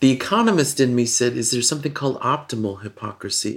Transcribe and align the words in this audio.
The 0.00 0.12
economist 0.12 0.78
in 0.78 0.94
me 0.94 1.06
said, 1.06 1.36
Is 1.36 1.50
there 1.50 1.60
something 1.60 1.92
called 1.92 2.20
optimal 2.20 2.82
hypocrisy? 2.82 3.56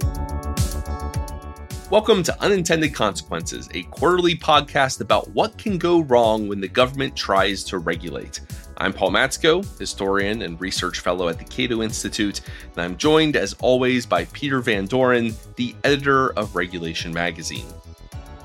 Welcome 1.88 2.24
to 2.24 2.42
Unintended 2.42 2.92
Consequences, 2.92 3.68
a 3.74 3.84
quarterly 3.84 4.34
podcast 4.34 5.00
about 5.00 5.30
what 5.30 5.56
can 5.56 5.78
go 5.78 6.00
wrong 6.00 6.48
when 6.48 6.60
the 6.60 6.66
government 6.66 7.14
tries 7.14 7.62
to 7.62 7.78
regulate. 7.78 8.40
I'm 8.78 8.92
Paul 8.92 9.12
Matzko, 9.12 9.78
historian 9.78 10.42
and 10.42 10.60
research 10.60 10.98
fellow 10.98 11.28
at 11.28 11.38
the 11.38 11.44
Cato 11.44 11.80
Institute, 11.80 12.40
and 12.74 12.82
I'm 12.82 12.96
joined, 12.96 13.36
as 13.36 13.54
always, 13.60 14.04
by 14.04 14.24
Peter 14.24 14.60
Van 14.60 14.86
Doren, 14.86 15.36
the 15.54 15.76
editor 15.84 16.32
of 16.32 16.56
Regulation 16.56 17.14
Magazine. 17.14 17.66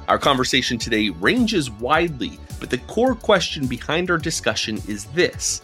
Our 0.07 0.19
conversation 0.19 0.77
today 0.77 1.09
ranges 1.09 1.71
widely, 1.71 2.39
but 2.59 2.69
the 2.69 2.77
core 2.77 3.15
question 3.15 3.65
behind 3.65 4.11
our 4.11 4.19
discussion 4.19 4.79
is 4.87 5.05
this 5.05 5.63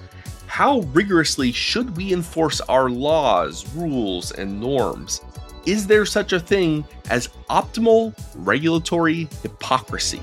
how 0.54 0.82
rigorously 0.94 1.52
should 1.52 1.98
we 1.98 2.14
enforce 2.14 2.62
our 2.70 2.88
laws, 2.88 3.68
rules, 3.74 4.32
and 4.34 4.62
norms? 4.62 5.20
Is 5.66 5.88
there 5.88 6.06
such 6.06 6.32
a 6.32 6.40
thing 6.40 6.86
as 7.10 7.30
optimal 7.50 8.14
regulatory 8.36 9.28
hypocrisy? 9.42 10.22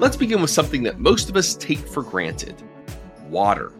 Let's 0.00 0.16
begin 0.16 0.40
with 0.40 0.48
something 0.48 0.82
that 0.84 0.98
most 0.98 1.28
of 1.28 1.36
us 1.36 1.54
take 1.54 1.86
for 1.86 2.02
granted 2.02 2.62
water. 3.28 3.72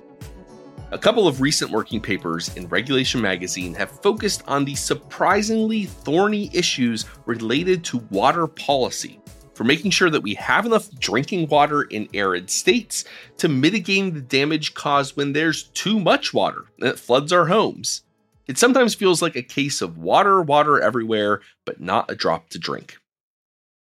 A 0.90 0.98
couple 0.98 1.26
of 1.26 1.40
recent 1.40 1.70
working 1.70 2.02
papers 2.02 2.54
in 2.54 2.68
Regulation 2.68 3.22
Magazine 3.22 3.72
have 3.76 3.90
focused 4.02 4.42
on 4.46 4.66
the 4.66 4.74
surprisingly 4.74 5.86
thorny 5.86 6.50
issues 6.52 7.06
related 7.24 7.82
to 7.84 8.06
water 8.10 8.46
policy 8.46 9.22
for 9.54 9.64
making 9.64 9.90
sure 9.90 10.10
that 10.10 10.22
we 10.22 10.34
have 10.34 10.66
enough 10.66 10.90
drinking 10.98 11.48
water 11.48 11.82
in 11.82 12.08
arid 12.12 12.50
states 12.50 13.04
to 13.38 13.48
mitigating 13.48 14.12
the 14.12 14.20
damage 14.20 14.74
caused 14.74 15.16
when 15.16 15.32
there's 15.32 15.64
too 15.64 15.98
much 16.00 16.34
water 16.34 16.64
it 16.78 16.98
floods 16.98 17.32
our 17.32 17.46
homes. 17.46 18.02
It 18.46 18.58
sometimes 18.58 18.94
feels 18.94 19.22
like 19.22 19.36
a 19.36 19.42
case 19.42 19.80
of 19.80 19.96
water, 19.96 20.42
water 20.42 20.80
everywhere, 20.80 21.40
but 21.64 21.80
not 21.80 22.10
a 22.10 22.14
drop 22.14 22.50
to 22.50 22.58
drink. 22.58 22.98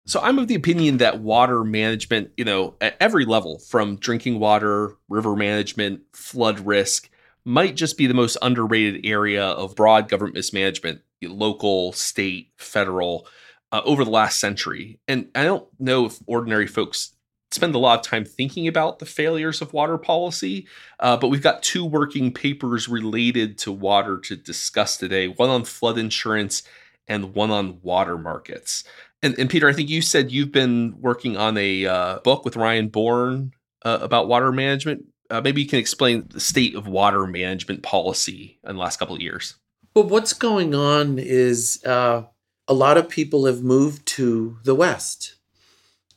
So 0.07 0.21
I'm 0.21 0.39
of 0.39 0.49
the 0.49 0.55
opinion 0.55 0.99
that 0.99 1.21
water 1.21 1.65
management, 1.65 2.33
you 2.37 2.45
know, 2.45 2.75
at 2.81 2.97
every 3.01 3.25
level, 3.25 3.59
from 3.59 3.97
drinking 3.97 4.41
water, 4.41 4.97
river 5.09 5.37
management, 5.37 6.03
flood 6.13 6.61
risk, 6.61 7.09
might 7.45 7.77
just 7.77 7.97
be 7.97 8.07
the 8.07 8.15
most 8.15 8.37
underrated 8.43 9.05
area 9.05 9.45
of 9.45 9.77
broad 9.77 10.09
government 10.09 10.35
mismanagement, 10.35 11.03
local, 11.23 11.93
state, 11.93 12.51
federal, 12.57 13.27
uh, 13.73 13.81
over 13.85 14.05
the 14.05 14.11
last 14.11 14.39
century. 14.39 15.01
And 15.09 15.29
I 15.35 15.45
don't 15.45 15.67
know 15.81 16.07
if 16.07 16.19
ordinary 16.27 16.67
folks 16.67 17.15
spend 17.51 17.75
a 17.75 17.79
lot 17.79 17.99
of 17.99 18.05
time 18.05 18.25
thinking 18.25 18.69
about 18.69 18.99
the 18.99 19.07
failures 19.07 19.61
of 19.61 19.73
water 19.73 19.99
policy, 19.99 20.67
uh, 21.01 21.17
but 21.17 21.29
we've 21.29 21.43
got 21.43 21.63
two 21.63 21.85
working 21.85 22.33
papers 22.33 22.89
related 22.89 23.59
to 23.59 23.73
water 23.73 24.19
to 24.19 24.37
discuss 24.37 24.97
today 24.97 25.29
one 25.29 25.51
on 25.51 25.65
flood 25.65 25.99
insurance 25.99 26.63
and 27.09 27.35
one 27.35 27.51
on 27.51 27.81
water 27.83 28.17
markets. 28.17 28.85
And, 29.23 29.39
and 29.39 29.51
Peter, 29.51 29.69
I 29.69 29.73
think 29.73 29.89
you 29.89 30.03
said 30.03 30.33
you've 30.33 30.53
been 30.53 30.95
working 31.01 31.37
on 31.37 31.57
a 31.57 31.87
uh, 31.87 32.19
book 32.21 32.45
with 32.45 32.57
Ryan 32.57 32.89
Bourne 32.89 33.53
uh, 33.85 33.99
about 34.01 34.29
water 34.29 34.51
management. 34.53 35.05
Uh, 35.31 35.41
maybe 35.41 35.63
you 35.63 35.69
can 35.69 35.79
explain 35.79 36.27
the 36.31 36.41
state 36.41 36.75
of 36.75 36.87
water 36.87 37.27
management 37.27 37.83
policy 37.83 38.59
in 38.65 38.75
the 38.75 38.81
last 38.81 38.99
couple 38.99 39.15
of 39.15 39.21
years. 39.21 39.57
Well, 39.95 40.09
what's 40.09 40.33
going 40.33 40.75
on 40.75 41.19
is 41.19 41.83
uh, 41.85 42.23
a 42.69 42.75
lot 42.75 42.97
of 42.97 43.09
people 43.09 43.47
have 43.47 43.63
moved 43.63 44.07
to 44.07 44.59
the 44.65 44.75
West 44.75 45.35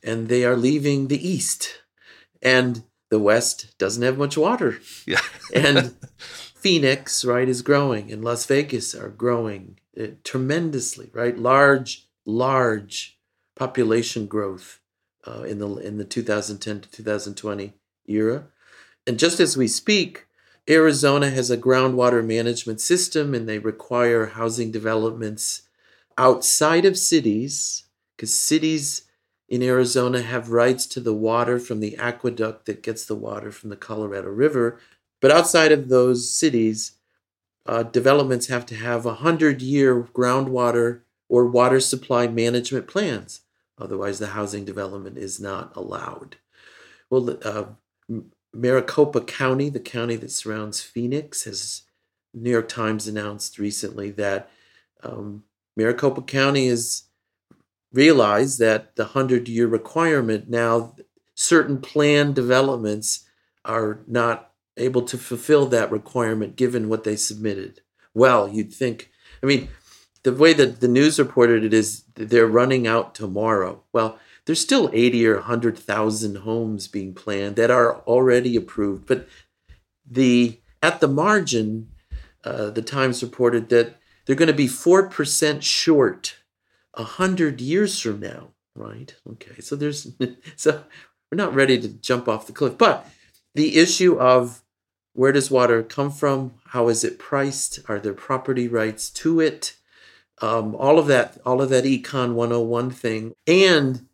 and 0.02 0.28
they 0.28 0.44
are 0.44 0.56
leaving 0.56 1.08
the 1.08 1.28
East. 1.28 1.82
And 2.40 2.84
the 3.10 3.18
West 3.18 3.76
doesn't 3.78 4.02
have 4.02 4.18
much 4.18 4.36
water. 4.36 4.78
Yeah. 5.06 5.20
and 5.54 5.94
Phoenix, 6.18 7.24
right, 7.24 7.48
is 7.48 7.62
growing, 7.62 8.10
and 8.10 8.24
Las 8.24 8.46
Vegas 8.46 8.94
are 8.94 9.08
growing 9.08 9.78
uh, 10.00 10.06
tremendously, 10.24 11.10
right? 11.12 11.38
Large, 11.38 12.08
large 12.24 13.18
population 13.54 14.26
growth 14.26 14.80
uh, 15.26 15.42
in 15.42 15.58
the 15.58 15.68
in 15.76 15.98
the 15.98 16.04
2010 16.04 16.80
to 16.80 16.90
2020 16.90 17.72
era. 18.06 18.46
And 19.06 19.18
just 19.18 19.38
as 19.38 19.56
we 19.56 19.68
speak, 19.68 20.26
Arizona 20.68 21.30
has 21.30 21.50
a 21.50 21.56
groundwater 21.56 22.24
management 22.26 22.80
system, 22.80 23.34
and 23.34 23.48
they 23.48 23.58
require 23.58 24.26
housing 24.26 24.72
developments 24.72 25.62
outside 26.18 26.84
of 26.84 26.98
cities, 26.98 27.84
because 28.16 28.34
cities 28.34 29.02
in 29.48 29.62
Arizona 29.62 30.22
have 30.22 30.50
rights 30.50 30.86
to 30.86 31.00
the 31.00 31.14
water 31.14 31.58
from 31.58 31.80
the 31.80 31.96
aqueduct 31.96 32.66
that 32.66 32.82
gets 32.82 33.04
the 33.04 33.14
water 33.14 33.52
from 33.52 33.70
the 33.70 33.76
Colorado 33.76 34.28
River. 34.28 34.80
But 35.20 35.30
outside 35.30 35.72
of 35.72 35.88
those 35.88 36.28
cities, 36.30 36.92
uh, 37.64 37.82
developments 37.82 38.46
have 38.46 38.66
to 38.66 38.74
have 38.74 39.06
a 39.06 39.14
hundred 39.14 39.62
year 39.62 40.02
groundwater 40.02 41.00
or 41.28 41.46
water 41.46 41.80
supply 41.80 42.26
management 42.28 42.86
plans. 42.86 43.40
Otherwise, 43.78 44.18
the 44.18 44.28
housing 44.28 44.64
development 44.64 45.18
is 45.18 45.38
not 45.38 45.74
allowed. 45.76 46.36
Well, 47.10 47.38
uh, 47.44 47.64
Maricopa 48.52 49.20
County, 49.20 49.68
the 49.68 49.80
county 49.80 50.16
that 50.16 50.30
surrounds 50.30 50.80
Phoenix, 50.80 51.44
has 51.44 51.82
New 52.32 52.50
York 52.50 52.68
Times 52.68 53.06
announced 53.06 53.58
recently 53.58 54.10
that 54.12 54.50
um, 55.02 55.44
Maricopa 55.76 56.22
County 56.22 56.68
has 56.68 57.04
realized 57.92 58.58
that 58.58 58.96
the 58.96 59.04
100 59.04 59.48
year 59.48 59.66
requirement 59.66 60.48
now, 60.48 60.94
certain 61.34 61.80
planned 61.80 62.34
developments 62.34 63.26
are 63.64 64.00
not 64.06 64.52
able 64.76 65.02
to 65.02 65.18
fulfill 65.18 65.66
that 65.66 65.90
requirement 65.90 66.56
given 66.56 66.88
what 66.88 67.04
they 67.04 67.16
submitted. 67.16 67.80
Well, 68.14 68.48
you'd 68.48 68.72
think, 68.72 69.10
I 69.42 69.46
mean, 69.46 69.68
the 70.22 70.32
way 70.32 70.52
that 70.52 70.80
the 70.80 70.88
news 70.88 71.18
reported 71.18 71.64
it 71.64 71.72
is 71.72 72.04
they're 72.14 72.46
running 72.46 72.86
out 72.86 73.14
tomorrow. 73.14 73.82
Well, 73.92 74.18
there's 74.44 74.60
still 74.60 74.90
80 74.92 75.26
or 75.26 75.34
100,000 75.36 76.36
homes 76.36 76.88
being 76.88 77.14
planned 77.14 77.56
that 77.56 77.70
are 77.70 78.00
already 78.00 78.56
approved, 78.56 79.06
but 79.06 79.28
the 80.08 80.60
at 80.82 81.00
the 81.00 81.08
margin, 81.08 81.88
uh, 82.44 82.70
the 82.70 82.82
Times 82.82 83.22
reported 83.22 83.68
that 83.70 83.96
they're 84.26 84.36
going 84.36 84.48
to 84.48 84.52
be 84.52 84.66
4% 84.66 85.62
short 85.62 86.36
100 86.94 87.60
years 87.60 87.98
from 88.00 88.20
now, 88.20 88.48
right? 88.74 89.14
Okay, 89.32 89.60
so 89.60 89.76
there's, 89.76 90.12
so 90.56 90.84
we're 91.30 91.36
not 91.36 91.54
ready 91.54 91.80
to 91.80 91.88
jump 91.88 92.28
off 92.28 92.46
the 92.46 92.52
cliff. 92.52 92.76
But 92.76 93.08
the 93.54 93.76
issue 93.76 94.18
of 94.18 94.62
where 95.12 95.32
does 95.32 95.50
water 95.50 95.82
come 95.82 96.10
from? 96.10 96.54
How 96.66 96.88
is 96.88 97.02
it 97.02 97.18
priced? 97.18 97.80
Are 97.88 97.98
there 97.98 98.12
property 98.12 98.68
rights 98.68 99.08
to 99.10 99.40
it? 99.40 99.76
Um, 100.42 100.74
all 100.74 100.98
of 100.98 101.06
that, 101.06 101.38
all 101.46 101.62
of 101.62 101.70
that 101.70 101.84
econ 101.84 102.34
101 102.34 102.90
thing. 102.90 103.34
And 103.46 104.06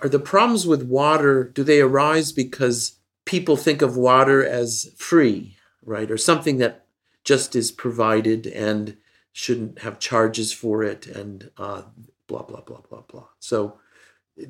are 0.00 0.08
the 0.08 0.20
problems 0.20 0.66
with 0.66 0.84
water, 0.84 1.42
do 1.44 1.64
they 1.64 1.80
arise 1.80 2.30
because 2.30 2.96
people 3.24 3.56
think 3.56 3.82
of 3.82 3.96
water 3.96 4.46
as 4.46 4.92
free, 4.96 5.56
right? 5.84 6.10
Or 6.10 6.16
something 6.16 6.58
that 6.58 6.86
just 7.24 7.56
is 7.56 7.72
provided 7.72 8.46
and 8.46 8.96
shouldn't 9.32 9.80
have 9.80 9.98
charges 9.98 10.52
for 10.52 10.82
it 10.82 11.06
and 11.06 11.50
uh, 11.56 11.82
blah, 12.26 12.42
blah, 12.42 12.60
blah, 12.60 12.80
blah, 12.88 13.02
blah. 13.08 13.26
So, 13.38 13.78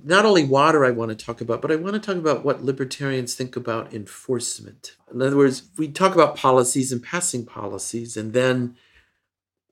not 0.04 0.24
only 0.24 0.44
water 0.44 0.84
I 0.84 0.90
want 0.90 1.08
to 1.10 1.24
talk 1.24 1.40
about, 1.40 1.60
but 1.60 1.72
I 1.72 1.76
want 1.76 1.94
to 1.94 2.00
talk 2.00 2.16
about 2.16 2.44
what 2.44 2.62
libertarians 2.62 3.34
think 3.34 3.56
about 3.56 3.92
enforcement. 3.92 4.96
In 5.12 5.20
other 5.20 5.36
words, 5.36 5.68
we 5.76 5.88
talk 5.88 6.14
about 6.14 6.36
policies 6.36 6.92
and 6.92 7.02
passing 7.02 7.44
policies, 7.44 8.16
and 8.16 8.32
then, 8.32 8.76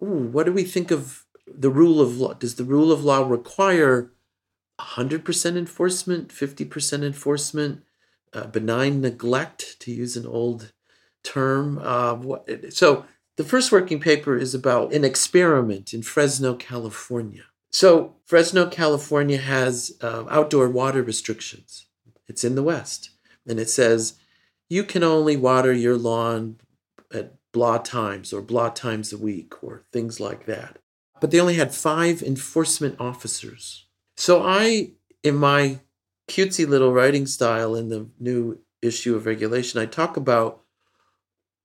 ooh, 0.03 0.29
what 0.33 0.47
do 0.47 0.53
we 0.53 0.65
think 0.65 0.91
of 0.91 1.25
the 1.47 1.71
rule 1.71 2.01
of 2.01 2.19
law? 2.19 2.35
Does 2.35 2.57
the 2.57 2.65
rule 2.65 2.91
of 2.91 3.05
law 3.05 3.29
require 3.29 4.11
100% 4.81 5.57
enforcement, 5.57 6.29
50% 6.29 7.05
enforcement, 7.05 7.83
uh, 8.33 8.47
benign 8.47 9.01
neglect, 9.01 9.79
to 9.81 9.93
use 9.93 10.17
an 10.17 10.27
old 10.27 10.73
term? 11.23 11.79
Uh, 11.79 12.15
what, 12.15 12.73
so, 12.73 13.05
the 13.39 13.45
first 13.45 13.71
working 13.71 14.01
paper 14.01 14.37
is 14.37 14.53
about 14.53 14.93
an 14.93 15.05
experiment 15.05 15.95
in 15.95 16.03
Fresno, 16.03 16.55
California. 16.55 17.45
So, 17.71 18.17
Fresno, 18.25 18.67
California 18.69 19.39
has 19.39 19.97
uh, 20.03 20.25
outdoor 20.29 20.69
water 20.69 21.05
restrictions. 21.05 21.87
It's 22.27 22.43
in 22.43 22.57
the 22.57 22.65
West. 22.65 23.11
And 23.47 23.61
it 23.61 23.71
says 23.71 24.19
you 24.69 24.83
can 24.83 25.05
only 25.05 25.37
water 25.37 25.73
your 25.73 25.97
lawn 25.97 26.57
at 27.15 27.35
blah 27.53 27.79
times 27.79 28.33
or 28.33 28.43
blah 28.43 28.71
times 28.71 29.13
a 29.13 29.19
week 29.19 29.63
or 29.63 29.85
things 29.93 30.19
like 30.19 30.47
that. 30.47 30.79
But 31.21 31.31
they 31.31 31.39
only 31.39 31.55
had 31.55 31.73
five 31.73 32.23
enforcement 32.23 32.97
officers. 32.99 33.87
So, 34.17 34.43
I, 34.43 34.95
in 35.23 35.37
my 35.37 35.79
cutesy 36.27 36.67
little 36.67 36.93
writing 36.93 37.27
style 37.27 37.77
in 37.77 37.89
the 37.89 38.09
new 38.19 38.59
issue 38.83 39.15
of 39.15 39.27
regulation, 39.27 39.81
I 39.81 39.87
talk 39.87 40.17
about 40.17 40.65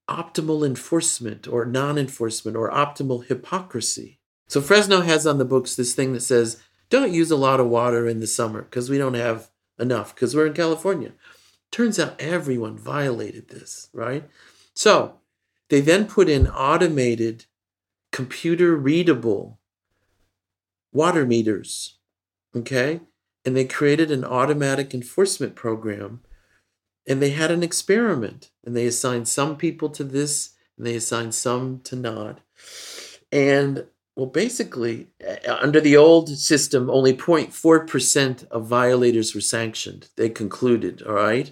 optimal 0.09 0.65
enforcement 0.65 1.47
or 1.47 1.65
non 1.65 1.97
enforcement 1.97 2.57
or 2.57 2.69
optimal 2.71 3.25
hypocrisy. 3.25 4.19
So 4.47 4.61
Fresno 4.61 5.01
has 5.01 5.25
on 5.25 5.38
the 5.38 5.45
books 5.45 5.75
this 5.75 5.95
thing 5.95 6.13
that 6.13 6.21
says, 6.21 6.61
don't 6.89 7.13
use 7.13 7.31
a 7.31 7.38
lot 7.38 7.59
of 7.59 7.69
water 7.69 8.07
in 8.07 8.19
the 8.19 8.27
summer 8.27 8.61
because 8.61 8.89
we 8.89 8.97
don't 8.97 9.15
have 9.15 9.50
enough 9.79 10.13
because 10.13 10.35
we're 10.35 10.47
in 10.47 10.53
California. 10.53 11.13
Turns 11.71 11.97
out 11.97 12.19
everyone 12.19 12.77
violated 12.77 13.50
this, 13.50 13.89
right? 13.94 14.29
So 14.75 15.19
they 15.69 15.81
then 15.81 16.05
put 16.05 16.29
in 16.29 16.47
automated, 16.47 17.45
computer 18.11 18.75
readable 18.75 19.59
water 20.91 21.25
meters, 21.25 21.97
okay? 22.55 23.01
And 23.44 23.57
they 23.57 23.65
created 23.65 24.11
an 24.11 24.23
automatic 24.23 24.94
enforcement 24.94 25.55
program 25.55 26.21
and 27.07 27.21
they 27.21 27.31
had 27.31 27.51
an 27.51 27.63
experiment 27.63 28.50
and 28.65 28.75
they 28.75 28.85
assigned 28.85 29.27
some 29.27 29.57
people 29.57 29.89
to 29.89 30.03
this 30.03 30.53
and 30.77 30.85
they 30.85 30.95
assigned 30.95 31.35
some 31.35 31.79
to 31.81 31.95
not. 31.95 32.39
And 33.31 33.85
well, 34.15 34.27
basically, 34.27 35.07
uh, 35.27 35.57
under 35.61 35.81
the 35.81 35.97
old 35.97 36.29
system, 36.29 36.89
only 36.89 37.13
0.4% 37.13 38.47
of 38.50 38.67
violators 38.67 39.33
were 39.33 39.41
sanctioned. 39.41 40.09
They 40.17 40.29
concluded, 40.29 41.01
all 41.01 41.13
right? 41.13 41.51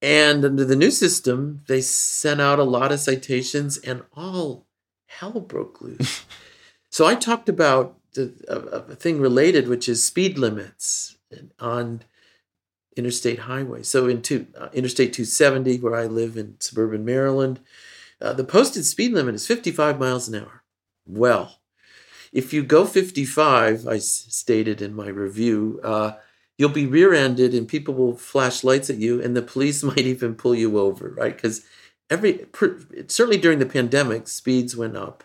And 0.00 0.44
under 0.44 0.64
the 0.64 0.76
new 0.76 0.92
system, 0.92 1.62
they 1.66 1.80
sent 1.80 2.40
out 2.40 2.58
a 2.60 2.64
lot 2.64 2.92
of 2.92 3.00
citations 3.00 3.78
and 3.78 4.04
all 4.12 4.66
hell 5.06 5.40
broke 5.40 5.80
loose. 5.80 6.24
so 6.90 7.06
I 7.06 7.14
talked 7.14 7.48
about 7.48 7.98
the, 8.14 8.32
a, 8.48 8.92
a, 8.92 8.94
thing 8.94 9.20
related, 9.20 9.68
which 9.68 9.88
is 9.88 10.04
speed 10.04 10.38
limits 10.38 11.16
on 11.58 12.02
interstate 12.96 13.40
highways. 13.40 13.88
So 13.88 14.08
in 14.08 14.22
two, 14.22 14.46
uh, 14.58 14.68
Interstate 14.72 15.12
270, 15.12 15.78
where 15.78 15.94
I 15.94 16.06
live 16.06 16.36
in 16.36 16.56
suburban 16.58 17.04
Maryland, 17.04 17.60
uh, 18.20 18.32
the 18.32 18.44
posted 18.44 18.84
speed 18.86 19.12
limit 19.12 19.34
is 19.34 19.46
55 19.46 20.00
miles 20.00 20.28
an 20.28 20.36
hour. 20.36 20.62
Well, 21.06 21.60
if 22.32 22.52
you 22.52 22.62
go 22.62 22.86
55, 22.86 23.86
I 23.86 23.98
stated 23.98 24.82
in 24.82 24.94
my 24.94 25.08
review, 25.08 25.80
uh, 25.84 26.12
you'll 26.58 26.70
be 26.70 26.86
rear-ended 26.86 27.54
and 27.54 27.68
people 27.68 27.94
will 27.94 28.16
flash 28.16 28.64
lights 28.64 28.90
at 28.90 28.96
you, 28.96 29.22
and 29.22 29.36
the 29.36 29.42
police 29.42 29.82
might 29.82 29.98
even 29.98 30.34
pull 30.34 30.54
you 30.54 30.78
over, 30.78 31.10
right? 31.10 31.34
Because 31.36 31.64
every 32.10 32.46
certainly 33.08 33.38
during 33.38 33.58
the 33.58 33.66
pandemic, 33.66 34.28
speeds 34.28 34.76
went 34.76 34.96
up, 34.96 35.24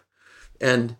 and 0.59 0.97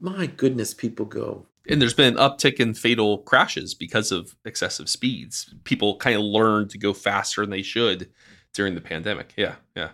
my 0.00 0.26
goodness, 0.26 0.74
people 0.74 1.06
go. 1.06 1.46
And 1.68 1.80
there's 1.80 1.94
been 1.94 2.16
an 2.16 2.20
uptick 2.20 2.60
in 2.60 2.74
fatal 2.74 3.18
crashes 3.18 3.74
because 3.74 4.12
of 4.12 4.36
excessive 4.44 4.88
speeds. 4.88 5.54
People 5.64 5.96
kind 5.96 6.16
of 6.16 6.22
learned 6.22 6.70
to 6.70 6.78
go 6.78 6.92
faster 6.92 7.40
than 7.40 7.50
they 7.50 7.62
should 7.62 8.10
during 8.52 8.74
the 8.74 8.80
pandemic. 8.80 9.32
Yeah, 9.36 9.56
yeah. 9.74 9.90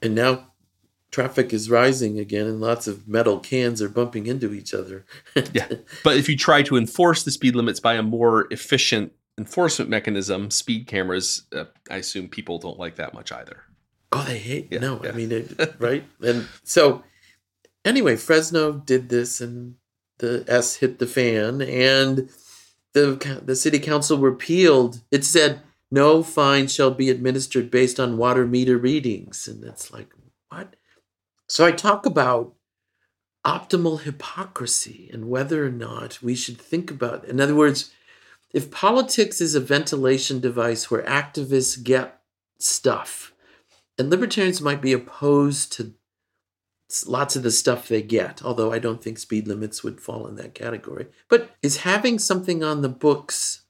And 0.00 0.14
now 0.14 0.52
traffic 1.10 1.52
is 1.52 1.70
rising 1.70 2.18
again 2.18 2.46
and 2.46 2.60
lots 2.60 2.86
of 2.86 3.06
metal 3.06 3.38
cans 3.38 3.82
are 3.82 3.88
bumping 3.88 4.26
into 4.26 4.54
each 4.54 4.72
other. 4.72 5.04
yeah. 5.52 5.68
But 6.02 6.16
if 6.16 6.28
you 6.28 6.36
try 6.36 6.62
to 6.62 6.76
enforce 6.76 7.22
the 7.22 7.30
speed 7.30 7.54
limits 7.54 7.78
by 7.78 7.94
a 7.94 8.02
more 8.02 8.46
efficient 8.50 9.12
enforcement 9.38 9.90
mechanism, 9.90 10.50
speed 10.50 10.86
cameras, 10.86 11.46
uh, 11.54 11.64
I 11.90 11.96
assume 11.96 12.28
people 12.28 12.58
don't 12.58 12.78
like 12.78 12.96
that 12.96 13.14
much 13.14 13.30
either. 13.30 13.62
Oh, 14.10 14.24
they 14.24 14.38
hate. 14.38 14.68
Yeah, 14.70 14.80
no, 14.80 15.00
yeah. 15.02 15.10
I 15.10 15.12
mean, 15.12 15.32
it, 15.32 15.74
right? 15.78 16.04
And 16.20 16.46
so, 16.64 17.02
anyway, 17.84 18.16
Fresno 18.16 18.72
did 18.72 19.08
this, 19.08 19.40
and 19.40 19.76
the 20.22 20.44
S 20.48 20.76
hit 20.76 20.98
the 20.98 21.06
fan, 21.06 21.60
and 21.60 22.30
the 22.94 23.40
the 23.44 23.56
city 23.56 23.78
council 23.78 24.16
repealed. 24.18 25.02
It 25.10 25.24
said 25.24 25.60
no 25.90 26.22
fine 26.22 26.68
shall 26.68 26.92
be 26.92 27.10
administered 27.10 27.70
based 27.70 28.00
on 28.00 28.16
water 28.16 28.46
meter 28.46 28.78
readings, 28.78 29.46
and 29.46 29.62
it's 29.64 29.92
like 29.92 30.08
what? 30.48 30.76
So 31.48 31.66
I 31.66 31.72
talk 31.72 32.06
about 32.06 32.54
optimal 33.44 34.02
hypocrisy 34.02 35.10
and 35.12 35.28
whether 35.28 35.66
or 35.66 35.70
not 35.70 36.22
we 36.22 36.34
should 36.34 36.58
think 36.58 36.90
about. 36.90 37.24
In 37.24 37.40
other 37.40 37.56
words, 37.56 37.90
if 38.52 38.70
politics 38.70 39.40
is 39.40 39.56
a 39.56 39.60
ventilation 39.60 40.38
device 40.38 40.90
where 40.90 41.02
activists 41.02 41.82
get 41.82 42.20
stuff, 42.58 43.34
and 43.98 44.08
libertarians 44.08 44.60
might 44.60 44.80
be 44.80 44.92
opposed 44.92 45.72
to 45.72 45.94
lots 47.06 47.36
of 47.36 47.42
the 47.42 47.50
stuff 47.50 47.88
they 47.88 48.02
get, 48.02 48.42
although 48.44 48.72
I 48.72 48.78
don't 48.78 49.02
think 49.02 49.18
speed 49.18 49.48
limits 49.48 49.82
would 49.82 50.00
fall 50.00 50.26
in 50.26 50.36
that 50.36 50.54
category. 50.54 51.06
But 51.28 51.50
is 51.62 51.78
having 51.78 52.18
something 52.18 52.62
on 52.62 52.82
the 52.82 52.88
books 52.88 53.64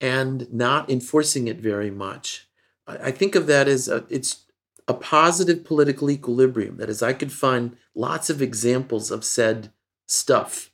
and 0.00 0.52
not 0.52 0.90
enforcing 0.90 1.48
it 1.48 1.60
very 1.60 1.90
much? 1.90 2.48
I 2.86 3.12
think 3.12 3.34
of 3.34 3.46
that 3.46 3.68
as 3.68 3.88
a, 3.88 4.04
it's 4.08 4.46
a 4.88 4.94
positive 4.94 5.64
political 5.64 6.10
equilibrium. 6.10 6.78
That 6.78 6.90
is, 6.90 7.02
I 7.02 7.12
could 7.12 7.32
find 7.32 7.76
lots 7.94 8.30
of 8.30 8.42
examples 8.42 9.10
of 9.10 9.24
said 9.24 9.72
stuff 10.06 10.70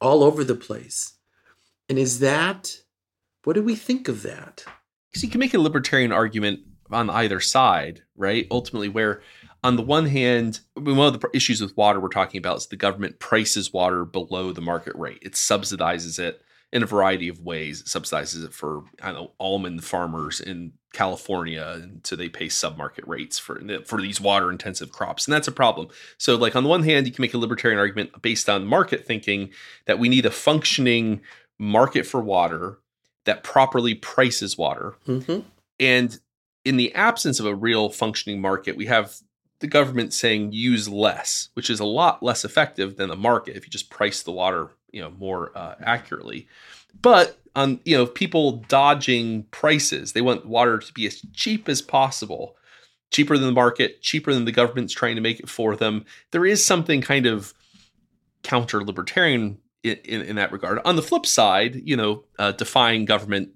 all 0.00 0.24
over 0.24 0.42
the 0.42 0.54
place. 0.54 1.14
And 1.88 1.98
is 1.98 2.20
that, 2.20 2.78
what 3.44 3.52
do 3.54 3.62
we 3.62 3.74
think 3.74 4.08
of 4.08 4.22
that? 4.22 4.64
Because 5.10 5.22
you 5.22 5.28
can 5.28 5.40
make 5.40 5.52
a 5.52 5.58
libertarian 5.58 6.12
argument 6.12 6.60
on 6.90 7.10
either 7.10 7.40
side, 7.40 8.02
right? 8.16 8.46
Ultimately, 8.50 8.88
where 8.88 9.22
on 9.64 9.76
the 9.76 9.82
one 9.82 10.06
hand, 10.06 10.60
one 10.74 10.98
of 10.98 11.18
the 11.18 11.28
issues 11.32 11.60
with 11.62 11.76
water 11.76 11.98
we're 11.98 12.08
talking 12.08 12.38
about 12.38 12.58
is 12.58 12.66
the 12.66 12.76
government 12.76 13.18
prices 13.18 13.72
water 13.72 14.04
below 14.04 14.52
the 14.52 14.60
market 14.60 14.94
rate. 14.94 15.18
It 15.22 15.32
subsidizes 15.32 16.18
it 16.18 16.42
in 16.70 16.82
a 16.82 16.86
variety 16.86 17.28
of 17.28 17.40
ways. 17.40 17.80
It 17.80 17.86
subsidizes 17.86 18.44
it 18.44 18.52
for 18.52 18.84
I 19.02 19.12
know 19.12 19.32
almond 19.40 19.82
farmers 19.82 20.38
in 20.38 20.74
California, 20.92 21.80
and 21.82 22.06
so 22.06 22.14
they 22.14 22.28
pay 22.28 22.48
submarket 22.48 23.06
rates 23.06 23.38
for 23.38 23.58
for 23.86 24.02
these 24.02 24.20
water 24.20 24.50
intensive 24.50 24.92
crops, 24.92 25.26
and 25.26 25.32
that's 25.32 25.48
a 25.48 25.52
problem. 25.52 25.88
So, 26.18 26.36
like 26.36 26.54
on 26.54 26.62
the 26.62 26.68
one 26.68 26.82
hand, 26.82 27.06
you 27.06 27.12
can 27.12 27.22
make 27.22 27.34
a 27.34 27.38
libertarian 27.38 27.80
argument 27.80 28.20
based 28.20 28.50
on 28.50 28.66
market 28.66 29.06
thinking 29.06 29.50
that 29.86 29.98
we 29.98 30.10
need 30.10 30.26
a 30.26 30.30
functioning 30.30 31.22
market 31.58 32.04
for 32.04 32.20
water 32.20 32.78
that 33.24 33.42
properly 33.42 33.94
prices 33.94 34.58
water, 34.58 34.94
mm-hmm. 35.08 35.40
and 35.80 36.20
in 36.66 36.76
the 36.76 36.94
absence 36.94 37.40
of 37.40 37.46
a 37.46 37.54
real 37.54 37.88
functioning 37.88 38.40
market, 38.40 38.76
we 38.76 38.86
have 38.86 39.16
the 39.60 39.66
government 39.66 40.12
saying 40.12 40.52
use 40.52 40.88
less, 40.88 41.48
which 41.54 41.70
is 41.70 41.80
a 41.80 41.84
lot 41.84 42.22
less 42.22 42.44
effective 42.44 42.96
than 42.96 43.08
the 43.08 43.16
market 43.16 43.56
if 43.56 43.64
you 43.64 43.70
just 43.70 43.90
price 43.90 44.22
the 44.22 44.32
water 44.32 44.70
you 44.94 45.00
know 45.00 45.10
more 45.10 45.50
uh, 45.56 45.74
accurately. 45.80 46.46
But 47.02 47.38
on 47.56 47.80
you 47.84 47.96
know 47.96 48.06
people 48.06 48.64
dodging 48.68 49.42
prices, 49.50 50.12
they 50.12 50.20
want 50.20 50.46
water 50.46 50.78
to 50.78 50.92
be 50.92 51.06
as 51.06 51.20
cheap 51.34 51.68
as 51.68 51.82
possible, 51.82 52.56
cheaper 53.10 53.36
than 53.36 53.46
the 53.46 53.52
market, 53.52 54.00
cheaper 54.00 54.32
than 54.32 54.44
the 54.44 54.52
government's 54.52 54.94
trying 54.94 55.16
to 55.16 55.20
make 55.20 55.40
it 55.40 55.48
for 55.48 55.76
them. 55.76 56.04
There 56.30 56.46
is 56.46 56.64
something 56.64 57.02
kind 57.02 57.26
of 57.26 57.52
counter 58.44 58.84
libertarian 58.84 59.58
in, 59.82 59.96
in, 60.04 60.22
in, 60.22 60.36
that 60.36 60.52
regard. 60.52 60.78
On 60.84 60.96
the 60.96 61.02
flip 61.02 61.26
side, 61.26 61.82
you 61.84 61.96
know, 61.96 62.24
uh, 62.38 62.52
defying 62.52 63.06
government 63.06 63.50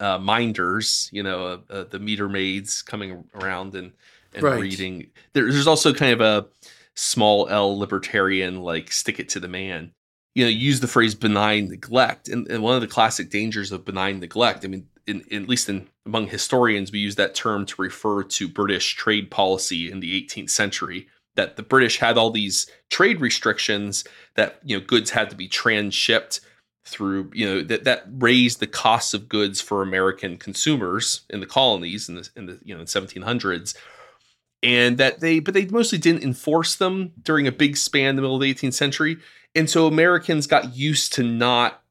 uh, 0.00 0.18
minders, 0.18 1.08
you 1.12 1.22
know, 1.22 1.46
uh, 1.46 1.72
uh 1.72 1.84
the 1.84 1.98
meter 1.98 2.28
maids 2.28 2.82
coming 2.82 3.24
around 3.34 3.74
and 3.74 3.92
and 4.34 4.42
right. 4.42 4.60
reading. 4.60 5.10
There, 5.32 5.50
there's 5.50 5.66
also 5.66 5.92
kind 5.92 6.12
of 6.12 6.20
a 6.20 6.46
small 6.94 7.48
L 7.48 7.78
libertarian 7.78 8.62
like 8.62 8.92
stick 8.92 9.18
it 9.18 9.28
to 9.30 9.40
the 9.40 9.48
man 9.48 9.92
you 10.34 10.44
know 10.44 10.50
use 10.50 10.80
the 10.80 10.88
phrase 10.88 11.14
benign 11.14 11.68
neglect 11.68 12.28
and, 12.28 12.46
and 12.48 12.62
one 12.62 12.74
of 12.74 12.80
the 12.80 12.86
classic 12.86 13.30
dangers 13.30 13.72
of 13.72 13.84
benign 13.84 14.20
neglect 14.20 14.64
i 14.64 14.68
mean 14.68 14.86
in, 15.06 15.22
in, 15.30 15.42
at 15.42 15.48
least 15.48 15.68
in 15.68 15.88
among 16.06 16.26
historians 16.26 16.92
we 16.92 16.98
use 16.98 17.16
that 17.16 17.34
term 17.34 17.66
to 17.66 17.82
refer 17.82 18.22
to 18.22 18.48
british 18.48 18.94
trade 18.94 19.30
policy 19.30 19.90
in 19.90 20.00
the 20.00 20.26
18th 20.26 20.50
century 20.50 21.08
that 21.36 21.56
the 21.56 21.62
british 21.62 21.98
had 21.98 22.18
all 22.18 22.30
these 22.30 22.70
trade 22.90 23.20
restrictions 23.20 24.04
that 24.36 24.60
you 24.64 24.78
know 24.78 24.84
goods 24.84 25.10
had 25.10 25.30
to 25.30 25.36
be 25.36 25.48
transshipped 25.48 26.40
through 26.84 27.30
you 27.34 27.46
know 27.46 27.62
that 27.62 27.84
that 27.84 28.04
raised 28.10 28.60
the 28.60 28.66
costs 28.66 29.14
of 29.14 29.28
goods 29.28 29.60
for 29.60 29.82
american 29.82 30.36
consumers 30.36 31.22
in 31.30 31.40
the 31.40 31.46
colonies 31.46 32.08
in 32.08 32.14
the 32.16 32.28
in 32.36 32.46
the 32.46 32.58
you 32.64 32.76
know 32.76 32.82
1700s 32.82 33.74
and 34.62 34.98
that 34.98 35.20
they 35.20 35.40
but 35.40 35.54
they 35.54 35.66
mostly 35.66 35.98
didn't 35.98 36.22
enforce 36.22 36.76
them 36.76 37.12
during 37.22 37.46
a 37.46 37.52
big 37.52 37.76
span 37.76 38.10
in 38.10 38.16
the 38.16 38.22
middle 38.22 38.36
of 38.36 38.42
the 38.42 38.54
18th 38.54 38.74
century 38.74 39.16
and 39.54 39.68
so 39.68 39.86
Americans 39.86 40.46
got 40.46 40.76
used 40.76 41.12
to 41.14 41.22
not 41.22 41.82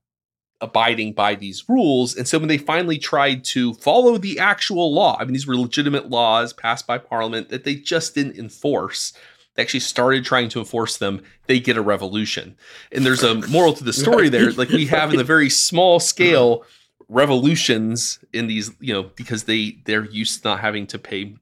abiding 0.61 1.13
by 1.13 1.35
these 1.35 1.67
rules. 1.69 2.15
And 2.15 2.27
so 2.27 2.37
when 2.37 2.47
they 2.47 2.57
finally 2.57 2.97
tried 2.97 3.43
to 3.45 3.73
follow 3.75 4.17
the 4.17 4.39
actual 4.39 4.93
law, 4.93 5.17
I 5.19 5.23
mean, 5.23 5.33
these 5.33 5.47
were 5.47 5.55
legitimate 5.55 6.09
laws 6.09 6.53
passed 6.53 6.85
by 6.85 6.97
Parliament 6.97 7.49
that 7.49 7.63
they 7.63 7.75
just 7.75 8.15
didn't 8.15 8.37
enforce. 8.37 9.13
They 9.55 9.63
actually 9.63 9.81
started 9.81 10.25
trying 10.25 10.49
to 10.49 10.59
enforce 10.59 10.97
them. 10.97 11.21
They 11.47 11.59
get 11.59 11.77
a 11.77 11.81
revolution. 11.81 12.57
And 12.91 13.05
there's 13.05 13.23
a 13.23 13.35
moral 13.47 13.73
to 13.73 13.83
the 13.83 13.93
story 13.93 14.29
there. 14.29 14.51
Like 14.51 14.69
we 14.69 14.85
have 14.87 15.11
in 15.11 15.17
the 15.17 15.23
very 15.23 15.49
small 15.49 15.99
scale 15.99 16.65
revolutions 17.07 18.19
in 18.33 18.47
these, 18.47 18.71
you 18.79 18.93
know, 18.93 19.03
because 19.03 19.45
they 19.45 19.79
they're 19.85 20.05
used 20.05 20.43
to 20.43 20.49
not 20.49 20.59
having 20.59 20.87
to 20.87 20.99
pay 20.99 21.35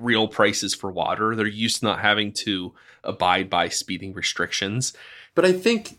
real 0.00 0.28
prices 0.28 0.74
for 0.74 0.90
water. 0.90 1.34
They're 1.34 1.46
used 1.46 1.80
to 1.80 1.86
not 1.86 2.00
having 2.00 2.32
to 2.44 2.74
abide 3.04 3.48
by 3.48 3.68
speeding 3.68 4.12
restrictions. 4.12 4.92
But 5.34 5.44
I 5.44 5.52
think, 5.52 5.98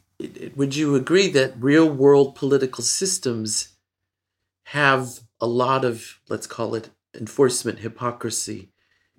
would 0.55 0.75
you 0.75 0.95
agree 0.95 1.29
that 1.29 1.61
real 1.61 1.89
world 1.89 2.35
political 2.35 2.83
systems 2.83 3.75
have 4.65 5.21
a 5.39 5.47
lot 5.47 5.85
of, 5.85 6.19
let's 6.29 6.47
call 6.47 6.75
it, 6.75 6.89
enforcement 7.13 7.79
hypocrisy? 7.79 8.69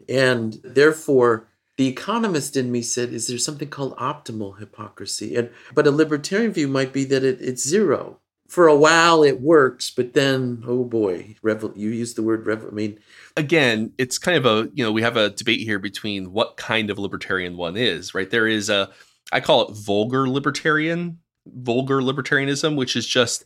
And 0.08 0.60
therefore, 0.64 1.48
the 1.76 1.88
economist 1.88 2.56
in 2.56 2.70
me 2.70 2.82
said, 2.82 3.12
is 3.12 3.26
there 3.26 3.38
something 3.38 3.68
called 3.68 3.96
optimal 3.96 4.58
hypocrisy? 4.58 5.36
And 5.36 5.50
but 5.74 5.86
a 5.86 5.90
libertarian 5.90 6.52
view 6.52 6.68
might 6.68 6.92
be 6.92 7.04
that 7.04 7.24
it, 7.24 7.40
it's 7.40 7.66
zero 7.66 8.20
for 8.50 8.66
a 8.66 8.74
while 8.74 9.22
it 9.22 9.40
works, 9.40 9.90
but 9.90 10.12
then 10.12 10.64
oh 10.66 10.82
boy, 10.82 11.36
revel- 11.40 11.72
you 11.76 11.90
use 11.90 12.14
the 12.14 12.22
word 12.22 12.44
revel. 12.46 12.68
I 12.68 12.72
mean, 12.72 12.98
again, 13.36 13.92
it's 13.96 14.18
kind 14.18 14.36
of 14.36 14.44
a 14.44 14.68
you 14.74 14.84
know 14.84 14.90
we 14.90 15.02
have 15.02 15.16
a 15.16 15.30
debate 15.30 15.60
here 15.60 15.78
between 15.78 16.32
what 16.32 16.56
kind 16.56 16.90
of 16.90 16.98
libertarian 16.98 17.56
one 17.56 17.76
is. 17.76 18.12
Right 18.12 18.28
there 18.28 18.48
is 18.48 18.68
a 18.68 18.90
I 19.32 19.38
call 19.38 19.68
it 19.68 19.76
vulgar 19.76 20.28
libertarian, 20.28 21.20
vulgar 21.46 22.00
libertarianism, 22.00 22.74
which 22.74 22.96
is 22.96 23.06
just 23.06 23.44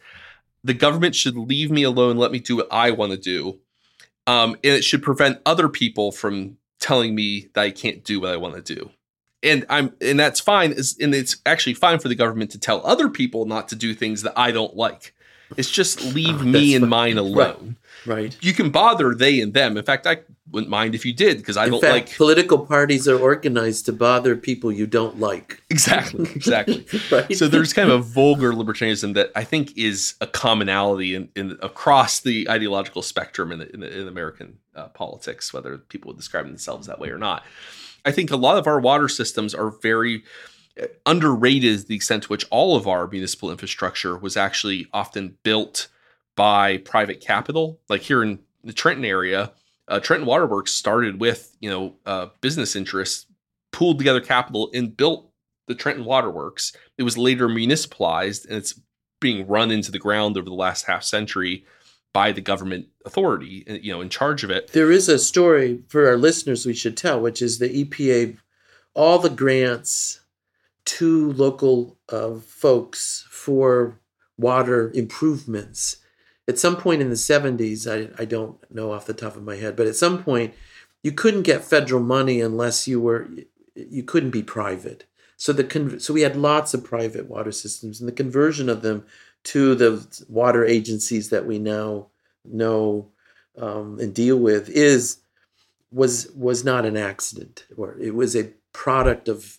the 0.65 0.75
government 0.75 1.15
should 1.15 1.37
leave 1.37 1.71
me 1.71 1.83
alone, 1.83 2.17
let 2.17 2.33
me 2.33 2.41
do 2.41 2.57
what 2.57 2.69
I 2.71 2.91
want 2.91 3.13
to 3.13 3.19
do, 3.19 3.61
um, 4.27 4.55
and 4.65 4.73
it 4.73 4.85
should 4.85 5.03
prevent 5.03 5.43
other 5.45 5.69
people 5.69 6.13
from 6.13 6.57
telling 6.81 7.15
me 7.15 7.51
that 7.53 7.61
I 7.61 7.71
can't 7.71 8.03
do 8.03 8.21
what 8.21 8.31
I 8.31 8.39
want 8.39 8.55
to 8.55 8.75
do 8.75 8.91
and 9.45 9.67
I'm 9.69 9.95
and 10.01 10.19
that's 10.19 10.41
fine. 10.41 10.73
and 10.73 11.15
it's 11.15 11.37
actually 11.47 11.75
fine 11.75 11.99
for 11.99 12.09
the 12.09 12.15
government 12.15 12.51
to 12.53 12.59
tell 12.59 12.85
other 12.85 13.09
people 13.09 13.45
not 13.45 13.69
to 13.69 13.77
do 13.77 13.95
things 13.95 14.23
that 14.23 14.33
I 14.37 14.51
don't 14.51 14.75
like. 14.77 15.15
It's 15.57 15.71
just 15.71 16.03
leave 16.15 16.41
oh, 16.41 16.45
me 16.45 16.75
and 16.75 16.89
mine 16.89 17.19
alone. 17.19 17.77
Right. 18.07 18.17
right. 18.17 18.37
You 18.41 18.53
can 18.53 18.71
bother 18.71 19.15
they 19.15 19.41
and 19.41 19.55
them. 19.55 19.77
In 19.77 19.85
fact, 19.85 20.07
I 20.07 20.19
wouldn't 20.51 20.71
mind 20.71 20.95
if 20.95 21.05
you 21.05 21.13
did 21.13 21.39
because 21.39 21.57
I 21.57 21.67
In 21.67 21.73
don't 21.73 21.81
fact, 21.81 21.93
like 21.93 22.17
political 22.17 22.67
parties 22.67 23.09
are 23.09 23.19
organized 23.19 23.87
to 23.87 23.93
bother 23.93 24.37
people 24.37 24.73
you 24.73 24.87
don't 24.87 25.21
like. 25.21 25.63
Exactly. 25.71 26.31
Exactly. 26.35 26.87
right. 27.11 27.37
So 27.37 27.49
there's 27.49 27.73
kind 27.73 27.91
of 27.91 28.01
a 28.01 28.03
vulgar 28.03 28.53
libertarianism 28.53 29.15
that 29.15 29.31
I 29.35 29.45
think 29.45 29.77
is 29.77 30.15
a 30.21 30.27
commonality 30.27 31.15
in, 31.15 31.29
in 31.35 31.59
across 31.63 32.21
the 32.21 32.49
ideological 32.51 33.03
spectrum 33.03 33.53
in, 33.53 33.61
the, 33.61 33.73
in, 33.73 33.81
the, 33.81 34.01
in 34.01 34.09
American 34.09 34.59
uh, 34.75 34.89
politics, 34.89 35.53
whether 35.53 35.79
people 35.79 36.09
would 36.09 36.17
describe 36.17 36.47
themselves 36.47 36.87
that 36.87 36.99
way 36.99 37.09
or 37.11 37.19
not. 37.19 37.45
I 38.05 38.13
think 38.13 38.31
a 38.31 38.37
lot 38.37 38.59
of 38.59 38.67
our 38.67 38.81
water 38.81 39.09
systems 39.09 39.55
are 39.55 39.71
very 39.71 40.25
uh, 40.81 40.87
underrated 41.07 41.87
the 41.87 41.97
extent 41.97 42.25
to 42.25 42.29
which 42.29 42.47
all 42.51 42.77
of 42.77 42.87
our 42.87 43.07
municipal 43.07 43.51
infrastructure 43.51 44.17
was 44.17 44.37
actually 44.37 44.87
often 44.93 45.39
built 45.43 45.89
by 46.37 46.79
private 46.79 47.21
capital. 47.21 47.81
Like 47.89 48.03
here 48.03 48.23
in 48.23 48.41
the 48.63 48.73
Trenton 48.73 49.05
area, 49.05 49.53
uh, 49.89 50.01
Trenton 50.01 50.27
Waterworks 50.27 50.73
started 50.73 51.21
with 51.21 51.57
you 51.61 51.71
know 51.71 51.95
uh, 52.07 52.27
business 52.41 52.77
interests, 52.77 53.27
pooled 53.73 53.99
together 53.99 54.21
capital, 54.21 54.71
and 54.75 54.97
built 54.97 55.31
the 55.67 55.75
Trenton 55.75 56.05
Waterworks. 56.05 56.73
It 56.99 57.03
was 57.03 57.17
later 57.17 57.49
municipalized, 57.49 58.47
and 58.47 58.57
it's 58.57 58.79
being 59.21 59.47
run 59.47 59.71
into 59.71 59.91
the 59.91 59.99
ground 59.99 60.37
over 60.37 60.49
the 60.49 60.55
last 60.55 60.87
half 60.87 61.03
century 61.03 61.65
by 62.15 62.33
the 62.33 62.41
government 62.41 62.87
authority, 63.05 63.65
uh, 63.69 63.75
you 63.75 63.93
know, 63.93 64.01
in 64.01 64.09
charge 64.09 64.45
of 64.45 64.51
it. 64.51 64.73
There 64.73 64.91
is 64.91 65.09
a 65.11 65.19
story 65.19 65.83
for 65.89 66.09
our 66.09 66.17
listeners 66.17 66.65
we 66.65 66.73
should 66.73 66.97
tell, 66.97 67.21
which 67.21 67.43
is 67.43 67.59
the 67.59 67.85
EPA, 67.85 68.39
all 68.95 69.19
the 69.19 69.29
grants 69.29 70.21
to 70.87 71.33
local 71.33 71.99
uh, 72.09 72.37
folks 72.37 73.27
for 73.29 73.99
water 74.39 74.91
improvements. 74.95 75.99
At 76.47 76.59
some 76.59 76.77
point 76.77 77.03
in 77.03 77.09
the 77.09 77.17
70s, 77.17 77.91
I, 77.91 78.23
I 78.23 78.25
don't 78.25 78.59
know 78.71 78.93
off 78.93 79.07
the 79.07 79.13
top 79.13 79.35
of 79.37 79.43
my 79.43 79.57
head, 79.57 79.77
but 79.77 79.87
at 79.87 79.97
some 79.97 80.23
point, 80.23 80.55
you 81.03 81.11
couldn't 81.13 81.43
get 81.43 81.65
federal 81.65 82.03
money 82.03 82.41
unless 82.41 82.87
you 82.87 83.01
were, 83.01 83.29
you 83.75 84.03
couldn't 84.05 84.31
be 84.31 84.43
private. 84.43 85.05
So 85.37 85.53
the 85.53 85.99
so 85.99 86.15
we 86.15 86.21
had 86.21 86.37
lots 86.37 86.75
of 86.75 86.85
private 86.85 87.29
water 87.29 87.51
systems, 87.51 87.99
and 87.99 88.09
the 88.09 88.13
conversion 88.13 88.69
of 88.69 88.83
them 88.83 89.05
to 89.45 89.75
the 89.75 90.25
water 90.29 90.65
agencies 90.65 91.31
that 91.31 91.47
we 91.47 91.59
now 91.59 92.09
know 92.45 93.11
um, 93.57 93.99
and 94.01 94.15
deal 94.15 94.39
with 94.39 94.69
is 94.69 95.19
was 95.93 96.31
was 96.35 96.65
not 96.65 96.85
an 96.85 96.97
accident 96.97 97.67
or 97.77 97.97
it 97.99 98.15
was 98.15 98.35
a 98.35 98.53
product 98.73 99.29
of 99.29 99.59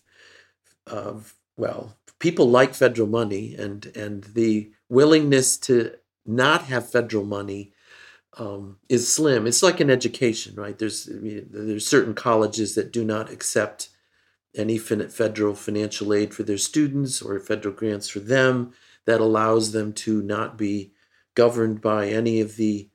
of 0.86 1.34
well 1.56 1.96
people 2.18 2.48
like 2.48 2.74
federal 2.74 3.08
money 3.08 3.54
and 3.54 3.86
and 3.96 4.24
the 4.24 4.70
willingness 4.88 5.56
to 5.56 5.92
not 6.26 6.64
have 6.64 6.90
federal 6.90 7.24
money 7.24 7.72
um, 8.38 8.76
is 8.88 9.12
slim. 9.12 9.46
It's 9.46 9.62
like 9.62 9.80
an 9.80 9.90
education, 9.90 10.54
right? 10.56 10.78
There's 10.78 11.08
there's 11.10 11.86
certain 11.86 12.14
colleges 12.14 12.74
that 12.74 12.92
do 12.92 13.04
not 13.04 13.30
accept 13.30 13.88
any 14.54 14.78
federal 14.78 15.54
financial 15.54 16.12
aid 16.12 16.34
for 16.34 16.42
their 16.42 16.58
students 16.58 17.20
or 17.22 17.38
federal 17.38 17.74
grants 17.74 18.08
for 18.08 18.20
them 18.20 18.72
that 19.06 19.20
allows 19.20 19.72
them 19.72 19.92
to 19.92 20.22
not 20.22 20.58
be 20.58 20.92
governed 21.34 21.80
by 21.80 22.08
any 22.08 22.40
of 22.40 22.56
the 22.56 22.88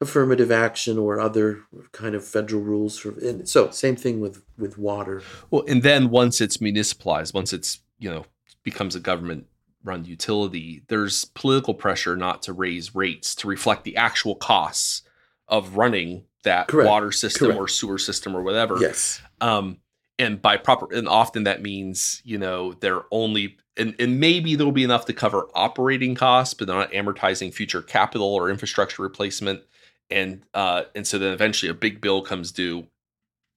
affirmative 0.00 0.52
action 0.52 0.98
or 0.98 1.18
other 1.18 1.62
kind 1.92 2.14
of 2.14 2.22
federal 2.24 2.60
rules 2.60 2.98
for 2.98 3.10
and 3.20 3.48
so 3.48 3.70
same 3.70 3.96
thing 3.96 4.20
with 4.20 4.42
with 4.58 4.76
water 4.76 5.22
well 5.50 5.64
and 5.68 5.82
then 5.82 6.10
once 6.10 6.40
it's 6.42 6.60
municipalized 6.60 7.32
once 7.32 7.54
it's 7.54 7.80
you 7.98 8.10
know 8.10 8.26
becomes 8.62 8.94
a 8.94 9.00
government 9.00 9.46
run 9.84 10.04
utility 10.04 10.82
there's 10.88 11.24
political 11.26 11.72
pressure 11.72 12.14
not 12.14 12.42
to 12.42 12.52
raise 12.52 12.94
rates 12.94 13.34
to 13.34 13.48
reflect 13.48 13.84
the 13.84 13.96
actual 13.96 14.34
costs 14.34 15.02
of 15.48 15.78
running 15.78 16.24
that 16.44 16.68
Correct. 16.68 16.88
water 16.88 17.10
system 17.10 17.46
Correct. 17.46 17.60
or 17.60 17.68
sewer 17.68 17.98
system 17.98 18.36
or 18.36 18.42
whatever 18.42 18.76
yes 18.78 19.22
um 19.40 19.78
and 20.18 20.42
by 20.42 20.58
proper 20.58 20.92
and 20.92 21.08
often 21.08 21.44
that 21.44 21.62
means 21.62 22.20
you 22.22 22.36
know 22.36 22.74
they're 22.74 23.04
only 23.10 23.56
and, 23.76 23.94
and 23.98 24.20
maybe 24.20 24.54
there'll 24.54 24.72
be 24.72 24.84
enough 24.84 25.06
to 25.06 25.12
cover 25.12 25.48
operating 25.54 26.14
costs 26.14 26.54
but 26.54 26.66
they're 26.66 26.76
not 26.76 26.92
amortizing 26.92 27.52
future 27.52 27.82
capital 27.82 28.34
or 28.34 28.50
infrastructure 28.50 29.02
replacement. 29.02 29.62
And 30.10 30.42
uh 30.54 30.84
and 30.94 31.06
so 31.06 31.18
then 31.18 31.32
eventually 31.32 31.70
a 31.70 31.74
big 31.74 32.00
bill 32.00 32.22
comes 32.22 32.52
due 32.52 32.86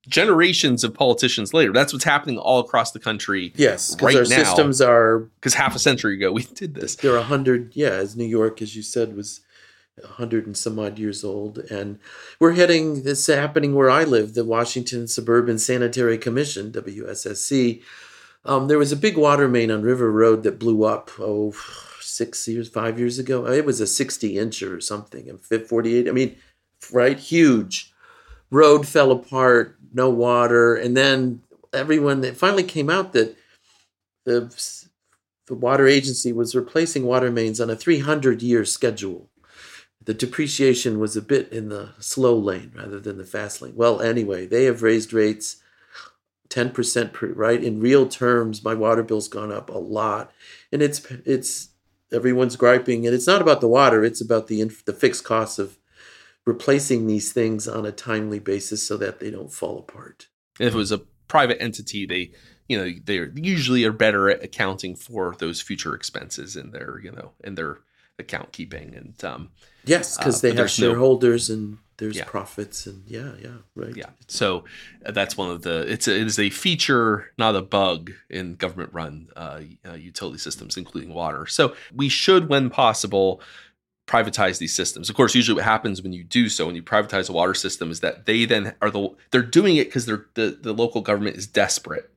generations 0.07 0.83
of 0.83 0.93
politicians 0.93 1.53
later. 1.53 1.71
That's 1.73 1.93
what's 1.93 2.05
happening 2.05 2.37
all 2.37 2.59
across 2.59 2.91
the 2.91 2.99
country 2.99 3.53
yes 3.55 3.95
because 3.95 4.15
right 4.15 4.23
our 4.23 4.29
now, 4.29 4.43
systems 4.43 4.81
are 4.81 5.19
because 5.19 5.53
half 5.53 5.75
a 5.75 5.79
century 5.79 6.15
ago 6.15 6.31
we 6.31 6.43
did 6.43 6.75
this. 6.75 6.95
They're 6.95 7.17
a 7.17 7.23
hundred 7.23 7.75
yeah 7.75 7.89
as 7.89 8.15
new 8.15 8.25
york 8.25 8.61
as 8.61 8.75
you 8.75 8.81
said 8.81 9.15
was 9.15 9.41
a 10.03 10.07
hundred 10.07 10.45
and 10.45 10.57
some 10.57 10.79
odd 10.79 10.97
years 10.97 11.23
old. 11.23 11.59
And 11.69 11.99
we're 12.39 12.53
heading 12.53 13.03
this 13.03 13.27
happening 13.27 13.75
where 13.75 13.89
i 13.89 14.03
live 14.03 14.33
the 14.33 14.45
washington 14.45 15.07
suburban 15.07 15.59
sanitary 15.59 16.17
commission 16.17 16.71
wssc 16.71 17.81
um, 18.45 18.67
there 18.67 18.77
was 18.77 18.91
a 18.91 18.97
big 18.97 19.17
water 19.17 19.47
main 19.47 19.71
on 19.71 19.81
river 19.81 20.11
road 20.11 20.43
that 20.43 20.59
blew 20.59 20.83
up 20.83 21.11
oh 21.19 21.53
six 22.19 22.47
years, 22.47 22.67
five 22.67 22.99
years 22.99 23.19
ago. 23.19 23.47
It 23.47 23.65
was 23.65 23.79
a 23.79 23.87
60 23.87 24.35
incher 24.35 24.75
or 24.75 24.81
something, 24.81 25.29
and 25.29 25.39
48. 25.41 26.07
I 26.07 26.11
mean, 26.11 26.35
right? 26.91 27.17
Huge. 27.17 27.93
Road 28.51 28.87
fell 28.87 29.11
apart, 29.11 29.77
no 29.93 30.09
water. 30.09 30.75
And 30.75 30.97
then 30.97 31.41
everyone, 31.73 32.23
it 32.23 32.37
finally 32.37 32.63
came 32.63 32.89
out 32.89 33.13
that 33.13 33.37
the, 34.25 34.53
the 35.47 35.55
water 35.55 35.87
agency 35.87 36.33
was 36.33 36.55
replacing 36.55 37.05
water 37.05 37.31
mains 37.31 37.61
on 37.61 37.69
a 37.69 37.75
300 37.75 38.41
year 38.41 38.65
schedule. 38.65 39.29
The 40.03 40.13
depreciation 40.13 40.99
was 40.99 41.15
a 41.15 41.21
bit 41.21 41.51
in 41.51 41.69
the 41.69 41.89
slow 41.99 42.37
lane 42.37 42.71
rather 42.75 42.99
than 42.99 43.17
the 43.17 43.25
fast 43.25 43.61
lane. 43.61 43.75
Well, 43.75 44.01
anyway, 44.01 44.47
they 44.47 44.65
have 44.65 44.81
raised 44.81 45.13
rates 45.13 45.57
10% 46.49 47.13
per, 47.13 47.27
right 47.33 47.63
in 47.63 47.79
real 47.79 48.07
terms 48.07 48.63
my 48.63 48.73
water 48.73 49.03
bill's 49.03 49.27
gone 49.27 49.51
up 49.51 49.69
a 49.69 49.77
lot 49.77 50.31
and 50.71 50.81
it's 50.81 51.05
it's 51.25 51.69
everyone's 52.11 52.55
griping, 52.55 53.05
and 53.05 53.15
it's 53.15 53.27
not 53.27 53.41
about 53.41 53.61
the 53.61 53.67
water; 53.67 54.03
it's 54.03 54.21
about 54.21 54.47
the 54.47 54.63
the 54.85 54.93
fixed 54.93 55.23
costs 55.23 55.59
of 55.59 55.77
replacing 56.45 57.07
these 57.07 57.31
things 57.31 57.67
on 57.67 57.85
a 57.85 57.91
timely 57.91 58.39
basis 58.39 58.85
so 58.85 58.97
that 58.97 59.19
they 59.19 59.29
don't 59.29 59.53
fall 59.53 59.79
apart. 59.79 60.27
If 60.59 60.73
it 60.73 60.77
was 60.77 60.91
a 60.91 60.99
private 61.27 61.61
entity, 61.61 62.05
they 62.05 62.31
you 62.67 62.77
know 62.77 62.91
they 63.03 63.27
usually 63.35 63.83
are 63.85 63.91
better 63.91 64.29
at 64.29 64.43
accounting 64.43 64.95
for 64.95 65.35
those 65.39 65.61
future 65.61 65.95
expenses 65.95 66.55
in 66.55 66.71
their 66.71 66.99
you 67.03 67.11
know 67.11 67.31
in 67.43 67.55
their 67.55 67.79
account 68.19 68.51
keeping 68.51 68.93
and 68.95 69.23
um 69.23 69.49
yes 69.85 70.17
because 70.17 70.43
uh, 70.43 70.49
they 70.49 70.53
have 70.53 70.69
shareholders 70.69 71.49
no, 71.49 71.55
and 71.55 71.77
there's 71.99 72.17
yeah. 72.17 72.23
profits 72.23 72.87
and 72.87 73.03
yeah 73.05 73.33
yeah 73.41 73.57
right. 73.75 73.95
Yeah. 73.95 74.09
So 74.27 74.63
uh, 75.05 75.11
that's 75.11 75.37
one 75.37 75.51
of 75.51 75.61
the 75.61 75.81
it's 75.91 76.07
a, 76.07 76.15
it 76.15 76.25
is 76.25 76.39
a 76.39 76.49
feature 76.49 77.31
not 77.37 77.55
a 77.55 77.61
bug 77.61 78.11
in 78.29 78.55
government 78.55 78.91
run 78.93 79.27
uh, 79.35 79.61
uh, 79.87 79.93
utility 79.93 80.39
systems 80.39 80.77
including 80.77 81.13
water. 81.13 81.45
So 81.45 81.75
we 81.93 82.09
should 82.09 82.49
when 82.49 82.69
possible 82.69 83.41
privatize 84.07 84.57
these 84.57 84.73
systems. 84.73 85.09
Of 85.09 85.15
course 85.15 85.35
usually 85.35 85.55
what 85.55 85.65
happens 85.65 86.01
when 86.01 86.13
you 86.13 86.23
do 86.23 86.49
so 86.49 86.65
when 86.65 86.75
you 86.75 86.81
privatize 86.81 87.29
a 87.29 87.33
water 87.33 87.53
system 87.53 87.91
is 87.91 87.99
that 87.99 88.25
they 88.25 88.45
then 88.45 88.73
are 88.81 88.89
the 88.89 89.09
they're 89.31 89.43
doing 89.43 89.75
it 89.75 89.85
because 89.85 90.05
they're 90.05 90.25
the, 90.33 90.57
the 90.59 90.73
local 90.73 91.01
government 91.01 91.35
is 91.35 91.45
desperate. 91.45 92.09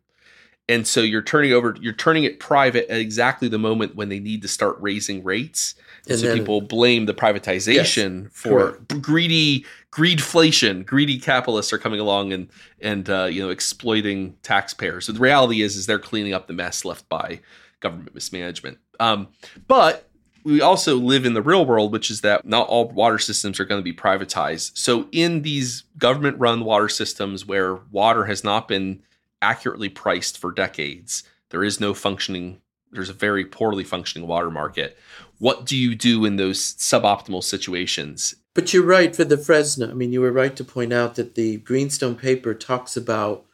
And 0.68 0.86
so 0.86 1.00
you're 1.00 1.22
turning 1.22 1.52
over 1.52 1.76
you're 1.80 1.92
turning 1.92 2.22
it 2.22 2.38
private 2.38 2.88
at 2.88 3.00
exactly 3.00 3.48
the 3.48 3.58
moment 3.58 3.96
when 3.96 4.08
they 4.08 4.20
need 4.20 4.42
to 4.42 4.48
start 4.48 4.76
raising 4.80 5.24
rates 5.24 5.74
and 6.08 6.18
so 6.18 6.26
then, 6.26 6.38
people 6.38 6.60
blame 6.60 7.06
the 7.06 7.14
privatization 7.14 8.24
yes, 8.24 8.32
for 8.32 8.72
correct. 8.72 9.02
greedy 9.02 9.64
greedflation. 9.92 10.84
Greedy 10.84 11.18
capitalists 11.18 11.72
are 11.72 11.78
coming 11.78 12.00
along 12.00 12.32
and 12.32 12.48
and 12.80 13.08
uh, 13.08 13.24
you 13.24 13.40
know 13.40 13.50
exploiting 13.50 14.36
taxpayers. 14.42 15.06
So 15.06 15.12
the 15.12 15.20
reality 15.20 15.62
is 15.62 15.76
is 15.76 15.86
they're 15.86 15.98
cleaning 15.98 16.34
up 16.34 16.48
the 16.48 16.54
mess 16.54 16.84
left 16.84 17.08
by 17.08 17.40
government 17.80 18.14
mismanagement. 18.14 18.78
Um, 18.98 19.28
but 19.68 20.08
we 20.44 20.60
also 20.60 20.96
live 20.96 21.24
in 21.24 21.34
the 21.34 21.42
real 21.42 21.64
world, 21.64 21.92
which 21.92 22.10
is 22.10 22.20
that 22.22 22.44
not 22.44 22.66
all 22.66 22.88
water 22.88 23.18
systems 23.18 23.60
are 23.60 23.64
going 23.64 23.78
to 23.78 23.84
be 23.84 23.92
privatized. 23.92 24.76
So 24.76 25.06
in 25.12 25.42
these 25.42 25.84
government 25.98 26.38
run 26.38 26.64
water 26.64 26.88
systems 26.88 27.46
where 27.46 27.76
water 27.92 28.24
has 28.24 28.42
not 28.42 28.66
been 28.66 29.02
accurately 29.40 29.88
priced 29.88 30.38
for 30.38 30.50
decades, 30.50 31.22
there 31.50 31.62
is 31.62 31.80
no 31.80 31.94
functioning 31.94 32.60
there's 32.92 33.08
a 33.08 33.14
very 33.14 33.44
poorly 33.44 33.84
functioning 33.84 34.28
water 34.28 34.50
market 34.50 34.98
what 35.42 35.66
do 35.66 35.76
you 35.76 35.96
do 35.96 36.24
in 36.24 36.36
those 36.36 36.74
suboptimal 36.74 37.42
situations? 37.42 38.36
But 38.54 38.72
you're 38.72 38.84
right 38.84 39.14
for 39.16 39.24
the 39.24 39.36
Fresno. 39.36 39.90
I 39.90 39.92
mean, 39.92 40.12
you 40.12 40.20
were 40.20 40.30
right 40.30 40.54
to 40.54 40.62
point 40.62 40.92
out 40.92 41.16
that 41.16 41.34
the 41.34 41.56
Greenstone 41.56 42.14
paper 42.14 42.54
talks 42.54 42.96
about 42.96 43.44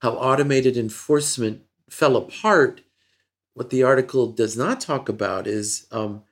how 0.00 0.16
automated 0.16 0.76
enforcement 0.76 1.62
fell 1.88 2.14
apart. 2.16 2.82
What 3.54 3.70
the 3.70 3.82
article 3.82 4.30
does 4.30 4.54
not 4.54 4.82
talk 4.82 5.08
about 5.08 5.46
is 5.46 5.86
um, 5.90 6.24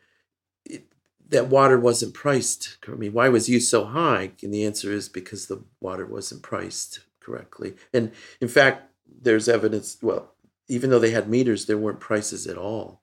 it, 0.66 0.84
that 1.30 1.48
water 1.48 1.80
wasn't 1.80 2.12
priced. 2.12 2.76
I 2.86 2.90
mean, 2.90 3.14
why 3.14 3.30
was 3.30 3.48
use 3.48 3.70
so 3.70 3.86
high? 3.86 4.32
And 4.42 4.52
the 4.52 4.66
answer 4.66 4.92
is 4.92 5.08
because 5.08 5.46
the 5.46 5.64
water 5.80 6.04
wasn't 6.04 6.42
priced 6.42 7.00
correctly. 7.18 7.76
And 7.94 8.12
in 8.42 8.48
fact, 8.48 8.90
there's 9.22 9.48
evidence. 9.48 9.96
Well, 10.02 10.34
even 10.68 10.90
though 10.90 10.98
they 10.98 11.12
had 11.12 11.30
meters, 11.30 11.64
there 11.64 11.78
weren't 11.78 11.98
prices 11.98 12.46
at 12.46 12.58
all. 12.58 13.00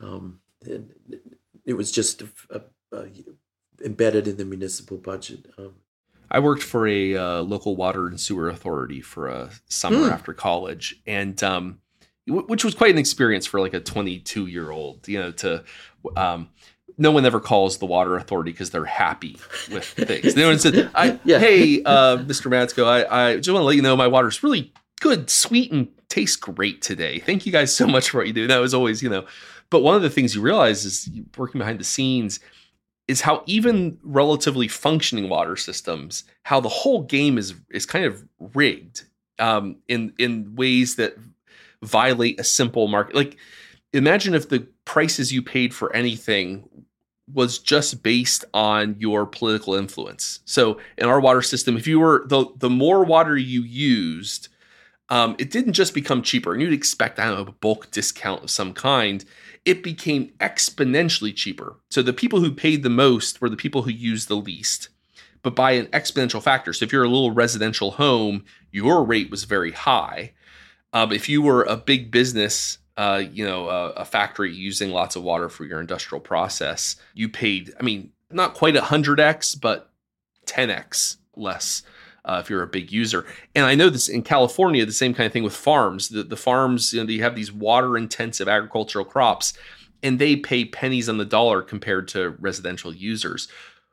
Um, 0.00 0.40
it, 0.66 0.82
it 1.64 1.74
was 1.74 1.92
just 1.92 2.22
a, 2.22 2.28
a, 2.50 2.60
a, 2.96 3.06
embedded 3.84 4.28
in 4.28 4.36
the 4.36 4.44
municipal 4.44 4.96
budget. 4.96 5.46
Um, 5.58 5.74
I 6.30 6.38
worked 6.38 6.62
for 6.62 6.86
a 6.86 7.16
uh, 7.16 7.42
local 7.42 7.76
water 7.76 8.06
and 8.06 8.18
sewer 8.18 8.48
authority 8.48 9.00
for 9.02 9.28
a 9.28 9.50
summer 9.68 10.08
mm. 10.08 10.12
after 10.12 10.32
college, 10.32 11.00
and 11.06 11.40
um, 11.42 11.80
w- 12.26 12.46
which 12.46 12.64
was 12.64 12.74
quite 12.74 12.90
an 12.90 12.98
experience 12.98 13.46
for 13.46 13.60
like 13.60 13.74
a 13.74 13.80
22 13.80 14.46
year 14.46 14.70
old. 14.70 15.06
You 15.06 15.20
know, 15.20 15.32
to 15.32 15.62
um, 16.16 16.48
no 16.96 17.10
one 17.10 17.26
ever 17.26 17.38
calls 17.38 17.78
the 17.78 17.86
water 17.86 18.16
authority 18.16 18.50
because 18.50 18.70
they're 18.70 18.84
happy 18.84 19.36
with 19.70 19.84
things. 19.84 20.34
no 20.34 20.48
one 20.48 20.58
said, 20.58 20.90
I, 20.94 21.18
yeah. 21.24 21.38
"Hey, 21.38 21.82
uh, 21.82 22.16
Mr. 22.18 22.50
Matzko, 22.50 22.86
I, 22.86 23.32
I 23.32 23.36
just 23.36 23.50
want 23.50 23.62
to 23.62 23.66
let 23.66 23.76
you 23.76 23.82
know 23.82 23.94
my 23.96 24.06
water's 24.08 24.42
really 24.42 24.72
good, 25.00 25.28
sweet, 25.28 25.70
and 25.70 25.88
tastes 26.08 26.36
great 26.36 26.80
today. 26.80 27.18
Thank 27.18 27.44
you 27.44 27.52
guys 27.52 27.74
so 27.74 27.86
much 27.86 28.08
for 28.10 28.18
what 28.18 28.26
you 28.26 28.32
do." 28.32 28.46
That 28.46 28.58
was 28.58 28.72
always, 28.72 29.02
you 29.02 29.10
know. 29.10 29.26
But 29.72 29.82
one 29.82 29.96
of 29.96 30.02
the 30.02 30.10
things 30.10 30.34
you 30.34 30.42
realize 30.42 30.84
is 30.84 31.10
working 31.36 31.58
behind 31.58 31.80
the 31.80 31.84
scenes 31.84 32.40
is 33.08 33.22
how 33.22 33.42
even 33.46 33.98
relatively 34.02 34.68
functioning 34.68 35.30
water 35.30 35.56
systems, 35.56 36.24
how 36.44 36.60
the 36.60 36.68
whole 36.68 37.02
game 37.02 37.38
is 37.38 37.54
is 37.70 37.86
kind 37.86 38.04
of 38.04 38.22
rigged 38.54 39.04
um, 39.38 39.76
in 39.88 40.12
in 40.18 40.54
ways 40.54 40.96
that 40.96 41.16
violate 41.82 42.38
a 42.38 42.44
simple 42.44 42.86
market. 42.86 43.16
Like, 43.16 43.38
imagine 43.94 44.34
if 44.34 44.50
the 44.50 44.68
prices 44.84 45.32
you 45.32 45.40
paid 45.40 45.74
for 45.74 45.90
anything 45.96 46.68
was 47.32 47.58
just 47.58 48.02
based 48.02 48.44
on 48.52 48.96
your 48.98 49.24
political 49.24 49.74
influence. 49.74 50.40
So 50.44 50.78
in 50.98 51.06
our 51.06 51.18
water 51.18 51.40
system, 51.40 51.78
if 51.78 51.86
you 51.86 51.98
were 51.98 52.24
the 52.26 52.44
the 52.56 52.70
more 52.70 53.04
water 53.04 53.38
you 53.38 53.62
used, 53.62 54.48
um, 55.08 55.34
it 55.38 55.50
didn't 55.50 55.72
just 55.72 55.94
become 55.94 56.20
cheaper, 56.20 56.52
and 56.52 56.60
you'd 56.60 56.74
expect 56.74 57.18
I 57.18 57.26
don't 57.26 57.36
know 57.36 57.52
a 57.52 57.54
bulk 57.54 57.90
discount 57.90 58.44
of 58.44 58.50
some 58.50 58.74
kind 58.74 59.24
it 59.64 59.82
became 59.82 60.32
exponentially 60.40 61.34
cheaper. 61.34 61.76
So 61.90 62.02
the 62.02 62.12
people 62.12 62.40
who 62.40 62.52
paid 62.52 62.82
the 62.82 62.90
most 62.90 63.40
were 63.40 63.48
the 63.48 63.56
people 63.56 63.82
who 63.82 63.90
used 63.90 64.28
the 64.28 64.36
least, 64.36 64.88
but 65.42 65.54
by 65.54 65.72
an 65.72 65.86
exponential 65.86 66.42
factor. 66.42 66.72
So 66.72 66.84
if 66.84 66.92
you're 66.92 67.04
a 67.04 67.08
little 67.08 67.30
residential 67.30 67.92
home, 67.92 68.44
your 68.70 69.04
rate 69.04 69.30
was 69.30 69.44
very 69.44 69.72
high. 69.72 70.32
Um, 70.92 71.12
if 71.12 71.28
you 71.28 71.42
were 71.42 71.62
a 71.62 71.76
big 71.76 72.10
business, 72.10 72.78
uh, 72.96 73.22
you 73.30 73.44
know, 73.44 73.68
a, 73.68 73.90
a 73.90 74.04
factory 74.04 74.52
using 74.52 74.90
lots 74.90 75.16
of 75.16 75.22
water 75.22 75.48
for 75.48 75.64
your 75.64 75.80
industrial 75.80 76.20
process, 76.20 76.96
you 77.14 77.28
paid, 77.28 77.72
I 77.78 77.82
mean, 77.82 78.10
not 78.30 78.54
quite 78.54 78.74
100x, 78.74 79.60
but 79.60 79.90
10x 80.46 81.16
less 81.36 81.82
uh, 82.24 82.40
if 82.42 82.48
you're 82.48 82.62
a 82.62 82.68
big 82.68 82.92
user. 82.92 83.26
And 83.54 83.64
I 83.64 83.74
know 83.74 83.90
this 83.90 84.08
in 84.08 84.22
California, 84.22 84.86
the 84.86 84.92
same 84.92 85.14
kind 85.14 85.26
of 85.26 85.32
thing 85.32 85.42
with 85.42 85.56
farms. 85.56 86.08
The, 86.08 86.22
the 86.22 86.36
farms, 86.36 86.92
you 86.92 87.00
know, 87.00 87.06
they 87.06 87.18
have 87.18 87.34
these 87.34 87.52
water 87.52 87.96
intensive 87.96 88.48
agricultural 88.48 89.04
crops, 89.04 89.54
and 90.02 90.18
they 90.18 90.36
pay 90.36 90.64
pennies 90.64 91.08
on 91.08 91.18
the 91.18 91.24
dollar 91.24 91.62
compared 91.62 92.08
to 92.08 92.30
residential 92.40 92.94
users, 92.94 93.48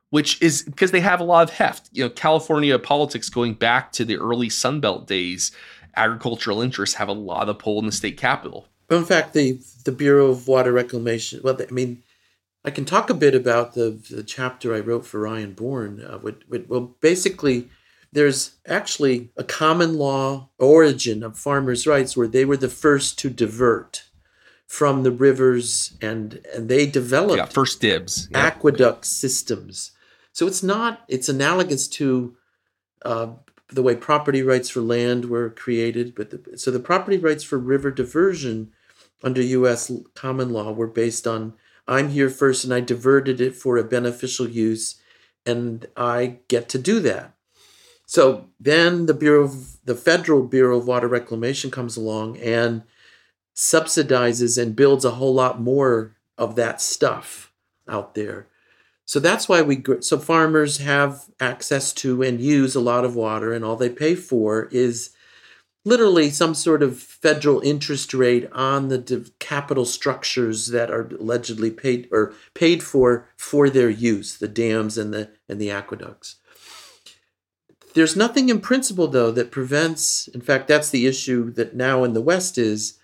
which 0.10 0.42
is 0.42 0.64
because 0.64 0.92
they 0.92 1.02
have 1.02 1.20
a 1.20 1.26
lot 1.26 1.50
of 1.50 1.56
heft. 1.56 1.90
You 1.92 2.04
know, 2.04 2.10
California 2.10 2.78
politics 2.80 3.30
going 3.30 3.56
back 3.56 3.92
to 3.94 4.06
the 4.06 4.18
early 4.18 4.50
Sunbelt 4.50 5.08
days, 5.08 5.52
agricultural 5.96 6.62
interests 6.62 6.96
have 6.96 7.10
a 7.10 7.14
lot 7.14 7.50
of 7.50 7.60
pull 7.60 7.80
in 7.80 7.86
the 7.86 7.92
state 7.92 8.18
capital. 8.18 8.68
in 8.90 9.06
fact, 9.06 9.34
the 9.34 9.60
the 9.86 9.92
Bureau 9.92 10.28
of 10.28 10.48
Water 10.48 10.72
Reclamation, 10.72 11.42
well, 11.44 11.58
I 11.60 11.72
mean, 11.72 12.04
I 12.64 12.72
can 12.72 12.86
talk 12.86 13.10
a 13.10 13.14
bit 13.14 13.34
about 13.34 13.74
the, 13.74 14.00
the 14.10 14.24
chapter 14.24 14.76
I 14.76 14.82
wrote 14.82 15.06
for 15.06 15.22
Ryan 15.22 15.54
Bourne. 15.54 16.04
Uh, 16.04 16.18
with, 16.18 16.42
with, 16.50 16.68
well, 16.68 16.96
basically, 17.00 17.70
there's 18.12 18.58
actually 18.68 19.32
a 19.38 19.44
common 19.44 19.98
law 19.98 20.50
origin 20.58 21.24
of 21.24 21.38
farmers' 21.38 21.86
rights 21.86 22.18
where 22.18 22.28
they 22.28 22.46
were 22.46 22.58
the 22.58 22.70
first 22.70 23.20
to 23.20 23.30
divert 23.30 24.04
from 24.66 25.04
the 25.04 25.12
rivers 25.12 25.98
and 26.02 26.46
and 26.54 26.70
they 26.70 26.86
developed 26.86 27.38
yeah, 27.38 27.46
first 27.46 27.82
dibs 27.82 28.28
yeah. 28.32 28.46
aqueduct 28.46 29.06
systems. 29.06 29.92
So 30.32 30.48
it's 30.48 30.64
not 30.64 31.02
it's 31.08 31.30
analogous 31.30 31.88
to 31.90 32.36
uh, 33.04 33.28
the 33.70 33.84
way 33.84 33.96
property 33.96 34.42
rights 34.42 34.70
for 34.70 34.82
land 34.82 35.26
were 35.26 35.50
created, 35.50 36.16
but 36.16 36.30
the, 36.32 36.58
so 36.58 36.72
the 36.72 36.80
property 36.80 37.18
rights 37.18 37.44
for 37.44 37.58
river 37.58 37.92
diversion 37.92 38.72
under 39.24 39.42
U.S. 39.42 39.92
common 40.16 40.52
law 40.52 40.72
were 40.72 40.88
based 40.88 41.28
on 41.28 41.54
I'm 41.88 42.10
here 42.10 42.30
first 42.30 42.64
and 42.64 42.74
I 42.74 42.80
diverted 42.82 43.42
it 43.42 43.56
for 43.56 43.78
a 43.78 43.84
beneficial 43.84 44.48
use, 44.48 45.02
and 45.46 45.88
I 45.98 46.40
get 46.48 46.70
to 46.70 46.78
do 46.78 47.00
that. 47.02 47.34
So 48.10 48.48
then 48.60 49.06
the 49.06 49.14
Bureau 49.14 49.44
of 49.44 49.86
the 49.86 49.94
Federal 49.94 50.42
Bureau 50.42 50.80
of 50.80 50.88
Water 50.88 51.08
Reclamation 51.08 51.70
comes 51.70 51.96
along 51.96 52.38
and 52.38 52.82
subsidizes 53.56 54.60
and 54.60 54.76
builds 54.76 55.06
a 55.06 55.12
whole 55.12 55.36
lot 55.36 55.62
more 55.62 56.16
of 56.36 56.56
that 56.56 56.82
stuff 56.82 57.54
out 57.88 58.16
there. 58.16 58.48
So 59.06 59.20
that's 59.20 59.48
why 59.48 59.62
we 59.62 59.84
so 60.00 60.18
farmers 60.18 60.78
have 60.80 61.26
access 61.40 61.94
to 62.02 62.24
and 62.24 62.42
use 62.42 62.74
a 62.74 62.80
lot 62.80 63.06
of 63.06 63.16
water 63.16 63.54
and 63.54 63.64
all 63.64 63.76
they 63.76 63.90
pay 63.92 64.16
for 64.16 64.70
is 64.72 65.12
literally 65.86 66.32
some 66.32 66.56
sort 66.56 66.82
of 66.82 66.98
federal 66.98 67.60
interest 67.62 68.16
rate 68.16 68.50
on 68.54 68.88
the 68.88 69.32
capital 69.38 69.86
structures 69.86 70.70
that 70.70 70.90
are 70.90 71.10
allegedly 71.20 71.70
paid 71.70 72.10
or 72.12 72.34
paid 72.56 72.82
for 72.82 73.30
for 73.38 73.70
their 73.70 73.92
use, 73.92 74.36
the 74.36 74.48
dams 74.48 74.98
and 74.98 75.14
the 75.14 75.30
and 75.48 75.62
the 75.62 75.70
aqueducts. 75.70 76.39
There's 78.00 78.16
nothing 78.16 78.48
in 78.48 78.62
principle, 78.62 79.10
though, 79.10 79.30
that 79.32 79.52
prevents, 79.52 80.30
in 80.30 80.40
fact, 80.40 80.70
that's 80.70 80.90
the 80.90 81.06
issue 81.06 81.52
that 81.56 81.76
now 81.76 82.06
in 82.06 82.14
the 82.14 82.22
West 82.22 82.58
is 82.58 82.98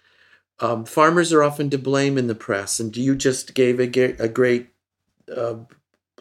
um, 0.62 0.86
farmers 0.86 1.34
are 1.34 1.44
often 1.44 1.70
to 1.72 1.78
blame 1.78 2.18
in 2.18 2.28
the 2.28 2.34
press. 2.34 2.80
And 2.80 2.96
you 2.96 3.14
just 3.14 3.54
gave 3.54 3.78
a, 3.78 3.90
a 4.24 4.30
great 4.30 4.70
uh, 5.30 5.56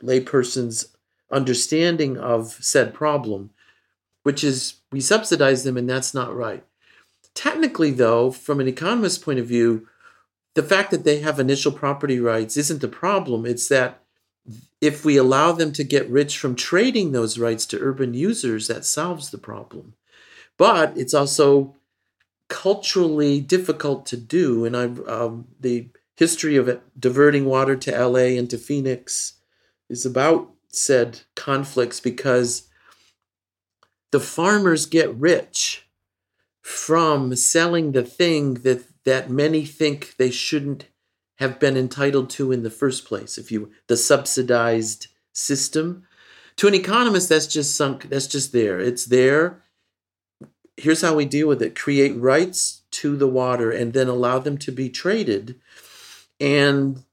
layperson's 0.02 0.88
understanding 1.30 2.18
of 2.18 2.48
said 2.54 2.92
problem, 2.92 3.50
which 4.24 4.42
is 4.42 4.80
we 4.90 5.00
subsidize 5.00 5.62
them, 5.62 5.76
and 5.76 5.88
that's 5.88 6.12
not 6.12 6.34
right. 6.34 6.64
Technically, 7.32 7.92
though, 7.92 8.32
from 8.32 8.58
an 8.58 8.66
economist's 8.66 9.22
point 9.22 9.38
of 9.38 9.46
view, 9.46 9.87
the 10.54 10.64
fact 10.64 10.90
that 10.90 11.04
they 11.04 11.20
have 11.20 11.38
initial 11.38 11.70
property 11.70 12.18
rights 12.18 12.56
isn't 12.56 12.80
the 12.80 12.88
problem. 12.88 13.46
It's 13.46 13.68
that 13.68 14.02
if 14.85 15.03
we 15.03 15.16
allow 15.16 15.51
them 15.51 15.73
to 15.73 15.83
get 15.83 16.11
rich 16.11 16.37
from 16.37 16.55
trading 16.55 17.12
those 17.12 17.38
rights 17.38 17.64
to 17.64 17.81
urban 17.81 18.12
users, 18.12 18.68
that 18.68 18.85
solves 18.85 19.31
the 19.31 19.38
problem. 19.38 19.94
But 20.59 20.97
it's 20.99 21.14
also 21.14 21.77
culturally 22.49 23.40
difficult 23.40 24.05
to 24.07 24.18
do. 24.18 24.66
And 24.66 24.77
I, 24.77 24.85
um, 25.11 25.49
the 25.59 25.88
history 26.16 26.57
of 26.57 26.68
it, 26.68 26.83
diverting 27.01 27.47
water 27.47 27.77
to 27.77 28.07
LA 28.07 28.37
and 28.38 28.51
to 28.51 28.59
Phoenix 28.59 29.35
is 29.88 30.05
about 30.05 30.51
said 30.68 31.20
conflicts 31.35 31.99
because 31.99 32.68
the 34.12 34.20
farmers 34.20 34.85
get 34.85 35.14
rich 35.14 35.88
from 36.61 37.35
selling 37.37 37.92
the 37.92 38.05
thing 38.05 38.55
that 38.55 38.85
that 39.05 39.31
many 39.31 39.64
think 39.64 40.16
they 40.16 40.31
shouldn't 40.31 40.87
have 41.37 41.59
been 41.59 41.77
entitled 41.77 42.31
to 42.31 42.53
in 42.53 42.62
the 42.62 42.70
first 42.70 43.05
place 43.05 43.38
if 43.38 43.51
you 43.51 43.70
the 43.87 43.97
subsidized 43.97 45.09
system. 45.33 46.05
To 46.57 46.68
an 46.68 46.75
economist 46.75 47.29
that's 47.29 47.47
just 47.47 47.77
sunk 47.77 48.09
that's 48.09 48.27
just 48.29 48.53
there. 48.53 48.79
It's 48.79 49.07
there. 49.07 49.62
Here's 50.77 51.03
how 51.03 51.14
we 51.14 51.25
deal 51.25 51.49
with 51.49 51.62
it. 51.62 51.77
Create 51.77 52.16
rights 52.16 52.83
to 52.92 53.16
the 53.16 53.29
water 53.29 53.70
and 53.70 53.92
then 53.92 54.09
allow 54.09 54.38
them 54.38 54.59
to 54.59 54.73
be 54.73 54.88
traded. 54.88 55.57
And 56.40 57.05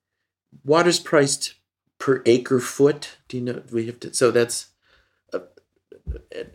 water's 0.63 0.99
priced 0.99 1.55
per 1.97 2.21
acre 2.25 2.59
foot. 2.59 3.17
Do 3.27 3.37
you 3.37 3.43
know 3.43 3.63
we 3.71 3.87
have 3.87 3.99
to 4.01 4.13
so 4.13 4.31
that's 4.31 4.67
uh, 5.33 5.39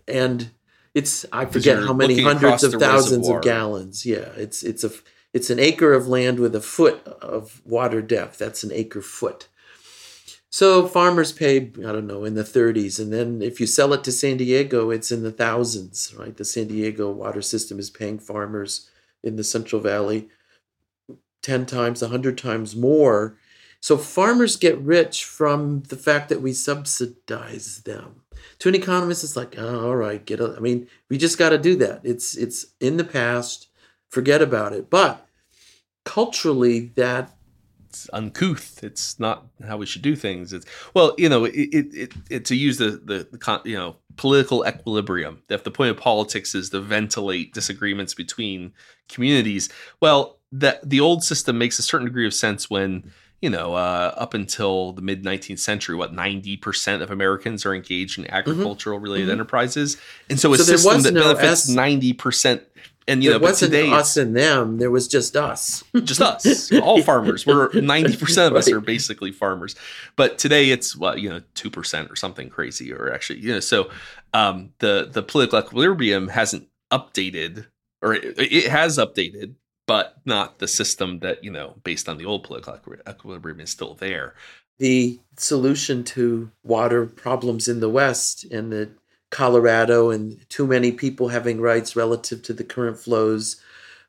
and 0.07 0.51
it's 0.95 1.27
i 1.33 1.45
forget 1.45 1.79
how 1.79 1.93
many 1.93 2.23
hundreds 2.23 2.63
of 2.63 2.75
thousands 2.75 3.29
reservoir. 3.29 3.39
of 3.39 3.45
gallons. 3.45 4.07
Yeah 4.07 4.31
it's 4.37 4.63
it's 4.63 4.85
a 4.85 4.91
it's 5.37 5.51
an 5.51 5.61
acre 5.61 5.93
of 5.93 6.09
land 6.09 6.41
with 6.41 6.55
a 6.55 6.63
foot 6.63 7.07
of 7.07 7.61
water 7.67 8.01
depth. 8.01 8.39
That's 8.39 8.65
an 8.65 8.73
acre 8.73 9.03
foot. 9.03 9.49
So 10.49 10.89
farmers 10.89 11.31
pay, 11.31 11.59
I 11.59 11.93
don't 11.93 12.07
know, 12.07 12.25
in 12.25 12.37
the 12.37 12.43
30s. 12.43 12.99
And 12.99 13.13
then 13.13 13.43
if 13.43 13.61
you 13.61 13.67
sell 13.67 13.93
it 13.93 14.03
to 14.05 14.13
San 14.13 14.39
Diego, 14.39 14.89
it's 14.89 15.13
in 15.13 15.23
the 15.23 15.31
thousands, 15.31 16.15
right? 16.19 16.35
The 16.35 16.47
San 16.47 16.69
Diego 16.69 17.11
water 17.11 17.43
system 17.43 17.79
is 17.79 17.91
paying 17.91 18.19
farmers 18.19 18.89
in 19.23 19.37
the 19.37 19.45
Central 19.45 19.83
Valley 19.83 20.31
10 21.43 21.67
times, 21.67 22.01
100 22.01 22.39
times 22.39 22.75
more. 22.75 23.37
So 23.81 23.99
farmers 23.99 24.57
get 24.57 24.79
rich 24.79 25.23
from 25.23 25.83
the 25.83 25.97
fact 25.97 26.31
that 26.31 26.41
we 26.41 26.55
subsidize 26.55 27.83
them. 27.83 28.23
To 28.61 28.71
an 28.71 28.75
economist, 28.75 29.23
it's 29.23 29.37
like, 29.37 29.57
oh, 29.59 29.89
all 29.89 29.97
right, 29.97 30.25
get. 30.25 30.41
A, 30.41 30.55
I 30.57 30.61
mean, 30.61 30.89
we 31.11 31.19
just 31.19 31.37
got 31.37 31.51
to 31.51 31.59
do 31.59 31.77
that. 31.77 32.01
It's 32.05 32.35
it's 32.39 32.67
in 32.81 32.97
the 32.97 33.05
past. 33.05 33.69
Forget 34.09 34.41
about 34.41 34.73
it. 34.73 34.89
But 34.89 35.26
culturally, 36.07 36.93
that 36.95 37.37
it's 37.89 38.09
uncouth. 38.13 38.83
It's 38.83 39.19
not 39.19 39.47
how 39.67 39.77
we 39.77 39.87
should 39.87 40.03
do 40.03 40.17
things. 40.17 40.53
It's 40.53 40.67
well, 40.95 41.15
you 41.19 41.29
know, 41.29 41.45
it, 41.45 41.55
it, 41.55 41.95
it, 41.95 42.13
it 42.31 42.45
to 42.47 42.57
use 42.57 42.79
the, 42.79 42.91
the 42.91 43.29
the 43.31 43.61
you 43.65 43.77
know 43.77 43.97
political 44.17 44.67
equilibrium. 44.67 45.43
If 45.51 45.65
the 45.65 45.71
point 45.71 45.91
of 45.91 45.97
politics 45.99 46.55
is 46.55 46.71
to 46.71 46.81
ventilate 46.81 47.53
disagreements 47.53 48.15
between 48.15 48.73
communities, 49.09 49.69
well, 50.01 50.39
that 50.53 50.89
the 50.89 51.01
old 51.01 51.25
system 51.25 51.59
makes 51.59 51.79
a 51.79 51.83
certain 51.83 52.07
degree 52.07 52.27
of 52.27 52.35
sense 52.35 52.71
when 52.71 53.13
you 53.41 53.51
know 53.51 53.75
uh, 53.75 54.15
up 54.17 54.35
until 54.35 54.93
the 54.93 55.03
mid 55.03 55.25
19th 55.25 55.59
century, 55.59 55.97
what 55.97 56.13
90 56.13 56.57
percent 56.59 57.03
of 57.03 57.11
Americans 57.11 57.67
are 57.67 57.75
engaged 57.75 58.19
in 58.19 58.25
mm-hmm. 58.25 58.35
agricultural 58.35 58.99
related 58.99 59.25
mm-hmm. 59.25 59.33
enterprises, 59.33 59.97
and 60.29 60.39
so 60.39 60.53
a 60.53 60.59
so 60.59 60.65
system 60.65 61.03
that 61.03 61.15
no 61.15 61.35
benefits 61.35 61.69
90 61.69 62.13
percent 62.13 62.63
and 63.09 63.23
you 63.23 63.31
there 63.31 63.39
know, 63.39 63.45
wasn't 63.45 63.73
today 63.73 63.91
us 63.91 64.17
and 64.17 64.37
them. 64.37 64.79
There 64.79 64.91
was 64.91 65.07
just 65.07 65.37
us. 65.37 65.85
just 66.03 66.21
us. 66.21 66.73
All 66.73 67.03
farmers. 67.03 67.47
We're 67.47 67.73
ninety 67.75 68.17
percent 68.17 68.49
of 68.49 68.53
right. 68.55 68.59
us 68.61 68.71
are 68.71 68.81
basically 68.81 69.33
farmers. 69.33 69.77
But 70.17 70.39
today 70.39 70.71
it's 70.71 70.97
well, 70.97 71.19
you 71.19 71.29
know, 71.29 71.43
two 71.55 71.71
percent 71.71 72.11
or 72.11 72.17
something 72.17 72.49
crazy, 72.49 72.93
or 72.93 73.13
actually, 73.13 73.41
you 73.41 73.53
know, 73.53 73.61
so 73.61 73.91
um, 74.35 74.73
the 74.79 75.09
the 75.11 75.23
political 75.23 75.59
equilibrium 75.59 76.29
hasn't 76.29 76.69
updated, 76.93 77.67
or 78.03 78.15
it, 78.15 78.35
it 78.39 78.69
has 78.69 78.99
updated, 78.99 79.55
but 79.87 80.17
not 80.25 80.59
the 80.59 80.69
system 80.69 81.21
that 81.21 81.45
you 81.45 81.51
know, 81.51 81.77
based 81.85 82.09
on 82.09 82.19
the 82.19 82.27
old 82.27 82.43
political 82.43 82.77
equilibrium, 83.09 83.61
is 83.61 83.71
still 83.71 83.95
there. 83.95 84.35
The 84.79 85.21
solution 85.39 86.05
to 86.05 86.51
water 86.63 87.07
problems 87.07 87.67
in 87.69 87.81
the 87.81 87.89
West 87.89 88.45
and 88.45 88.73
the 88.73 88.91
Colorado 89.31 90.11
and 90.11 90.49
too 90.49 90.67
many 90.67 90.93
people 90.93 91.29
having 91.29 91.61
rights 91.61 91.97
relative 91.97 92.43
to 92.43 92.53
the 92.53 92.65
current 92.65 92.99
flows. 92.99 93.61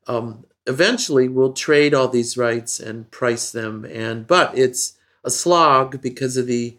Um, 0.07 0.45
eventually, 0.65 1.27
we'll 1.27 1.53
trade 1.53 1.93
all 1.93 2.07
these 2.07 2.37
rights 2.37 2.79
and 2.79 3.09
price 3.11 3.51
them. 3.51 3.85
And 3.85 4.27
but 4.27 4.57
it's 4.57 4.97
a 5.23 5.31
slog 5.31 6.01
because 6.01 6.37
of 6.37 6.47
the 6.47 6.77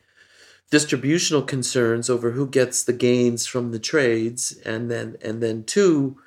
distributional 0.70 1.42
concerns 1.42 2.11
over 2.11 2.33
who 2.33 2.46
gets 2.46 2.85
the 2.85 2.92
gains 2.92 3.46
from 3.46 3.70
the 3.72 3.79
trades, 3.79 4.57
and 4.64 4.90
then 4.90 5.16
and 5.22 5.42
then 5.42 5.64
two, 5.64 6.18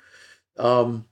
um, 0.58 1.06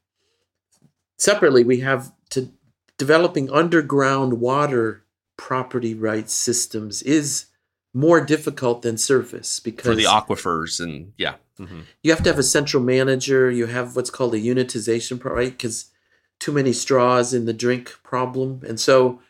separately 1.17 1.65
we 1.65 1.81
have 1.81 2.13
to 2.31 2.51
developing 2.99 3.51
underground 3.51 4.35
water 4.35 5.05
property 5.37 5.95
rights 5.95 6.35
systems 6.35 7.03
is 7.03 7.47
more 7.93 8.21
difficult 8.21 8.83
than 8.83 8.97
surface 8.97 9.59
because 9.59 9.85
for 9.85 9.95
the 9.95 10.05
aquifers 10.05 10.79
and 10.81 11.13
yeah 11.17 11.35
mm-hmm. 11.59 11.81
you 12.03 12.13
have 12.13 12.23
to 12.23 12.31
have 12.31 12.39
a 12.39 12.43
central 12.43 12.83
manager 12.83 13.51
you 13.51 13.67
have 13.67 13.97
what's 13.97 14.11
called 14.11 14.35
a 14.35 14.41
unitization 14.41 15.23
right 15.25 15.53
because 15.53 15.91
too 16.39 16.53
many 16.53 16.73
straws 16.73 17.35
in 17.35 17.47
the 17.47 17.53
drink 17.53 17.93
problem 18.03 18.63
and 18.67 18.79
so 18.79 19.21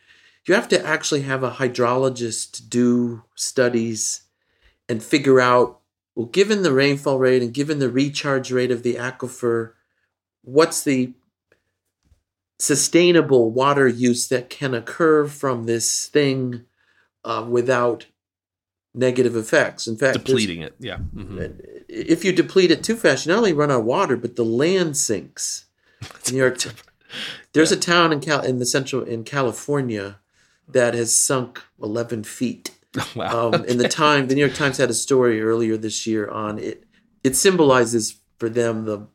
you 0.46 0.55
have 0.55 0.68
to 0.68 0.85
actually 0.85 1.23
have 1.23 1.42
a 1.42 1.53
hydrologist 1.53 2.68
do 2.68 3.23
studies 3.35 4.23
and 4.88 5.03
figure 5.03 5.40
out 5.40 5.81
well 6.14 6.27
given 6.27 6.62
the 6.62 6.73
rainfall 6.73 7.18
rate 7.18 7.42
and 7.42 7.55
given 7.55 7.79
the 7.79 7.90
recharge 7.90 8.53
rate 8.53 8.70
of 8.70 8.83
the 8.83 8.96
aquifer 8.96 9.73
what's 10.42 10.85
the 10.85 11.14
sustainable 12.59 13.51
water 13.51 13.88
use 13.88 14.29
that 14.29 14.51
can 14.51 14.75
occur 14.75 15.27
from 15.27 15.64
this 15.64 16.07
thing 16.09 16.66
uh, 17.25 17.44
without 17.49 18.05
negative 18.94 19.37
effects. 19.37 19.87
In 19.87 19.96
fact, 19.96 20.18
depleting 20.18 20.62
it. 20.62 20.74
Yeah. 20.79 20.98
Mm-hmm. 21.14 21.61
If 21.88 22.24
you 22.24 22.33
deplete 22.33 22.70
it 22.70 22.83
too 22.83 22.96
fast, 22.96 23.26
you 23.26 23.33
not 23.33 23.38
only 23.38 23.53
run 23.53 23.70
out 23.70 23.81
of 23.81 23.85
water, 23.85 24.16
but 24.16 24.37
the 24.37 24.44
land 24.44 24.96
sinks. 24.96 25.66
New 26.31 26.38
York. 26.38 26.59
There's 27.53 27.70
yeah. 27.70 27.76
a 27.76 27.81
town 27.81 28.12
in 28.12 28.20
Cal 28.20 28.42
in 28.42 28.59
the 28.59 28.66
central 28.66 29.03
in 29.03 29.24
California 29.24 30.18
that 30.68 30.94
has 30.94 31.14
sunk 31.14 31.62
11 31.83 32.24
feet. 32.24 32.70
wow. 33.14 33.50
Um, 33.53 33.64
in 33.64 33.79
the 33.79 33.88
time, 33.88 34.29
the 34.29 34.35
New 34.35 34.40
York 34.40 34.55
Times 34.55 34.79
had 34.79 34.90
a 34.90 34.94
story 34.94 35.42
earlier 35.42 35.76
this 35.76 36.07
year 36.07 36.29
on 36.29 36.59
it. 36.59 36.85
It 37.22 37.37
symbolizes 37.37 38.16
for 38.38 38.48
them 38.48 38.85
the 38.85 39.07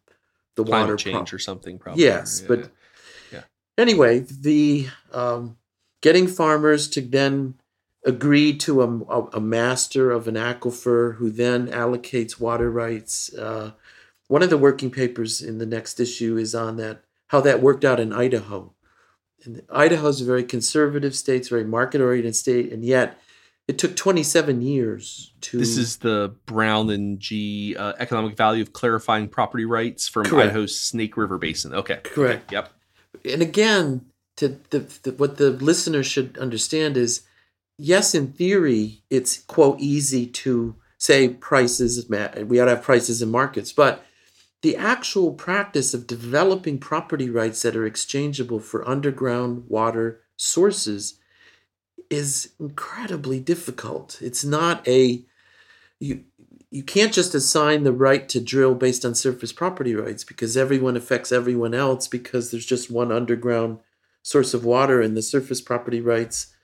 the 0.55 0.63
Climate 0.63 0.87
water 0.87 0.95
change 0.95 1.29
pro- 1.29 1.35
or 1.35 1.39
something. 1.39 1.77
Probably. 1.77 2.03
Yes, 2.03 2.41
yeah. 2.41 2.47
but 2.47 2.71
yeah. 3.31 3.41
Anyway, 3.77 4.19
the 4.19 4.87
um, 5.11 5.57
getting 6.01 6.27
farmers 6.27 6.87
to 6.89 7.01
then 7.01 7.55
agreed 8.05 8.59
to 8.61 8.81
a, 8.83 9.19
a, 9.37 9.41
master 9.41 10.11
of 10.11 10.27
an 10.27 10.35
aquifer 10.35 11.15
who 11.15 11.31
then 11.31 11.67
allocates 11.67 12.39
water 12.39 12.69
rights. 12.69 13.33
Uh, 13.33 13.71
one 14.27 14.43
of 14.43 14.51
the 14.51 14.57
working 14.57 14.91
papers 14.91 15.41
in 15.41 15.57
the 15.57 15.65
next 15.65 15.99
issue 15.99 16.37
is 16.37 16.53
on 16.53 16.77
that 16.77 17.03
how 17.27 17.41
that 17.41 17.61
worked 17.61 17.83
out 17.83 17.99
in 17.99 18.13
Idaho. 18.13 18.71
And 19.43 19.63
Idaho 19.71 20.07
is 20.07 20.21
a 20.21 20.25
very 20.25 20.43
conservative 20.43 21.15
state, 21.15 21.37
it's 21.37 21.47
a 21.47 21.55
very 21.55 21.63
market 21.63 21.99
oriented 21.99 22.35
state, 22.35 22.71
and 22.71 22.85
yet 22.85 23.19
it 23.67 23.79
took 23.79 23.95
27 23.95 24.61
years 24.61 25.33
to. 25.41 25.57
This 25.57 25.77
is 25.77 25.97
the 25.97 26.35
Brown 26.45 26.91
and 26.91 27.19
G 27.19 27.75
uh, 27.75 27.93
economic 27.97 28.37
value 28.37 28.61
of 28.61 28.73
clarifying 28.73 29.27
property 29.27 29.65
rights 29.65 30.07
from 30.07 30.25
Correct. 30.25 30.49
Idaho's 30.49 30.79
Snake 30.79 31.17
River 31.17 31.39
Basin. 31.39 31.73
Okay. 31.73 31.99
Correct. 32.03 32.51
Yep. 32.51 32.71
And 33.25 33.41
again, 33.41 34.05
to 34.37 34.59
the, 34.69 34.79
the 35.01 35.11
what 35.13 35.37
the 35.37 35.49
listener 35.49 36.03
should 36.03 36.37
understand 36.37 36.97
is 36.97 37.23
yes, 37.77 38.15
in 38.15 38.31
theory, 38.33 39.03
it's 39.09 39.39
quote 39.39 39.79
easy 39.79 40.27
to 40.27 40.75
say 40.97 41.29
prices 41.29 42.09
we 42.09 42.59
ought 42.59 42.65
to 42.65 42.75
have 42.75 42.83
prices 42.83 43.21
in 43.21 43.29
markets, 43.29 43.71
but 43.71 44.05
the 44.61 44.75
actual 44.75 45.33
practice 45.33 45.93
of 45.93 46.07
developing 46.07 46.79
property 46.79 47.29
rights 47.29 47.61
that 47.61 47.75
are 47.75 47.85
exchangeable 47.85 48.59
for 48.59 48.87
underground 48.87 49.65
water 49.67 50.21
sources 50.37 51.19
is 52.09 52.53
incredibly 52.59 53.39
difficult. 53.39 54.19
It's 54.21 54.43
not 54.43 54.87
a 54.87 55.23
you 55.99 56.23
you 56.71 56.83
can't 56.83 57.13
just 57.13 57.35
assign 57.35 57.83
the 57.83 57.93
right 57.93 58.27
to 58.27 58.41
drill 58.41 58.75
based 58.75 59.05
on 59.05 59.15
surface 59.15 59.53
property 59.53 59.95
rights 59.95 60.23
because 60.23 60.57
everyone 60.57 60.97
affects 60.97 61.31
everyone 61.31 61.73
else 61.73 62.07
because 62.07 62.51
there's 62.51 62.65
just 62.65 62.91
one 62.91 63.11
underground 63.11 63.79
source 64.23 64.53
of 64.53 64.65
water 64.65 64.99
and 64.99 65.15
the 65.15 65.21
surface 65.21 65.61
property 65.61 66.01
rights 66.01 66.54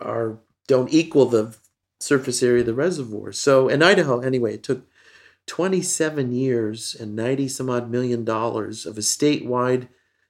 are 0.00 0.38
don't 0.66 0.92
equal 0.92 1.26
the 1.26 1.56
surface 2.00 2.42
area 2.42 2.60
of 2.60 2.66
the 2.66 2.74
reservoir. 2.74 3.32
So 3.32 3.68
in 3.68 3.82
Idaho, 3.82 4.20
anyway, 4.20 4.54
it 4.54 4.62
took 4.62 4.86
27 5.46 6.32
years 6.32 6.94
and 6.98 7.16
90 7.16 7.48
some 7.48 7.68
odd 7.68 7.90
million 7.90 8.24
dollars 8.24 8.86
of 8.86 8.96
a 8.96 9.00
statewide 9.00 9.88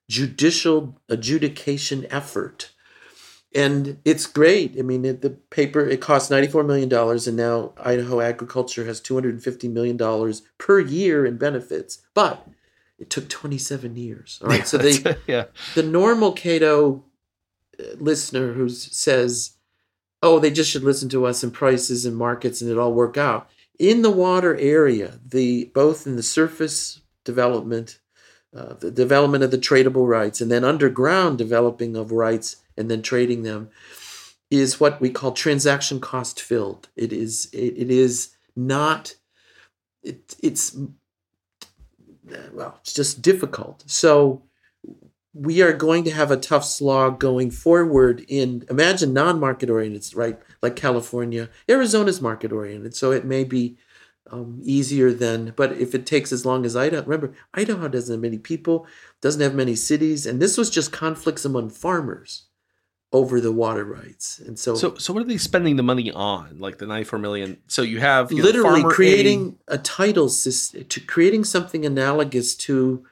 judicial 0.09 1.00
adjudication 1.09 2.07
effort. 2.11 2.72
And 3.55 3.98
it's 4.05 4.26
great. 4.26 4.76
I 4.79 4.83
mean, 4.83 5.05
it, 5.05 5.22
the 5.22 5.31
paper 5.31 5.81
it 5.81 6.00
cost 6.00 6.31
94 6.31 6.62
million 6.64 6.88
dollars, 6.88 7.26
and 7.26 7.37
now 7.37 7.72
Idaho 7.79 8.20
agriculture 8.20 8.85
has 8.85 9.00
250 9.00 9.68
million 9.68 9.96
dollars 9.96 10.42
per 10.59 10.79
year 10.79 11.26
in 11.26 11.37
benefits. 11.37 12.03
But 12.14 12.46
it 12.98 13.11
took 13.11 13.29
27 13.29 13.96
years. 13.96 14.38
All 14.40 14.48
right, 14.48 14.59
yeah, 14.59 14.64
so 14.64 14.79
the 14.79 15.18
yeah. 15.26 15.44
the 15.74 15.83
normal 15.83 16.33
Cato 16.33 17.05
listener 17.98 18.52
who 18.54 18.68
says, 18.68 19.52
"Oh, 20.22 20.38
they 20.38 20.50
just 20.50 20.70
should 20.70 20.84
listen 20.84 21.08
to 21.10 21.26
us 21.26 21.42
and 21.42 21.52
prices 21.52 22.04
and 22.04 22.16
markets, 22.16 22.60
and 22.60 22.70
it 22.70 22.78
all 22.78 22.92
work 22.92 23.16
out." 23.16 23.48
In 23.78 24.02
the 24.02 24.10
water 24.10 24.56
area, 24.56 25.20
the 25.26 25.70
both 25.74 26.06
in 26.06 26.16
the 26.16 26.22
surface 26.22 27.00
development, 27.24 28.00
uh, 28.54 28.74
the 28.74 28.90
development 28.90 29.44
of 29.44 29.50
the 29.50 29.58
tradable 29.58 30.06
rights, 30.08 30.40
and 30.40 30.50
then 30.50 30.64
underground 30.64 31.38
developing 31.38 31.96
of 31.96 32.12
rights 32.12 32.56
and 32.76 32.90
then 32.90 33.02
trading 33.02 33.42
them, 33.42 33.70
is 34.50 34.80
what 34.80 35.00
we 35.00 35.10
call 35.10 35.32
transaction 35.32 36.00
cost 36.00 36.40
filled. 36.40 36.88
It 36.96 37.12
is 37.12 37.48
it, 37.52 37.74
it 37.76 37.90
is 37.90 38.30
not 38.56 39.14
it, 40.02 40.34
it's 40.42 40.76
well, 42.52 42.78
it's 42.80 42.92
just 42.92 43.22
difficult. 43.22 43.84
So 43.86 44.42
we 45.32 45.62
are 45.62 45.72
going 45.72 46.04
to 46.04 46.10
have 46.10 46.30
a 46.30 46.36
tough 46.36 46.64
slog 46.64 47.20
going 47.20 47.50
forward 47.50 48.24
in 48.28 48.64
imagine 48.68 49.12
non-market 49.12 49.70
oriented 49.70 50.14
right? 50.14 50.38
Like 50.62 50.76
california 50.76 51.48
arizona's 51.68 52.20
market 52.20 52.52
oriented 52.52 52.94
so 52.94 53.12
it 53.12 53.24
may 53.24 53.44
be 53.44 53.76
um, 54.30 54.60
easier 54.62 55.12
than 55.12 55.52
but 55.56 55.72
if 55.72 55.94
it 55.94 56.06
takes 56.06 56.30
as 56.30 56.46
long 56.46 56.64
as 56.64 56.76
idaho 56.76 57.02
remember 57.02 57.34
idaho 57.54 57.88
doesn't 57.88 58.14
have 58.14 58.20
many 58.20 58.38
people 58.38 58.86
doesn't 59.20 59.40
have 59.40 59.54
many 59.54 59.74
cities 59.74 60.26
and 60.26 60.40
this 60.40 60.56
was 60.56 60.70
just 60.70 60.92
conflicts 60.92 61.44
among 61.44 61.70
farmers 61.70 62.46
over 63.12 63.40
the 63.40 63.50
water 63.50 63.84
rights 63.84 64.38
and 64.38 64.56
so 64.58 64.74
so 64.74 64.94
so 64.94 65.12
what 65.12 65.20
are 65.20 65.26
they 65.26 65.36
spending 65.36 65.76
the 65.76 65.82
money 65.82 66.12
on? 66.12 66.58
Like 66.58 66.78
the 66.78 66.86
94 66.86 67.18
million? 67.18 67.58
So 67.66 67.82
you 67.82 67.98
have 67.98 68.30
you 68.30 68.42
literally 68.42 68.82
know, 68.82 68.88
creating 68.88 69.58
a, 69.66 69.74
a 69.74 69.78
title 69.78 70.28
system 70.28 70.84
to 70.84 71.00
creating 71.00 71.44
something 71.44 71.84
analogous 71.84 72.54
to 72.56 73.04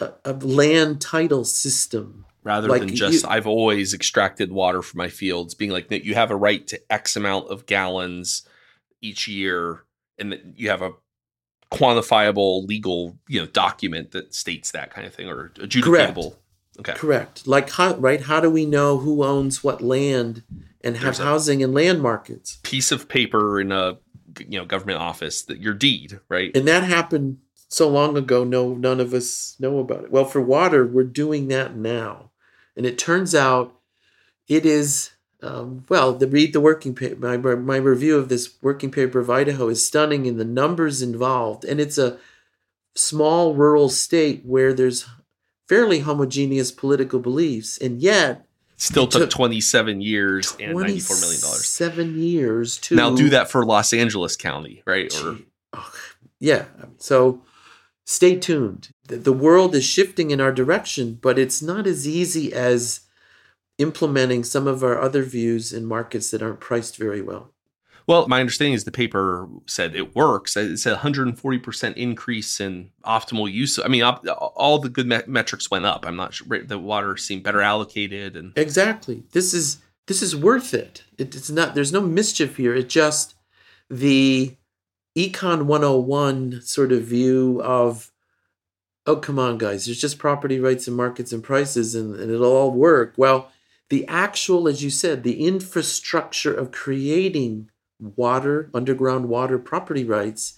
a, 0.00 0.12
a 0.24 0.32
land 0.32 1.00
title 1.00 1.44
system 1.44 2.24
rather 2.42 2.68
Like, 2.68 2.80
than 2.80 2.94
just 2.94 3.22
you- 3.22 3.28
I've 3.28 3.46
always 3.46 3.94
extracted 3.94 4.52
water 4.52 4.82
from 4.82 4.98
my 4.98 5.08
fields, 5.08 5.54
being 5.54 5.70
like 5.70 5.88
that 5.88 6.04
you 6.04 6.14
have 6.14 6.30
a 6.30 6.36
right 6.36 6.66
to 6.68 6.80
X 6.92 7.16
amount 7.16 7.48
of 7.50 7.66
gallons 7.66 8.46
each 9.00 9.28
year, 9.28 9.84
and 10.18 10.32
that 10.32 10.42
you 10.56 10.70
have 10.70 10.82
a 10.82 10.92
quantifiable 11.72 12.66
legal 12.66 13.18
you 13.28 13.40
know 13.40 13.46
document 13.46 14.12
that 14.12 14.34
states 14.34 14.70
that 14.70 14.90
kind 14.92 15.06
of 15.06 15.14
thing 15.14 15.28
or 15.28 15.50
adjudicatable. 15.56 16.36
Okay. 16.78 16.92
Correct. 16.94 17.46
Like 17.46 17.70
how 17.70 17.94
right? 17.96 18.20
How 18.20 18.40
do 18.40 18.50
we 18.50 18.66
know 18.66 18.98
who 18.98 19.24
owns 19.24 19.62
what 19.62 19.80
land 19.80 20.42
and 20.82 20.96
have 20.96 21.04
There's 21.16 21.18
housing 21.18 21.62
and 21.62 21.72
land 21.72 22.02
markets? 22.02 22.58
Piece 22.62 22.92
of 22.92 23.08
paper 23.08 23.60
in 23.60 23.72
a 23.72 23.98
you 24.38 24.58
know 24.58 24.64
government 24.64 24.98
office 24.98 25.42
that 25.42 25.60
your 25.60 25.74
deed, 25.74 26.20
right? 26.28 26.50
And 26.56 26.66
that 26.68 26.82
happened 26.84 27.38
so 27.74 27.88
long 27.88 28.16
ago. 28.16 28.44
No, 28.44 28.74
none 28.74 29.00
of 29.00 29.12
us 29.12 29.56
know 29.58 29.78
about 29.78 30.04
it. 30.04 30.10
Well, 30.10 30.24
for 30.24 30.40
water, 30.40 30.86
we're 30.86 31.04
doing 31.04 31.48
that 31.48 31.76
now, 31.76 32.30
and 32.76 32.86
it 32.86 32.98
turns 32.98 33.34
out 33.34 33.74
it 34.48 34.64
is. 34.64 35.10
Um, 35.42 35.84
well, 35.90 36.14
the 36.14 36.26
read 36.26 36.54
the 36.54 36.60
working 36.60 36.94
paper. 36.94 37.36
My 37.36 37.36
my 37.36 37.76
review 37.76 38.16
of 38.16 38.28
this 38.28 38.54
working 38.62 38.90
paper 38.90 39.18
of 39.18 39.28
Idaho 39.28 39.68
is 39.68 39.84
stunning 39.84 40.26
in 40.26 40.38
the 40.38 40.44
numbers 40.44 41.02
involved, 41.02 41.64
and 41.64 41.80
it's 41.80 41.98
a 41.98 42.18
small 42.94 43.54
rural 43.54 43.88
state 43.88 44.42
where 44.44 44.72
there's 44.72 45.06
fairly 45.68 46.00
homogeneous 46.00 46.70
political 46.70 47.18
beliefs, 47.20 47.76
and 47.78 48.00
yet 48.00 48.46
Still 48.76 49.06
took 49.06 49.22
took 49.22 49.30
27 49.30 50.00
years 50.00 50.56
and 50.58 50.76
94 50.76 51.16
million 51.20 51.40
dollars. 51.40 51.66
Seven 51.66 52.18
years 52.18 52.78
to 52.78 52.96
Now 52.96 53.14
do 53.14 53.30
that 53.30 53.50
for 53.50 53.64
Los 53.64 53.92
Angeles 53.92 54.36
County, 54.36 54.82
right? 54.84 55.14
Or 55.22 55.38
oh, 55.74 55.92
yeah. 56.40 56.64
So 56.98 57.40
stay 58.04 58.36
tuned. 58.36 58.90
The, 59.08 59.16
the 59.16 59.32
world 59.32 59.74
is 59.74 59.84
shifting 59.84 60.30
in 60.30 60.40
our 60.40 60.52
direction, 60.52 61.18
but 61.20 61.38
it's 61.38 61.62
not 61.62 61.86
as 61.86 62.06
easy 62.06 62.52
as 62.52 63.00
implementing 63.78 64.44
some 64.44 64.66
of 64.66 64.84
our 64.84 65.00
other 65.00 65.22
views 65.22 65.72
in 65.72 65.84
markets 65.84 66.30
that 66.30 66.42
aren't 66.42 66.60
priced 66.60 66.96
very 66.96 67.20
well. 67.20 67.50
Well, 68.06 68.28
my 68.28 68.38
understanding 68.40 68.74
is 68.74 68.84
the 68.84 68.92
paper 68.92 69.48
said 69.66 69.96
it 69.96 70.14
works. 70.14 70.56
It 70.58 70.76
said 70.76 70.98
140% 70.98 71.94
increase 71.96 72.60
in 72.60 72.90
optimal 73.04 73.50
use. 73.50 73.78
I 73.78 73.88
mean, 73.88 74.02
op- 74.02 74.26
all 74.54 74.78
the 74.78 74.90
good 74.90 75.06
me- 75.06 75.22
metrics 75.26 75.70
went 75.70 75.86
up. 75.86 76.04
I'm 76.06 76.14
not 76.16 76.34
sure 76.34 76.62
the 76.62 76.78
water 76.78 77.16
seemed 77.16 77.42
better 77.44 77.62
allocated 77.62 78.36
and 78.36 78.52
Exactly. 78.56 79.22
This 79.32 79.54
is 79.54 79.78
this 80.06 80.20
is 80.20 80.36
worth 80.36 80.74
it. 80.74 81.02
it. 81.16 81.34
It's 81.34 81.48
not. 81.48 81.74
There's 81.74 81.94
no 81.94 82.02
mischief 82.02 82.58
here. 82.58 82.74
It 82.74 82.90
just 82.90 83.34
the 83.88 84.54
econ 85.16 85.62
101 85.62 86.60
sort 86.62 86.92
of 86.92 87.02
view 87.02 87.60
of 87.62 88.12
oh 89.06 89.16
come 89.16 89.38
on 89.38 89.58
guys 89.58 89.86
there's 89.86 90.00
just 90.00 90.18
property 90.18 90.58
rights 90.58 90.86
and 90.86 90.96
markets 90.96 91.32
and 91.32 91.42
prices 91.42 91.94
and, 91.94 92.14
and 92.16 92.30
it'll 92.30 92.56
all 92.56 92.70
work 92.70 93.14
well 93.16 93.50
the 93.90 94.06
actual 94.08 94.66
as 94.66 94.82
you 94.82 94.90
said 94.90 95.22
the 95.22 95.46
infrastructure 95.46 96.54
of 96.54 96.72
creating 96.72 97.70
water 97.98 98.70
underground 98.74 99.28
water 99.28 99.58
property 99.58 100.04
rights 100.04 100.54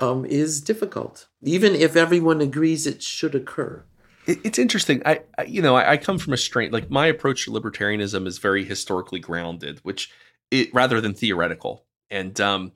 um, 0.00 0.24
is 0.24 0.60
difficult 0.60 1.28
even 1.42 1.74
if 1.74 1.96
everyone 1.96 2.40
agrees 2.40 2.86
it 2.86 3.02
should 3.02 3.34
occur 3.34 3.84
it's 4.28 4.58
interesting. 4.58 5.00
I, 5.06 5.22
I 5.38 5.44
you 5.44 5.62
know, 5.62 5.74
I, 5.74 5.92
I 5.92 5.96
come 5.96 6.18
from 6.18 6.34
a 6.34 6.36
strain 6.36 6.70
like 6.70 6.90
my 6.90 7.06
approach 7.06 7.44
to 7.44 7.50
libertarianism 7.50 8.26
is 8.26 8.38
very 8.38 8.62
historically 8.62 9.20
grounded, 9.20 9.80
which 9.82 10.12
it 10.50 10.72
rather 10.74 11.00
than 11.00 11.14
theoretical. 11.14 11.84
And 12.10 12.38
um 12.40 12.72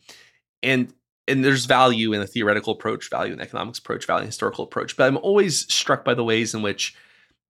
and 0.62 0.92
and 1.32 1.44
there's 1.44 1.64
value 1.64 2.12
in 2.12 2.20
a 2.20 2.26
theoretical 2.26 2.74
approach, 2.74 3.10
value 3.10 3.32
in 3.32 3.40
economics 3.40 3.78
approach, 3.78 4.06
value 4.06 4.22
in 4.22 4.26
historical 4.28 4.64
approach. 4.64 4.96
But 4.96 5.08
I'm 5.08 5.16
always 5.18 5.72
struck 5.72 6.04
by 6.04 6.14
the 6.14 6.24
ways 6.24 6.54
in 6.54 6.62
which 6.62 6.94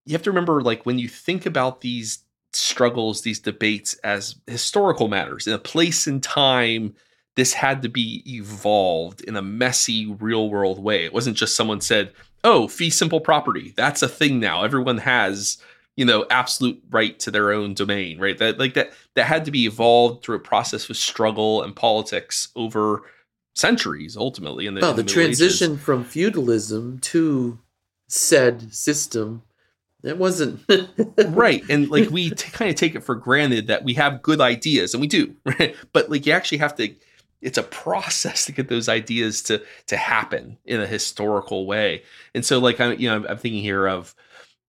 you 0.05 0.13
have 0.13 0.23
to 0.23 0.31
remember, 0.31 0.61
like 0.61 0.85
when 0.85 0.99
you 0.99 1.07
think 1.07 1.45
about 1.45 1.81
these 1.81 2.19
struggles, 2.53 3.21
these 3.21 3.39
debates 3.39 3.93
as 4.03 4.35
historical 4.47 5.07
matters 5.07 5.47
in 5.47 5.53
a 5.53 5.59
place 5.59 6.07
and 6.07 6.21
time 6.23 6.95
this 7.35 7.53
had 7.53 7.81
to 7.81 7.89
be 7.89 8.23
evolved 8.27 9.21
in 9.21 9.35
a 9.35 9.41
messy 9.41 10.05
real 10.19 10.49
world 10.49 10.81
way. 10.81 11.03
It 11.03 11.13
wasn't 11.13 11.37
just 11.37 11.55
someone 11.55 11.81
said, 11.81 12.13
"Oh, 12.43 12.67
fee 12.67 12.89
simple 12.89 13.21
property. 13.21 13.73
That's 13.75 14.03
a 14.03 14.07
thing 14.07 14.39
now. 14.39 14.63
Everyone 14.63 14.99
has, 14.99 15.57
you 15.95 16.05
know, 16.05 16.25
absolute 16.29 16.81
right 16.91 17.17
to 17.19 17.31
their 17.31 17.51
own 17.51 17.73
domain." 17.73 18.19
Right? 18.19 18.37
That 18.37 18.59
like 18.59 18.75
that 18.75 18.93
that 19.15 19.25
had 19.25 19.45
to 19.45 19.51
be 19.51 19.65
evolved 19.65 20.23
through 20.23 20.37
a 20.37 20.41
process 20.41 20.89
of 20.89 20.97
struggle 20.97 21.63
and 21.63 21.75
politics 21.75 22.49
over 22.55 23.01
centuries 23.53 24.17
ultimately 24.17 24.65
in 24.65 24.73
the, 24.73 24.81
well 24.81 24.91
in 24.91 24.97
the 24.97 25.03
Ages. 25.03 25.13
transition 25.13 25.77
from 25.77 26.03
feudalism 26.03 26.99
to 26.99 27.59
said 28.07 28.73
system 28.73 29.43
it 30.03 30.17
wasn't 30.17 30.59
right 31.27 31.63
and 31.69 31.89
like 31.89 32.09
we 32.09 32.29
t- 32.29 32.51
kind 32.51 32.69
of 32.69 32.75
take 32.75 32.95
it 32.95 33.03
for 33.03 33.15
granted 33.15 33.67
that 33.67 33.83
we 33.83 33.93
have 33.93 34.21
good 34.21 34.41
ideas 34.41 34.93
and 34.93 35.01
we 35.01 35.07
do 35.07 35.35
right 35.45 35.75
but 35.93 36.09
like 36.09 36.25
you 36.25 36.33
actually 36.33 36.57
have 36.57 36.75
to 36.75 36.93
it's 37.41 37.57
a 37.57 37.63
process 37.63 38.45
to 38.45 38.51
get 38.51 38.69
those 38.69 38.89
ideas 38.89 39.41
to 39.41 39.61
to 39.87 39.97
happen 39.97 40.57
in 40.65 40.81
a 40.81 40.87
historical 40.87 41.65
way 41.65 42.03
and 42.33 42.45
so 42.45 42.59
like 42.59 42.79
i'm 42.79 42.99
you 42.99 43.07
know 43.07 43.15
i'm, 43.15 43.27
I'm 43.27 43.37
thinking 43.37 43.61
here 43.61 43.87
of 43.87 44.15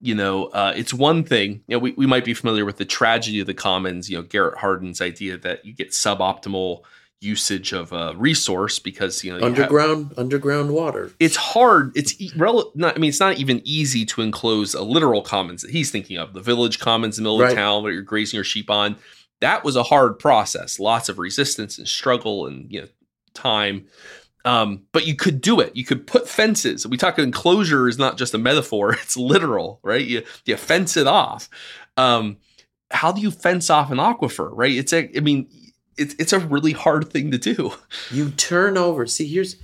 you 0.00 0.14
know 0.14 0.46
uh, 0.46 0.72
it's 0.76 0.92
one 0.92 1.24
thing 1.24 1.62
you 1.66 1.76
know 1.76 1.78
we, 1.78 1.92
we 1.92 2.06
might 2.06 2.24
be 2.24 2.34
familiar 2.34 2.64
with 2.64 2.76
the 2.76 2.84
tragedy 2.84 3.40
of 3.40 3.46
the 3.46 3.54
commons 3.54 4.10
you 4.10 4.16
know 4.16 4.22
garrett 4.22 4.58
hardin's 4.58 5.00
idea 5.00 5.38
that 5.38 5.64
you 5.64 5.72
get 5.72 5.90
suboptimal 5.90 6.82
usage 7.24 7.72
of 7.72 7.92
a 7.92 8.14
resource 8.16 8.78
because 8.78 9.24
you 9.24 9.32
know 9.32 9.38
you 9.38 9.44
have- 9.44 9.52
underground 9.54 10.12
underground 10.16 10.70
water 10.72 11.10
it's 11.18 11.36
hard. 11.36 11.90
It's 11.96 12.20
e- 12.20 12.30
rel- 12.36 12.70
not. 12.74 12.96
I 12.96 12.98
mean, 13.00 13.08
it's 13.08 13.20
not 13.20 13.38
even 13.38 13.62
easy 13.64 14.04
to 14.06 14.20
enclose 14.22 14.74
a 14.74 14.82
literal 14.82 15.22
commons 15.22 15.62
that 15.62 15.70
he's 15.70 15.90
thinking 15.90 16.18
of. 16.18 16.34
The 16.34 16.40
village 16.40 16.78
commons 16.78 17.18
in 17.18 17.24
the 17.24 17.30
middle 17.30 17.40
Right. 17.40 17.50
of 17.52 17.56
town 17.56 17.82
where 17.82 17.92
you're 17.92 18.02
grazing 18.02 18.36
your 18.36 18.44
sheep 18.44 18.70
on. 18.70 18.96
That 19.40 19.64
was 19.64 19.74
a 19.76 19.82
hard 19.82 20.18
process. 20.18 20.78
Lots 20.78 21.08
of 21.08 21.18
resistance 21.18 21.78
and 21.78 21.88
struggle 21.88 22.46
and 22.46 22.70
you 22.72 22.82
know 22.82 22.88
time. 23.34 23.86
Um, 24.46 24.82
but 24.92 25.06
you 25.06 25.16
could 25.16 25.40
do 25.40 25.58
it. 25.60 25.74
You 25.74 25.84
could 25.86 26.06
put 26.06 26.28
fences. 26.28 26.86
We 26.86 26.98
talk 26.98 27.18
enclosure 27.18 27.88
is 27.88 27.98
not 27.98 28.18
just 28.18 28.34
a 28.34 28.38
metaphor; 28.38 28.92
it's 29.02 29.16
literal, 29.16 29.80
right? 29.82 30.04
You 30.04 30.22
you 30.44 30.56
fence 30.56 30.96
it 30.98 31.06
off. 31.06 31.48
Um, 31.96 32.36
how 32.90 33.10
do 33.10 33.20
you 33.22 33.30
fence 33.30 33.70
off 33.70 33.90
an 33.90 33.98
aquifer, 33.98 34.50
right? 34.52 34.72
It's 34.76 34.92
a. 34.92 35.10
I 35.16 35.20
mean, 35.20 35.48
it's 35.96 36.14
it's 36.18 36.32
a 36.32 36.38
really 36.38 36.72
hard 36.72 37.10
thing 37.10 37.30
to 37.30 37.38
do. 37.38 37.72
you 38.10 38.30
turn 38.30 38.76
over 38.76 39.06
see 39.06 39.26
here's 39.26 39.56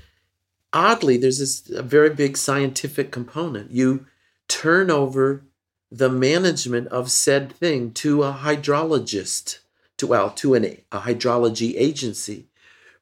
oddly 0.73 1.17
there's 1.17 1.39
this 1.39 1.69
a 1.71 1.83
very 1.83 2.11
big 2.11 2.37
scientific 2.37 3.11
component 3.11 3.71
you 3.71 4.07
turn 4.49 4.91
over 4.91 5.45
the 5.91 6.09
management 6.09 6.87
of 6.89 7.11
said 7.11 7.53
thing 7.53 7.93
to 7.93 8.23
a 8.23 8.33
hydrologist 8.33 9.59
to 9.97 10.07
well 10.07 10.31
to 10.31 10.55
an, 10.55 10.65
a 10.65 11.01
hydrology 11.01 11.75
agency 11.77 12.47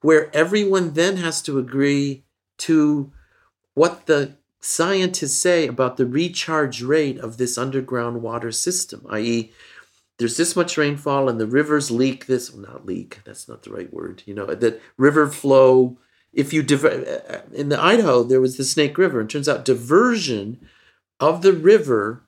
where 0.00 0.34
everyone 0.34 0.94
then 0.94 1.16
has 1.18 1.42
to 1.42 1.58
agree 1.58 2.22
to 2.56 3.12
what 3.74 4.06
the 4.06 4.34
scientists 4.60 5.36
say 5.36 5.66
about 5.66 5.96
the 5.96 6.06
recharge 6.06 6.82
rate 6.82 7.18
of 7.18 7.36
this 7.36 7.58
underground 7.58 8.22
water 8.22 8.50
system 8.50 9.06
i.e 9.10 9.52
there's 10.18 10.36
this 10.36 10.56
much 10.56 10.76
rainfall 10.76 11.28
and 11.28 11.40
the 11.40 11.46
rivers 11.46 11.90
leak 11.90 12.26
this 12.26 12.54
not 12.54 12.86
leak 12.86 13.20
that's 13.24 13.48
not 13.48 13.62
the 13.62 13.70
right 13.70 13.92
word 13.92 14.22
you 14.26 14.34
know 14.34 14.46
that 14.46 14.80
river 14.96 15.28
flow 15.28 15.96
if 16.32 16.52
you 16.52 16.62
diver, 16.62 16.88
uh, 16.88 17.32
uh, 17.32 17.40
in 17.52 17.68
the 17.68 17.80
idaho 17.80 18.22
there 18.22 18.40
was 18.40 18.56
the 18.56 18.64
snake 18.64 18.98
river 18.98 19.20
and 19.20 19.30
turns 19.30 19.48
out 19.48 19.64
diversion 19.64 20.58
of 21.20 21.42
the 21.42 21.52
river 21.52 22.22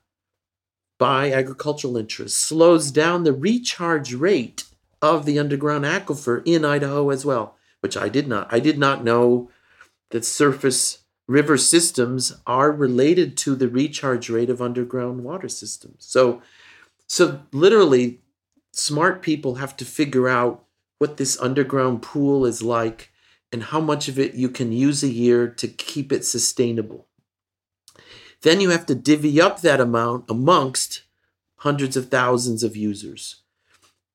by 0.97 1.31
agricultural 1.31 1.97
interests 1.97 2.39
slows 2.39 2.91
down 2.91 3.23
the 3.23 3.33
recharge 3.33 4.13
rate 4.13 4.65
of 5.01 5.25
the 5.25 5.39
underground 5.39 5.85
aquifer 5.85 6.41
in 6.45 6.65
idaho 6.65 7.09
as 7.09 7.25
well 7.25 7.55
which 7.81 7.97
i 7.97 8.07
did 8.07 8.27
not 8.27 8.47
i 8.53 8.59
did 8.59 8.77
not 8.77 9.03
know 9.03 9.49
that 10.11 10.25
surface 10.25 11.01
river 11.31 11.57
systems 11.57 12.35
are 12.45 12.71
related 12.71 13.37
to 13.37 13.55
the 13.55 13.69
recharge 13.69 14.29
rate 14.29 14.49
of 14.49 14.61
underground 14.61 15.23
water 15.23 15.47
systems. 15.47 15.95
So 15.99 16.41
so 17.11 17.41
literally, 17.51 18.21
smart 18.71 19.21
people 19.21 19.55
have 19.55 19.75
to 19.75 19.83
figure 19.83 20.29
out 20.29 20.63
what 20.97 21.17
this 21.17 21.37
underground 21.41 22.01
pool 22.01 22.45
is 22.45 22.63
like 22.63 23.11
and 23.51 23.63
how 23.63 23.81
much 23.81 24.07
of 24.07 24.17
it 24.17 24.35
you 24.35 24.47
can 24.47 24.71
use 24.71 25.03
a 25.03 25.09
year 25.09 25.45
to 25.45 25.67
keep 25.67 26.13
it 26.13 26.23
sustainable. 26.23 27.09
Then 28.43 28.61
you 28.61 28.69
have 28.69 28.85
to 28.85 28.95
divvy 28.95 29.41
up 29.41 29.59
that 29.59 29.81
amount 29.81 30.23
amongst 30.29 31.03
hundreds 31.57 31.97
of 31.97 32.07
thousands 32.07 32.63
of 32.63 32.77
users. 32.77 33.41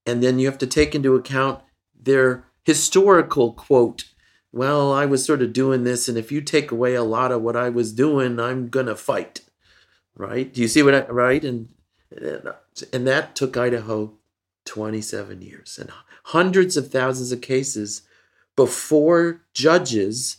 And 0.07 0.23
then 0.23 0.39
you 0.39 0.47
have 0.47 0.57
to 0.57 0.67
take 0.67 0.95
into 0.95 1.17
account 1.17 1.61
their 1.95 2.45
historical 2.65 3.53
quote. 3.53 4.05
Well, 4.53 4.91
I 4.91 5.05
was 5.05 5.23
sort 5.23 5.43
of 5.43 5.53
doing 5.53 5.85
this, 5.85 6.09
and 6.09 6.17
if 6.17 6.33
you 6.33 6.41
take 6.41 6.71
away 6.71 6.95
a 6.95 7.05
lot 7.05 7.31
of 7.31 7.43
what 7.43 7.57
I 7.57 7.69
was 7.69 7.93
doing, 7.93 8.41
I'm 8.41 8.71
to 8.71 8.97
fight. 8.97 9.43
Right? 10.17 10.51
Do 10.51 10.63
you 10.63 10.69
see 10.69 10.83
what 10.83 10.95
I, 10.95 11.07
right? 11.09 11.45
And 11.45 11.69
and 12.93 13.07
that 13.07 13.35
took 13.35 13.57
Idaho 13.57 14.13
27 14.65 15.43
years 15.43 15.79
and 15.81 15.91
hundreds 16.25 16.77
of 16.77 16.91
thousands 16.91 17.33
of 17.33 17.41
cases 17.41 18.03
before 18.57 19.43
judges 19.55 20.39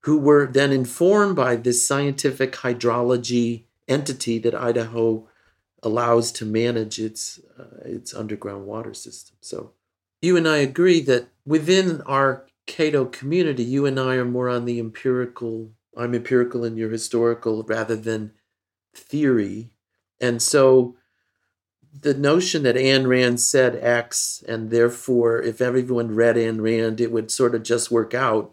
who 0.00 0.18
were 0.18 0.46
then 0.46 0.72
informed 0.72 1.36
by 1.36 1.56
this 1.56 1.86
scientific 1.86 2.52
hydrology 2.52 3.64
entity 3.88 4.38
that 4.38 4.54
Idaho 4.54 5.28
allows 5.82 6.32
to 6.32 6.46
manage 6.46 6.98
its 6.98 7.40
uh, 7.58 7.80
its 7.84 8.14
underground 8.14 8.66
water 8.66 8.94
system. 8.94 9.36
So 9.40 9.72
you 10.22 10.36
and 10.36 10.48
I 10.48 10.58
agree 10.58 11.00
that 11.02 11.28
within 11.44 12.00
our 12.02 12.46
Cato 12.66 13.04
community, 13.04 13.62
you 13.62 13.84
and 13.84 14.00
I 14.00 14.14
are 14.14 14.24
more 14.24 14.48
on 14.48 14.64
the 14.64 14.78
empirical. 14.78 15.72
I'm 15.96 16.14
empirical 16.14 16.64
and 16.64 16.78
you're 16.78 16.90
historical 16.90 17.62
rather 17.62 17.94
than 17.94 18.32
theory. 18.94 19.70
And 20.24 20.40
so 20.40 20.96
the 22.00 22.14
notion 22.14 22.62
that 22.62 22.76
Ayn 22.76 23.06
Rand 23.06 23.40
said 23.40 23.76
X, 23.76 24.42
and 24.48 24.70
therefore, 24.70 25.42
if 25.42 25.60
everyone 25.60 26.14
read 26.14 26.36
Ayn 26.36 26.62
Rand, 26.62 26.98
it 26.98 27.12
would 27.12 27.30
sort 27.30 27.54
of 27.54 27.62
just 27.62 27.90
work 27.90 28.14
out. 28.14 28.52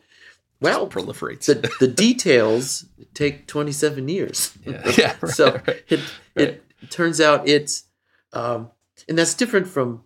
Well, 0.59 0.87
just 0.87 1.07
proliferates. 1.07 1.45
the, 1.45 1.71
the 1.79 1.87
details 1.87 2.85
take 3.13 3.47
27 3.47 4.09
years. 4.09 4.51
Yeah, 4.65 4.91
yeah 4.97 5.15
right, 5.21 5.31
so 5.31 5.53
right, 5.53 5.83
it, 5.87 5.99
right. 6.35 6.61
it 6.81 6.91
turns 6.91 7.21
out 7.21 7.47
it's, 7.47 7.85
um, 8.33 8.69
and 9.07 9.17
that's 9.17 9.33
different 9.33 9.67
from 9.67 10.03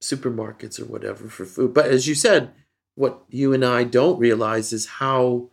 supermarkets 0.00 0.80
or 0.80 0.86
whatever 0.86 1.28
for 1.28 1.44
food. 1.44 1.74
But 1.74 1.86
as 1.86 2.08
you 2.08 2.14
said, 2.14 2.52
what 2.94 3.22
you 3.28 3.52
and 3.52 3.64
I 3.64 3.84
don't 3.84 4.18
realize 4.18 4.72
is 4.72 4.86
how, 4.86 5.50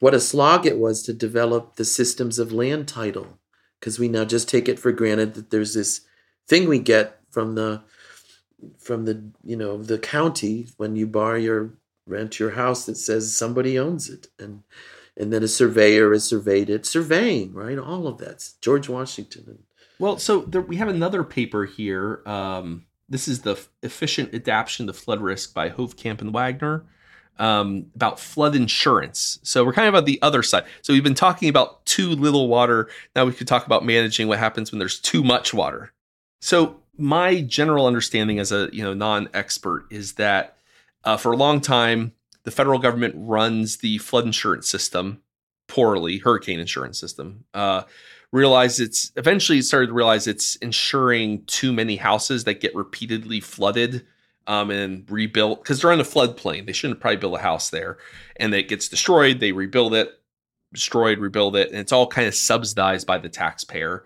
what 0.00 0.14
a 0.14 0.20
slog 0.20 0.66
it 0.66 0.78
was 0.78 1.02
to 1.04 1.14
develop 1.14 1.76
the 1.76 1.84
systems 1.86 2.38
of 2.38 2.52
land 2.52 2.86
title. 2.86 3.38
Because 3.80 3.98
we 3.98 4.08
now 4.08 4.24
just 4.24 4.48
take 4.48 4.68
it 4.68 4.78
for 4.78 4.92
granted 4.92 5.34
that 5.34 5.50
there's 5.50 5.74
this 5.74 6.02
thing 6.48 6.68
we 6.68 6.78
get 6.78 7.20
from 7.30 7.54
the 7.54 7.82
from 8.78 9.04
the 9.04 9.22
you 9.44 9.56
know 9.56 9.82
the 9.82 9.98
county 9.98 10.68
when 10.76 10.96
you 10.96 11.06
buy 11.06 11.36
your 11.36 11.74
rent 12.06 12.38
your 12.38 12.52
house 12.52 12.86
that 12.86 12.96
says 12.96 13.36
somebody 13.36 13.78
owns 13.78 14.08
it. 14.08 14.28
And 14.38 14.62
and 15.16 15.32
then 15.32 15.42
a 15.42 15.48
surveyor 15.48 16.12
has 16.12 16.24
surveyed 16.24 16.70
it 16.70 16.86
surveying 16.86 17.52
right? 17.52 17.78
All 17.78 18.06
of 18.06 18.18
that's 18.18 18.52
george 18.60 18.88
washington 18.88 19.64
well 19.98 20.18
so 20.18 20.40
there, 20.42 20.60
we 20.60 20.76
have 20.76 20.88
another 20.88 21.24
paper 21.24 21.64
here 21.64 22.22
um, 22.26 22.86
this 23.08 23.28
is 23.28 23.42
the 23.42 23.58
efficient 23.82 24.34
adaptation 24.34 24.86
to 24.86 24.92
flood 24.92 25.20
risk 25.20 25.54
by 25.54 25.70
Hovenkamp 25.70 26.20
and 26.20 26.32
Wagner 26.32 26.84
um, 27.38 27.86
about 27.94 28.18
flood 28.18 28.54
insurance. 28.54 29.38
So 29.42 29.64
we're 29.64 29.72
kind 29.72 29.88
of 29.88 29.94
on 29.94 30.04
the 30.04 30.20
other 30.22 30.42
side. 30.42 30.64
So 30.82 30.92
we've 30.92 31.04
been 31.04 31.14
talking 31.14 31.48
about 31.48 31.84
too 31.86 32.10
little 32.10 32.48
water. 32.48 32.88
Now 33.14 33.24
we 33.24 33.32
could 33.32 33.48
talk 33.48 33.66
about 33.66 33.84
managing 33.84 34.28
what 34.28 34.38
happens 34.38 34.72
when 34.72 34.78
there's 34.78 35.00
too 35.00 35.22
much 35.22 35.52
water. 35.52 35.92
So 36.40 36.80
my 36.98 37.42
general 37.42 37.86
understanding 37.86 38.38
as 38.38 38.52
a 38.52 38.68
you 38.72 38.82
know 38.82 38.94
non-expert 38.94 39.86
is 39.90 40.14
that 40.14 40.56
uh, 41.04 41.16
for 41.16 41.32
a 41.32 41.36
long 41.36 41.60
time 41.60 42.12
the 42.44 42.50
federal 42.50 42.78
government 42.78 43.14
runs 43.16 43.78
the 43.78 43.98
flood 43.98 44.24
insurance 44.24 44.68
system 44.68 45.20
poorly, 45.68 46.18
hurricane 46.18 46.60
insurance 46.60 46.98
system. 46.98 47.44
Uh, 47.52 47.82
realized 48.32 48.80
it's 48.80 49.12
eventually 49.16 49.62
started 49.62 49.88
to 49.88 49.92
realize 49.92 50.26
it's 50.26 50.56
insuring 50.56 51.44
too 51.46 51.72
many 51.72 51.96
houses 51.96 52.44
that 52.44 52.60
get 52.60 52.74
repeatedly 52.74 53.40
flooded 53.40 54.04
um, 54.46 54.70
and 54.70 55.10
rebuilt 55.10 55.62
because 55.62 55.80
they're 55.80 55.92
on 55.92 56.00
a 56.00 56.04
floodplain. 56.04 56.66
They 56.66 56.72
shouldn't 56.72 57.00
probably 57.00 57.18
build 57.18 57.34
a 57.34 57.42
house 57.42 57.70
there, 57.70 57.98
and 58.36 58.54
it 58.54 58.68
gets 58.68 58.88
destroyed. 58.88 59.40
They 59.40 59.52
rebuild 59.52 59.94
it, 59.94 60.10
destroyed, 60.72 61.18
rebuild 61.18 61.56
it, 61.56 61.70
and 61.70 61.78
it's 61.78 61.92
all 61.92 62.06
kind 62.06 62.26
of 62.26 62.34
subsidized 62.34 63.06
by 63.06 63.18
the 63.18 63.28
taxpayer. 63.28 64.04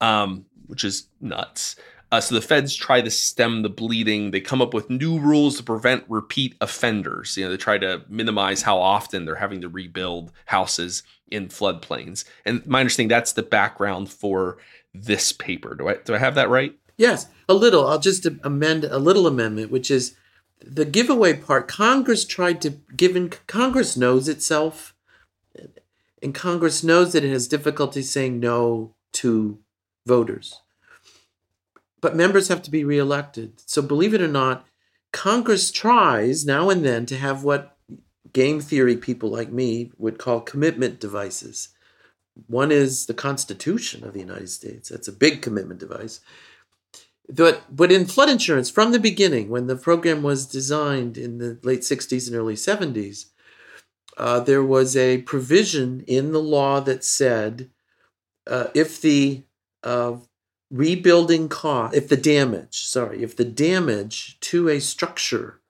Um, 0.00 0.46
which 0.72 0.84
is 0.84 1.08
nuts. 1.20 1.76
Uh, 2.10 2.20
so 2.20 2.34
the 2.34 2.40
feds 2.40 2.74
try 2.74 3.02
to 3.02 3.10
stem 3.10 3.62
the 3.62 3.68
bleeding. 3.68 4.30
They 4.30 4.40
come 4.40 4.62
up 4.62 4.72
with 4.72 4.88
new 4.88 5.18
rules 5.18 5.58
to 5.58 5.62
prevent 5.62 6.04
repeat 6.08 6.54
offenders. 6.62 7.36
You 7.36 7.44
know, 7.44 7.50
they 7.50 7.58
try 7.58 7.76
to 7.78 8.02
minimize 8.08 8.62
how 8.62 8.78
often 8.78 9.26
they're 9.26 9.34
having 9.34 9.60
to 9.60 9.68
rebuild 9.68 10.32
houses 10.46 11.02
in 11.30 11.48
floodplains. 11.48 12.24
And 12.44 12.66
my 12.66 12.80
understanding 12.80 13.08
that's 13.08 13.32
the 13.32 13.42
background 13.42 14.10
for 14.10 14.56
this 14.94 15.32
paper. 15.32 15.74
Do 15.74 15.88
I 15.88 15.96
do 16.04 16.14
I 16.14 16.18
have 16.18 16.34
that 16.36 16.50
right? 16.50 16.74
Yes, 16.96 17.26
a 17.48 17.54
little. 17.54 17.86
I'll 17.86 17.98
just 17.98 18.26
amend 18.42 18.84
a 18.84 18.98
little 18.98 19.26
amendment, 19.26 19.70
which 19.70 19.90
is 19.90 20.14
the 20.60 20.84
giveaway 20.84 21.34
part. 21.34 21.68
Congress 21.68 22.24
tried 22.24 22.60
to 22.62 22.70
given 22.96 23.32
Congress 23.46 23.96
knows 23.96 24.28
itself, 24.28 24.94
and 26.22 26.34
Congress 26.34 26.84
knows 26.84 27.12
that 27.12 27.24
it 27.24 27.30
has 27.30 27.48
difficulty 27.48 28.02
saying 28.02 28.38
no 28.38 28.94
to 29.12 29.58
voters. 30.06 30.60
But 32.00 32.16
members 32.16 32.48
have 32.48 32.62
to 32.62 32.70
be 32.70 32.84
reelected. 32.84 33.60
So 33.66 33.82
believe 33.82 34.14
it 34.14 34.22
or 34.22 34.28
not, 34.28 34.66
Congress 35.12 35.70
tries 35.70 36.44
now 36.44 36.70
and 36.70 36.84
then 36.84 37.06
to 37.06 37.16
have 37.16 37.44
what 37.44 37.76
game 38.32 38.60
theory 38.60 38.96
people 38.96 39.28
like 39.28 39.52
me 39.52 39.92
would 39.98 40.18
call 40.18 40.40
commitment 40.40 41.00
devices. 41.00 41.68
One 42.46 42.72
is 42.72 43.06
the 43.06 43.14
Constitution 43.14 44.04
of 44.04 44.14
the 44.14 44.20
United 44.20 44.48
States. 44.48 44.88
That's 44.88 45.08
a 45.08 45.12
big 45.12 45.42
commitment 45.42 45.80
device. 45.80 46.20
But, 47.28 47.62
but 47.74 47.92
in 47.92 48.06
flood 48.06 48.28
insurance, 48.28 48.70
from 48.70 48.92
the 48.92 48.98
beginning, 48.98 49.48
when 49.48 49.66
the 49.66 49.76
program 49.76 50.22
was 50.22 50.46
designed 50.46 51.16
in 51.16 51.38
the 51.38 51.58
late 51.62 51.80
60s 51.80 52.26
and 52.26 52.36
early 52.36 52.54
70s, 52.56 53.26
uh, 54.16 54.40
there 54.40 54.62
was 54.62 54.96
a 54.96 55.22
provision 55.22 56.04
in 56.06 56.32
the 56.32 56.42
law 56.42 56.80
that 56.80 57.04
said 57.04 57.70
uh, 58.46 58.66
if 58.74 59.00
the 59.00 59.42
uh, 59.82 60.16
rebuilding 60.70 61.48
cost, 61.48 61.94
if 61.94 62.08
the 62.08 62.16
damage, 62.16 62.84
sorry, 62.84 63.22
if 63.22 63.36
the 63.36 63.44
damage 63.44 64.38
to 64.40 64.68
a 64.68 64.80
structure 64.80 65.60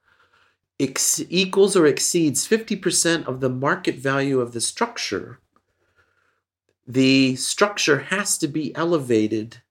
ex- 0.78 1.22
equals 1.28 1.76
or 1.76 1.86
exceeds 1.86 2.46
50% 2.46 3.26
of 3.26 3.40
the 3.40 3.48
market 3.48 3.96
value 3.96 4.40
of 4.40 4.52
the 4.52 4.60
structure, 4.60 5.40
the 6.86 7.36
structure 7.36 7.98
has 8.10 8.36
to 8.38 8.48
be 8.48 8.74
elevated 8.74 9.61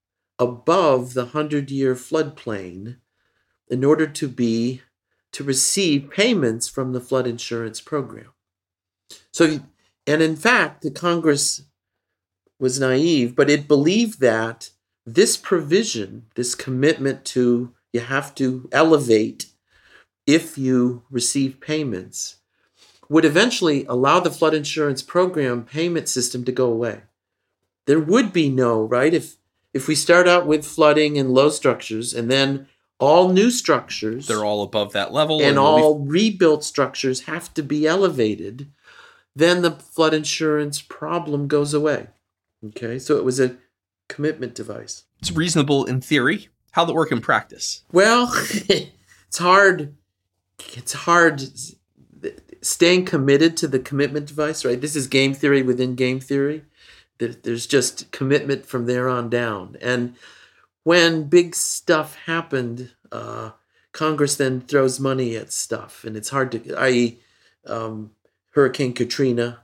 above 0.42 1.14
the 1.14 1.26
100 1.26 1.70
year 1.70 1.94
floodplain 1.94 2.98
in 3.70 3.86
order 3.86 4.08
to 4.08 4.28
be 4.28 4.82
to 5.32 5.44
receive 5.44 6.10
payments 6.10 6.68
from 6.68 6.92
the 6.92 7.00
flood 7.00 7.28
insurance 7.28 7.80
program. 7.80 8.34
So 9.32 9.60
and 10.08 10.22
in 10.24 10.36
fact, 10.36 10.82
the 10.82 10.90
Congress 10.90 11.62
was 12.60 12.80
naive, 12.80 13.36
but 13.36 13.52
it 13.52 13.68
believed 13.68 14.20
that 14.20 14.72
this 15.06 15.38
provision, 15.38 16.26
this 16.36 16.56
commitment 16.56 17.24
to 17.26 17.74
you 17.94 18.00
have 18.00 18.34
to 18.36 18.68
elevate 18.72 19.46
if 20.26 20.58
you 20.58 21.04
receive 21.12 21.62
payments, 21.62 22.38
would 23.10 23.26
eventually 23.26 23.86
allow 23.86 24.20
the 24.20 24.32
flood 24.32 24.56
insurance 24.56 25.04
program 25.04 25.66
payment 25.66 26.10
system 26.10 26.44
to 26.46 26.52
go 26.52 26.72
away. 26.72 27.02
There 27.86 28.00
would 28.00 28.34
be 28.34 28.50
no, 28.50 28.84
right? 28.84 29.14
If 29.14 29.36
if 29.74 29.88
we 29.88 29.96
start 29.96 30.28
out 30.28 30.46
with 30.46 30.66
flooding 30.66 31.18
and 31.18 31.34
low 31.34 31.50
structures 31.50 32.14
and 32.14 32.30
then 32.30 32.68
all 33.00 33.32
new 33.32 33.50
structures 33.50 34.28
they're 34.28 34.46
all 34.46 34.62
above 34.62 34.94
that 34.94 35.12
level 35.12 35.40
and, 35.40 35.50
and 35.50 35.60
all 35.60 35.96
we'll 35.96 36.06
be... 36.06 36.12
rebuilt 36.12 36.64
structures 36.64 37.22
have 37.22 37.54
to 37.54 37.64
be 37.64 37.88
elevated, 37.88 38.72
then 39.36 39.62
the 39.62 39.72
flood 39.72 40.14
insurance 40.14 40.82
problem 40.82 41.48
goes 41.48 41.74
away. 41.74 42.08
Okay? 42.68 43.00
So 43.00 43.18
it 43.18 43.24
was 43.24 43.40
a 43.40 43.58
commitment 44.08 44.54
device. 44.54 45.06
It's 45.20 45.32
reasonable 45.32 45.86
in 45.86 46.02
theory. 46.02 46.50
How'd 46.72 46.90
it 46.90 46.96
work 46.96 47.12
in 47.12 47.22
practice? 47.22 47.84
Well, 47.92 48.32
it's 48.34 49.38
hard. 49.38 49.96
It's 50.74 50.94
hard 50.94 51.42
staying 52.62 53.06
committed 53.06 53.58
to 53.58 53.68
the 53.68 53.80
commitment 53.80 54.28
device, 54.28 54.64
right? 54.64 54.80
This 54.80 54.96
is 54.96 55.08
game 55.08 55.34
theory 55.34 55.64
within 55.64 55.96
game 55.96 56.20
theory. 56.20 56.64
There's 57.22 57.68
just 57.68 58.12
commitment 58.12 58.66
from 58.66 58.86
there 58.86 59.08
on 59.08 59.30
down. 59.30 59.78
And 59.82 60.16
when 60.84 61.26
big 61.26 61.56
stuff 61.56 62.16
happened, 62.26 62.92
uh, 63.12 63.52
Congress 63.92 64.36
then 64.36 64.62
throws 64.62 65.00
money 65.00 65.36
at 65.36 65.52
stuff, 65.52 66.04
and 66.04 66.16
it's 66.18 66.30
hard 66.30 66.52
to, 66.54 66.74
i.e., 66.76 67.20
um, 67.68 68.12
Hurricane 68.52 68.94
Katrina 68.94 69.64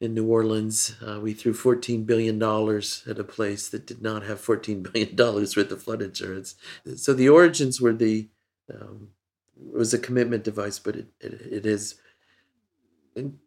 in 0.00 0.14
New 0.14 0.26
Orleans. 0.26 0.94
Uh, 1.04 1.20
we 1.20 1.32
threw 1.32 1.52
$14 1.52 2.06
billion 2.06 2.36
at 2.36 3.18
a 3.18 3.24
place 3.24 3.68
that 3.68 3.86
did 3.86 4.02
not 4.02 4.22
have 4.22 4.40
$14 4.40 4.82
billion 4.92 5.16
worth 5.16 5.56
of 5.56 5.82
flood 5.82 6.02
insurance. 6.02 6.54
So 6.96 7.12
the 7.12 7.28
origins 7.28 7.80
were 7.80 7.92
the, 7.92 8.28
um, 8.72 9.08
was 9.56 9.94
a 9.94 9.98
commitment 9.98 10.44
device, 10.44 10.78
but 10.78 10.96
it, 10.96 11.06
it, 11.20 11.32
it 11.32 11.66
is, 11.66 11.96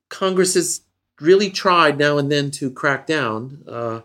Congress 0.10 0.56
has 0.56 0.82
really 1.20 1.50
tried 1.50 1.98
now 1.98 2.18
and 2.18 2.32
then 2.32 2.52
to 2.52 2.72
crack 2.72 3.08
down. 3.08 3.64
Uh, 3.68 4.02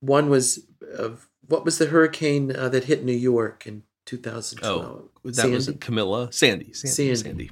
one 0.00 0.28
was, 0.28 0.60
uh, 0.98 1.10
what 1.46 1.64
was 1.64 1.78
the 1.78 1.86
hurricane 1.86 2.54
uh, 2.54 2.68
that 2.68 2.84
hit 2.84 3.04
New 3.04 3.12
York 3.12 3.66
in 3.66 3.82
2012? 4.06 4.84
Oh, 4.84 5.10
that 5.24 5.34
Sandy? 5.34 5.54
was 5.54 5.70
Camilla? 5.80 6.32
Sandy. 6.32 6.72
Sandy. 6.72 6.94
Sandy. 6.94 7.16
Sandy. 7.16 7.50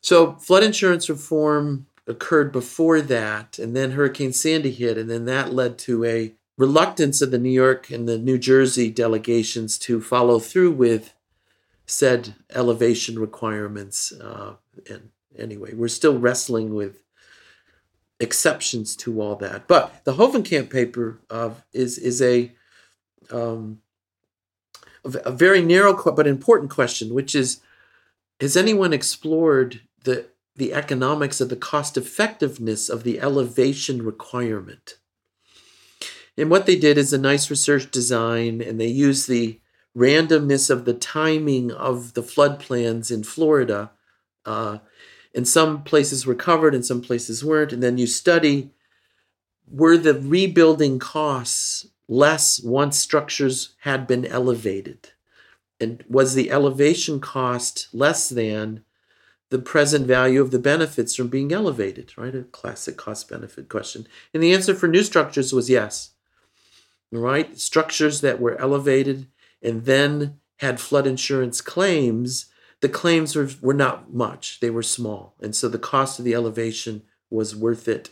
So 0.00 0.34
flood 0.34 0.62
insurance 0.62 1.08
reform 1.08 1.86
occurred 2.06 2.52
before 2.52 3.00
that, 3.00 3.58
and 3.58 3.74
then 3.74 3.92
Hurricane 3.92 4.32
Sandy 4.32 4.70
hit, 4.70 4.98
and 4.98 5.08
then 5.08 5.24
that 5.24 5.52
led 5.52 5.78
to 5.78 6.04
a 6.04 6.34
reluctance 6.56 7.20
of 7.22 7.30
the 7.30 7.38
New 7.38 7.50
York 7.50 7.90
and 7.90 8.08
the 8.08 8.18
New 8.18 8.38
Jersey 8.38 8.90
delegations 8.90 9.78
to 9.78 10.00
follow 10.00 10.38
through 10.38 10.72
with 10.72 11.14
said 11.86 12.34
elevation 12.54 13.18
requirements. 13.18 14.12
Uh, 14.12 14.54
and 14.88 15.10
anyway, 15.38 15.74
we're 15.74 15.88
still 15.88 16.18
wrestling 16.18 16.74
with 16.74 17.03
exceptions 18.20 18.96
to 18.96 19.20
all 19.20 19.36
that. 19.36 19.66
But 19.66 20.04
the 20.04 20.14
Hovenkamp 20.14 20.70
paper 20.70 21.20
uh, 21.30 21.50
is 21.72 21.98
is 21.98 22.22
a 22.22 22.52
um, 23.30 23.80
a 25.04 25.30
very 25.30 25.62
narrow 25.62 25.94
but 26.12 26.26
important 26.26 26.70
question, 26.70 27.12
which 27.12 27.34
is 27.34 27.60
Has 28.40 28.56
anyone 28.56 28.92
explored 28.92 29.80
the, 30.04 30.26
the 30.56 30.72
economics 30.72 31.40
of 31.40 31.48
the 31.48 31.56
cost 31.56 31.96
effectiveness 31.96 32.88
of 32.88 33.02
the 33.02 33.20
elevation 33.20 34.02
requirement? 34.02 34.96
And 36.36 36.50
what 36.50 36.66
they 36.66 36.76
did 36.76 36.98
is 36.98 37.12
a 37.12 37.18
nice 37.18 37.50
research 37.50 37.90
design, 37.90 38.60
and 38.60 38.80
they 38.80 38.88
used 38.88 39.28
the 39.28 39.60
randomness 39.96 40.70
of 40.70 40.84
the 40.84 40.94
timing 40.94 41.70
of 41.70 42.14
the 42.14 42.22
flood 42.22 42.58
plans 42.58 43.10
in 43.10 43.22
Florida. 43.22 43.92
Uh, 44.44 44.78
and 45.34 45.48
some 45.48 45.82
places 45.82 46.24
were 46.24 46.34
covered 46.34 46.74
and 46.74 46.86
some 46.86 47.00
places 47.00 47.44
weren't. 47.44 47.72
And 47.72 47.82
then 47.82 47.98
you 47.98 48.06
study 48.06 48.70
were 49.70 49.96
the 49.96 50.14
rebuilding 50.14 50.98
costs 50.98 51.86
less 52.06 52.62
once 52.62 52.98
structures 52.98 53.74
had 53.80 54.06
been 54.06 54.26
elevated? 54.26 55.10
And 55.80 56.04
was 56.08 56.34
the 56.34 56.50
elevation 56.50 57.20
cost 57.20 57.88
less 57.92 58.28
than 58.28 58.84
the 59.50 59.58
present 59.58 60.06
value 60.06 60.40
of 60.40 60.50
the 60.50 60.58
benefits 60.58 61.14
from 61.14 61.28
being 61.28 61.52
elevated? 61.52 62.16
Right? 62.16 62.34
A 62.34 62.42
classic 62.42 62.96
cost 62.96 63.28
benefit 63.28 63.68
question. 63.68 64.06
And 64.32 64.42
the 64.42 64.54
answer 64.54 64.74
for 64.74 64.86
new 64.86 65.02
structures 65.02 65.52
was 65.52 65.70
yes. 65.70 66.10
Right? 67.10 67.58
Structures 67.58 68.20
that 68.20 68.40
were 68.40 68.60
elevated 68.60 69.26
and 69.62 69.84
then 69.84 70.40
had 70.58 70.80
flood 70.80 71.06
insurance 71.06 71.60
claims, 71.60 72.46
the 72.84 72.88
claims 72.88 73.34
were, 73.34 73.50
were 73.60 73.74
not 73.74 74.14
much, 74.14 74.60
they 74.60 74.70
were 74.70 74.82
small. 74.82 75.34
And 75.40 75.56
so 75.56 75.68
the 75.68 75.78
cost 75.78 76.18
of 76.18 76.24
the 76.24 76.34
elevation 76.34 77.02
was 77.30 77.56
worth 77.56 77.88
it 77.88 78.10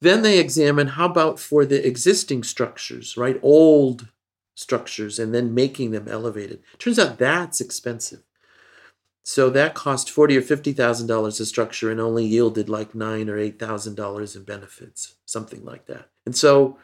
then 0.00 0.22
they 0.22 0.38
examine 0.38 0.88
how 0.88 1.06
about 1.06 1.40
for 1.40 1.64
the 1.64 1.84
existing 1.86 2.44
structures, 2.44 3.16
right? 3.16 3.38
Old 3.42 4.08
structures, 4.54 5.18
and 5.18 5.34
then 5.34 5.54
making 5.54 5.90
them 5.90 6.08
elevated. 6.08 6.62
Turns 6.78 6.98
out 6.98 7.18
that's 7.18 7.60
expensive. 7.60 8.22
So 9.24 9.50
that 9.50 9.74
cost 9.74 10.10
forty 10.10 10.36
or 10.36 10.42
fifty 10.42 10.72
thousand 10.72 11.06
dollars 11.08 11.40
a 11.40 11.46
structure 11.46 11.90
and 11.90 12.00
only 12.00 12.24
yielded 12.24 12.68
like 12.68 12.94
nine 12.94 13.28
or 13.28 13.38
eight 13.38 13.58
thousand 13.58 13.96
dollars 13.96 14.36
in 14.36 14.44
benefits, 14.44 15.16
something 15.26 15.64
like 15.64 15.86
that. 15.86 16.08
And 16.24 16.36
so 16.36 16.78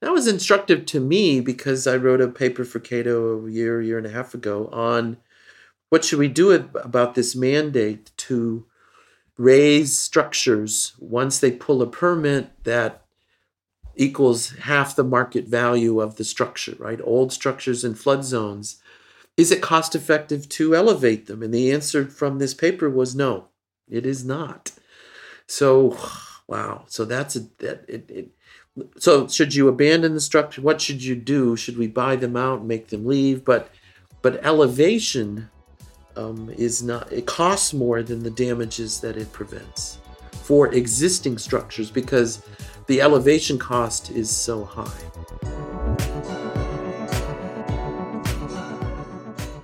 that 0.00 0.12
was 0.12 0.26
instructive 0.26 0.86
to 0.86 1.00
me 1.00 1.40
because 1.40 1.86
I 1.86 1.96
wrote 1.96 2.22
a 2.22 2.28
paper 2.28 2.64
for 2.64 2.78
Cato 2.78 3.46
a 3.46 3.50
year, 3.50 3.82
year 3.82 3.98
and 3.98 4.06
a 4.06 4.10
half 4.10 4.32
ago 4.32 4.68
on 4.72 5.18
what 5.90 6.04
should 6.04 6.18
we 6.18 6.28
do 6.28 6.52
about 6.52 7.14
this 7.14 7.36
mandate 7.36 8.10
to 8.16 8.64
raise 9.36 9.96
structures 9.96 10.94
once 10.98 11.38
they 11.38 11.50
pull 11.50 11.82
a 11.82 11.86
permit 11.86 12.50
that 12.64 13.04
equals 13.96 14.50
half 14.50 14.94
the 14.94 15.04
market 15.04 15.46
value 15.46 16.00
of 16.00 16.16
the 16.16 16.24
structure, 16.24 16.76
right? 16.78 17.00
Old 17.02 17.32
structures 17.32 17.84
in 17.84 17.94
flood 17.94 18.24
zones. 18.24 18.80
Is 19.36 19.50
it 19.50 19.62
cost 19.62 19.94
effective 19.94 20.48
to 20.50 20.74
elevate 20.74 21.26
them? 21.26 21.42
And 21.42 21.52
the 21.52 21.72
answer 21.72 22.06
from 22.06 22.38
this 22.38 22.54
paper 22.54 22.88
was 22.88 23.14
no, 23.14 23.48
it 23.88 24.06
is 24.06 24.24
not. 24.24 24.72
So, 25.46 25.98
wow. 26.46 26.84
So 26.86 27.04
that's 27.04 27.34
a 27.34 27.40
that 27.58 27.84
it, 27.88 28.10
it 28.10 28.30
so 28.98 29.26
should 29.26 29.54
you 29.54 29.68
abandon 29.68 30.14
the 30.14 30.20
structure? 30.20 30.62
What 30.62 30.80
should 30.80 31.02
you 31.02 31.16
do? 31.16 31.56
Should 31.56 31.76
we 31.76 31.88
buy 31.88 32.16
them 32.16 32.36
out 32.36 32.60
and 32.60 32.68
make 32.68 32.88
them 32.88 33.04
leave? 33.04 33.44
But 33.44 33.68
but 34.22 34.44
elevation 34.44 35.50
um, 36.16 36.50
is 36.56 36.82
not 36.82 37.10
it 37.12 37.26
costs 37.26 37.72
more 37.72 38.02
than 38.02 38.22
the 38.22 38.30
damages 38.30 39.00
that 39.00 39.16
it 39.16 39.32
prevents 39.32 39.98
for 40.32 40.72
existing 40.74 41.38
structures 41.38 41.90
because 41.90 42.44
the 42.86 43.00
elevation 43.00 43.58
cost 43.58 44.10
is 44.10 44.28
so 44.28 44.64
high. 44.64 44.90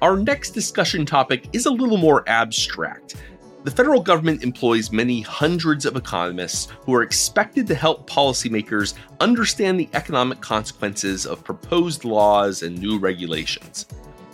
Our 0.03 0.17
next 0.17 0.51
discussion 0.51 1.05
topic 1.05 1.49
is 1.53 1.67
a 1.67 1.71
little 1.71 1.97
more 1.97 2.23
abstract. 2.29 3.17
The 3.65 3.73
federal 3.73 4.01
government 4.01 4.45
employs 4.45 4.93
many 4.93 5.23
hundreds 5.23 5.87
of 5.87 5.97
economists 5.97 6.69
who 6.83 6.95
are 6.95 7.03
expected 7.03 7.67
to 7.67 7.75
help 7.75 8.09
policymakers 8.09 8.95
understand 9.19 9.81
the 9.81 9.89
economic 9.95 10.41
consequences 10.41 11.27
of 11.27 11.43
proposed 11.43 12.05
laws 12.05 12.63
and 12.63 12.79
new 12.79 12.97
regulations. 13.01 13.87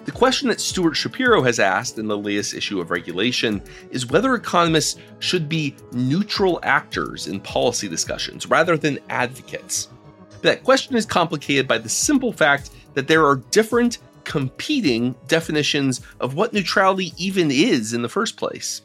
The 0.04 0.10
question 0.10 0.48
that 0.48 0.60
Stuart 0.60 0.94
Shapiro 0.94 1.42
has 1.42 1.60
asked 1.60 1.96
in 1.96 2.08
the 2.08 2.18
latest 2.18 2.54
issue 2.54 2.80
of 2.80 2.90
Regulation 2.90 3.62
is 3.92 4.06
whether 4.06 4.34
economists 4.34 4.98
should 5.20 5.48
be 5.48 5.76
neutral 5.92 6.58
actors 6.64 7.28
in 7.28 7.38
policy 7.38 7.88
discussions 7.88 8.46
rather 8.46 8.76
than 8.76 8.98
advocates. 9.10 9.88
That 10.40 10.64
question 10.64 10.96
is 10.96 11.06
complicated 11.06 11.68
by 11.68 11.78
the 11.78 11.88
simple 11.88 12.32
fact 12.32 12.70
that 12.94 13.06
there 13.06 13.24
are 13.24 13.36
different, 13.52 13.98
competing 14.24 15.14
definitions 15.28 16.00
of 16.18 16.34
what 16.34 16.52
neutrality 16.52 17.12
even 17.16 17.52
is 17.52 17.92
in 17.92 18.02
the 18.02 18.08
first 18.08 18.36
place. 18.36 18.82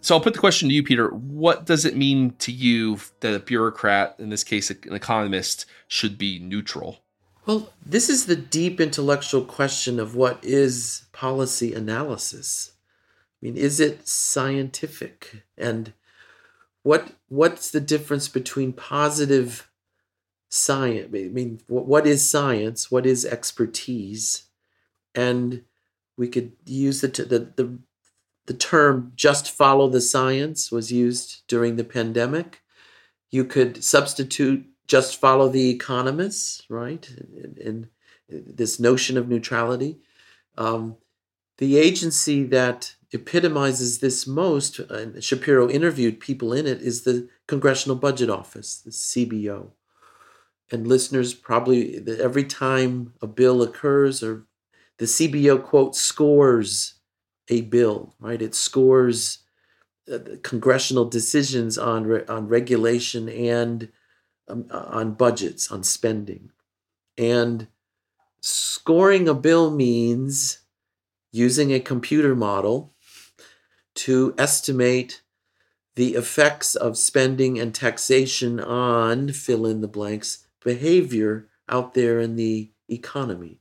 So 0.00 0.14
I'll 0.14 0.20
put 0.22 0.32
the 0.32 0.40
question 0.40 0.68
to 0.70 0.74
you, 0.74 0.82
Peter. 0.82 1.08
What 1.08 1.66
does 1.66 1.84
it 1.84 1.96
mean 1.96 2.30
to 2.38 2.52
you 2.52 2.98
that 3.20 3.34
a 3.34 3.38
bureaucrat, 3.38 4.16
in 4.18 4.30
this 4.30 4.44
case 4.44 4.70
an 4.70 4.94
economist, 4.94 5.66
should 5.88 6.16
be 6.16 6.38
neutral? 6.38 7.00
Well, 7.48 7.72
this 7.84 8.10
is 8.10 8.26
the 8.26 8.36
deep 8.36 8.78
intellectual 8.78 9.42
question 9.42 9.98
of 9.98 10.14
what 10.14 10.38
is 10.44 11.06
policy 11.12 11.72
analysis. 11.72 12.72
I 13.40 13.46
mean, 13.46 13.56
is 13.56 13.80
it 13.80 14.06
scientific? 14.06 15.44
And 15.56 15.94
what 16.82 17.12
what's 17.30 17.70
the 17.70 17.80
difference 17.80 18.28
between 18.28 18.74
positive 18.74 19.70
science? 20.50 21.08
I 21.14 21.28
mean, 21.28 21.60
what 21.68 22.06
is 22.06 22.28
science? 22.28 22.90
What 22.90 23.06
is 23.06 23.24
expertise? 23.24 24.42
And 25.14 25.62
we 26.18 26.28
could 26.28 26.52
use 26.66 27.00
the 27.00 27.08
the 27.08 27.50
the, 27.56 27.78
the 28.44 28.54
term 28.54 29.12
"just 29.16 29.50
follow 29.50 29.88
the 29.88 30.02
science" 30.02 30.70
was 30.70 30.92
used 30.92 31.44
during 31.48 31.76
the 31.76 31.84
pandemic. 31.84 32.60
You 33.30 33.46
could 33.46 33.82
substitute 33.82 34.66
just 34.88 35.20
follow 35.20 35.48
the 35.48 35.70
economists, 35.70 36.64
right? 36.68 37.08
And, 37.64 37.88
this 38.30 38.78
notion 38.78 39.16
of 39.16 39.26
neutrality. 39.26 39.98
Um, 40.58 40.96
the 41.56 41.78
agency 41.78 42.44
that 42.44 42.94
epitomizes 43.10 44.00
this 44.00 44.26
most, 44.26 44.78
and 44.78 45.24
Shapiro 45.24 45.68
interviewed 45.70 46.20
people 46.20 46.52
in 46.52 46.66
it, 46.66 46.82
is 46.82 47.04
the 47.04 47.28
Congressional 47.46 47.96
Budget 47.96 48.28
Office, 48.28 48.76
the 48.76 48.90
CBO. 48.90 49.70
And 50.70 50.86
listeners 50.86 51.32
probably, 51.32 52.06
every 52.20 52.44
time 52.44 53.14
a 53.22 53.26
bill 53.26 53.62
occurs, 53.62 54.22
or 54.22 54.44
the 54.98 55.06
CBO 55.06 55.62
quote 55.62 55.96
scores 55.96 56.94
a 57.48 57.62
bill, 57.62 58.14
right? 58.20 58.42
It 58.42 58.54
scores 58.54 59.38
uh, 60.12 60.18
congressional 60.42 61.06
decisions 61.06 61.78
on 61.78 62.28
on 62.28 62.48
regulation 62.48 63.28
and 63.28 63.90
um, 64.48 64.66
on 64.70 65.14
budgets, 65.14 65.70
on 65.70 65.82
spending. 65.82 66.50
And 67.16 67.68
scoring 68.40 69.28
a 69.28 69.34
bill 69.34 69.70
means 69.70 70.60
using 71.32 71.72
a 71.72 71.80
computer 71.80 72.34
model 72.34 72.94
to 73.94 74.34
estimate 74.38 75.22
the 75.96 76.14
effects 76.14 76.76
of 76.76 76.96
spending 76.96 77.58
and 77.58 77.74
taxation 77.74 78.60
on 78.60 79.32
fill 79.32 79.66
in 79.66 79.80
the 79.80 79.88
blanks 79.88 80.46
behavior 80.62 81.48
out 81.68 81.94
there 81.94 82.20
in 82.20 82.36
the 82.36 82.70
economy. 82.88 83.60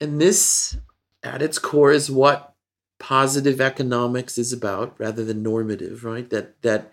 And 0.00 0.20
this, 0.20 0.76
at 1.22 1.42
its 1.42 1.58
core, 1.58 1.92
is 1.92 2.10
what 2.10 2.54
positive 2.98 3.60
economics 3.60 4.36
is 4.36 4.52
about 4.52 4.98
rather 4.98 5.24
than 5.24 5.42
normative, 5.42 6.04
right? 6.04 6.28
That, 6.30 6.60
that 6.62 6.92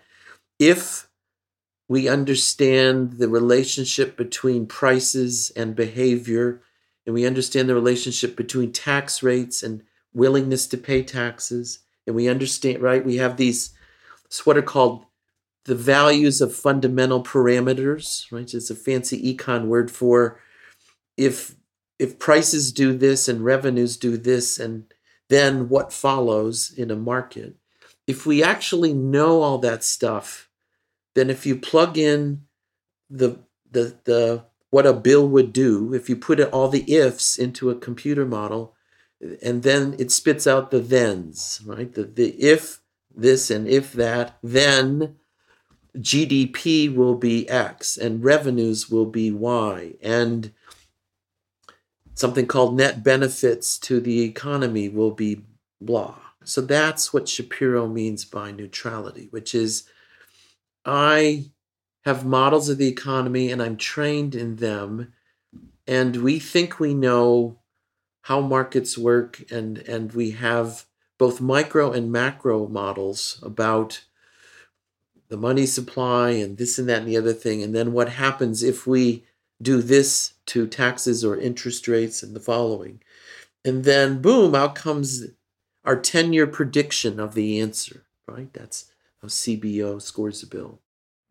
if 0.58 1.08
we 1.92 2.08
understand 2.08 3.18
the 3.18 3.28
relationship 3.28 4.16
between 4.16 4.66
prices 4.66 5.52
and 5.54 5.76
behavior, 5.76 6.62
and 7.04 7.14
we 7.14 7.26
understand 7.26 7.68
the 7.68 7.74
relationship 7.74 8.34
between 8.34 8.72
tax 8.72 9.22
rates 9.22 9.62
and 9.62 9.82
willingness 10.14 10.66
to 10.68 10.78
pay 10.78 11.02
taxes. 11.02 11.80
And 12.06 12.16
we 12.16 12.28
understand, 12.28 12.80
right? 12.80 13.04
We 13.04 13.16
have 13.16 13.36
these, 13.36 13.74
what 14.44 14.56
are 14.56 14.62
called 14.62 15.04
the 15.64 15.74
values 15.74 16.40
of 16.40 16.56
fundamental 16.56 17.22
parameters, 17.22 18.30
right? 18.32 18.52
It's 18.52 18.70
a 18.70 18.74
fancy 18.74 19.34
econ 19.34 19.66
word 19.66 19.90
for 19.90 20.40
if 21.16 21.54
if 21.98 22.18
prices 22.18 22.72
do 22.72 22.96
this 22.96 23.28
and 23.28 23.44
revenues 23.44 23.96
do 23.96 24.16
this, 24.16 24.58
and 24.58 24.92
then 25.28 25.68
what 25.68 25.92
follows 25.92 26.72
in 26.76 26.90
a 26.90 26.96
market. 26.96 27.54
If 28.08 28.26
we 28.26 28.42
actually 28.42 28.92
know 28.92 29.42
all 29.42 29.58
that 29.58 29.84
stuff, 29.84 30.48
then 31.14 31.30
if 31.30 31.46
you 31.46 31.56
plug 31.56 31.98
in 31.98 32.42
the 33.10 33.38
the 33.70 33.96
the 34.04 34.44
what 34.70 34.86
a 34.86 34.92
bill 34.92 35.28
would 35.28 35.52
do, 35.52 35.92
if 35.92 36.08
you 36.08 36.16
put 36.16 36.40
all 36.40 36.68
the 36.68 36.90
ifs 36.90 37.38
into 37.38 37.68
a 37.68 37.74
computer 37.74 38.24
model, 38.24 38.74
and 39.42 39.62
then 39.62 39.94
it 39.98 40.10
spits 40.10 40.46
out 40.46 40.70
the 40.70 40.80
thens, 40.82 41.60
right? 41.66 41.92
The 41.92 42.04
the 42.04 42.30
if 42.42 42.80
this 43.14 43.50
and 43.50 43.68
if 43.68 43.92
that, 43.92 44.38
then 44.42 45.16
GDP 45.96 46.94
will 46.94 47.14
be 47.14 47.48
X 47.48 47.98
and 47.98 48.24
revenues 48.24 48.88
will 48.88 49.06
be 49.06 49.30
Y 49.30 49.94
and 50.02 50.52
something 52.14 52.46
called 52.46 52.76
net 52.76 53.02
benefits 53.02 53.78
to 53.78 54.00
the 54.00 54.22
economy 54.22 54.88
will 54.88 55.10
be 55.10 55.42
blah. 55.80 56.16
So 56.44 56.60
that's 56.60 57.12
what 57.12 57.28
Shapiro 57.28 57.86
means 57.86 58.24
by 58.24 58.50
neutrality, 58.50 59.28
which 59.30 59.54
is 59.54 59.84
I 60.84 61.50
have 62.04 62.24
models 62.24 62.68
of 62.68 62.78
the 62.78 62.88
economy 62.88 63.50
and 63.50 63.62
I'm 63.62 63.76
trained 63.76 64.34
in 64.34 64.56
them, 64.56 65.12
and 65.86 66.16
we 66.16 66.38
think 66.38 66.78
we 66.78 66.94
know 66.94 67.58
how 68.22 68.40
markets 68.40 68.96
work, 68.96 69.42
and, 69.50 69.78
and 69.78 70.12
we 70.12 70.30
have 70.32 70.86
both 71.18 71.40
micro 71.40 71.90
and 71.90 72.10
macro 72.12 72.68
models 72.68 73.40
about 73.42 74.04
the 75.28 75.36
money 75.36 75.66
supply 75.66 76.30
and 76.30 76.56
this 76.56 76.78
and 76.78 76.88
that 76.88 77.00
and 77.00 77.08
the 77.08 77.16
other 77.16 77.32
thing, 77.32 77.62
and 77.62 77.74
then 77.74 77.92
what 77.92 78.10
happens 78.10 78.62
if 78.62 78.86
we 78.86 79.24
do 79.60 79.80
this 79.80 80.34
to 80.46 80.66
taxes 80.66 81.24
or 81.24 81.36
interest 81.36 81.88
rates 81.88 82.22
and 82.22 82.34
the 82.34 82.40
following. 82.40 83.00
And 83.64 83.84
then, 83.84 84.20
boom, 84.20 84.54
out 84.54 84.74
comes 84.74 85.26
our 85.84 85.96
10 85.96 86.32
year 86.32 86.46
prediction 86.46 87.18
of 87.18 87.34
the 87.34 87.60
answer, 87.60 88.04
right? 88.26 88.52
That's 88.52 88.91
CBO 89.28 90.00
scores 90.00 90.40
the 90.40 90.46
bill. 90.46 90.80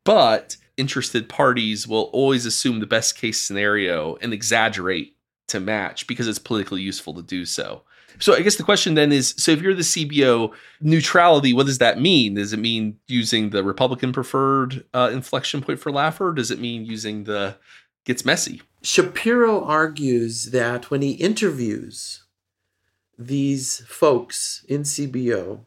But 0.03 0.57
interested 0.77 1.29
parties 1.29 1.87
will 1.87 2.09
always 2.13 2.45
assume 2.45 2.79
the 2.79 2.87
best 2.87 3.15
case 3.15 3.39
scenario 3.39 4.15
and 4.17 4.33
exaggerate 4.33 5.15
to 5.49 5.59
match 5.59 6.07
because 6.07 6.27
it's 6.27 6.39
politically 6.39 6.81
useful 6.81 7.13
to 7.13 7.21
do 7.21 7.45
so. 7.45 7.83
So 8.19 8.35
I 8.35 8.41
guess 8.41 8.55
the 8.55 8.63
question 8.63 8.95
then 8.95 9.11
is 9.11 9.33
so 9.37 9.51
if 9.51 9.61
you're 9.61 9.73
the 9.73 9.81
CBO, 9.81 10.53
neutrality, 10.81 11.53
what 11.53 11.65
does 11.65 11.77
that 11.77 11.99
mean? 11.99 12.35
Does 12.35 12.53
it 12.53 12.59
mean 12.59 12.97
using 13.07 13.49
the 13.49 13.63
Republican 13.63 14.11
preferred 14.11 14.85
uh, 14.93 15.09
inflection 15.13 15.61
point 15.61 15.79
for 15.79 15.91
Laffer? 15.91 16.35
Does 16.35 16.51
it 16.51 16.59
mean 16.59 16.85
using 16.85 17.23
the 17.23 17.57
gets 18.05 18.25
messy? 18.25 18.61
Shapiro 18.81 19.63
argues 19.63 20.45
that 20.45 20.89
when 20.89 21.01
he 21.01 21.11
interviews 21.11 22.23
these 23.17 23.83
folks 23.87 24.65
in 24.67 24.81
CBO 24.81 25.65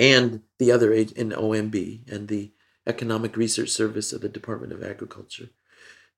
and 0.00 0.42
the 0.58 0.72
other 0.72 0.92
in 0.92 1.30
OMB 1.30 2.10
and 2.10 2.26
the 2.26 2.50
Economic 2.86 3.36
Research 3.36 3.68
Service 3.68 4.12
of 4.12 4.22
the 4.22 4.28
Department 4.28 4.72
of 4.72 4.82
Agriculture 4.82 5.50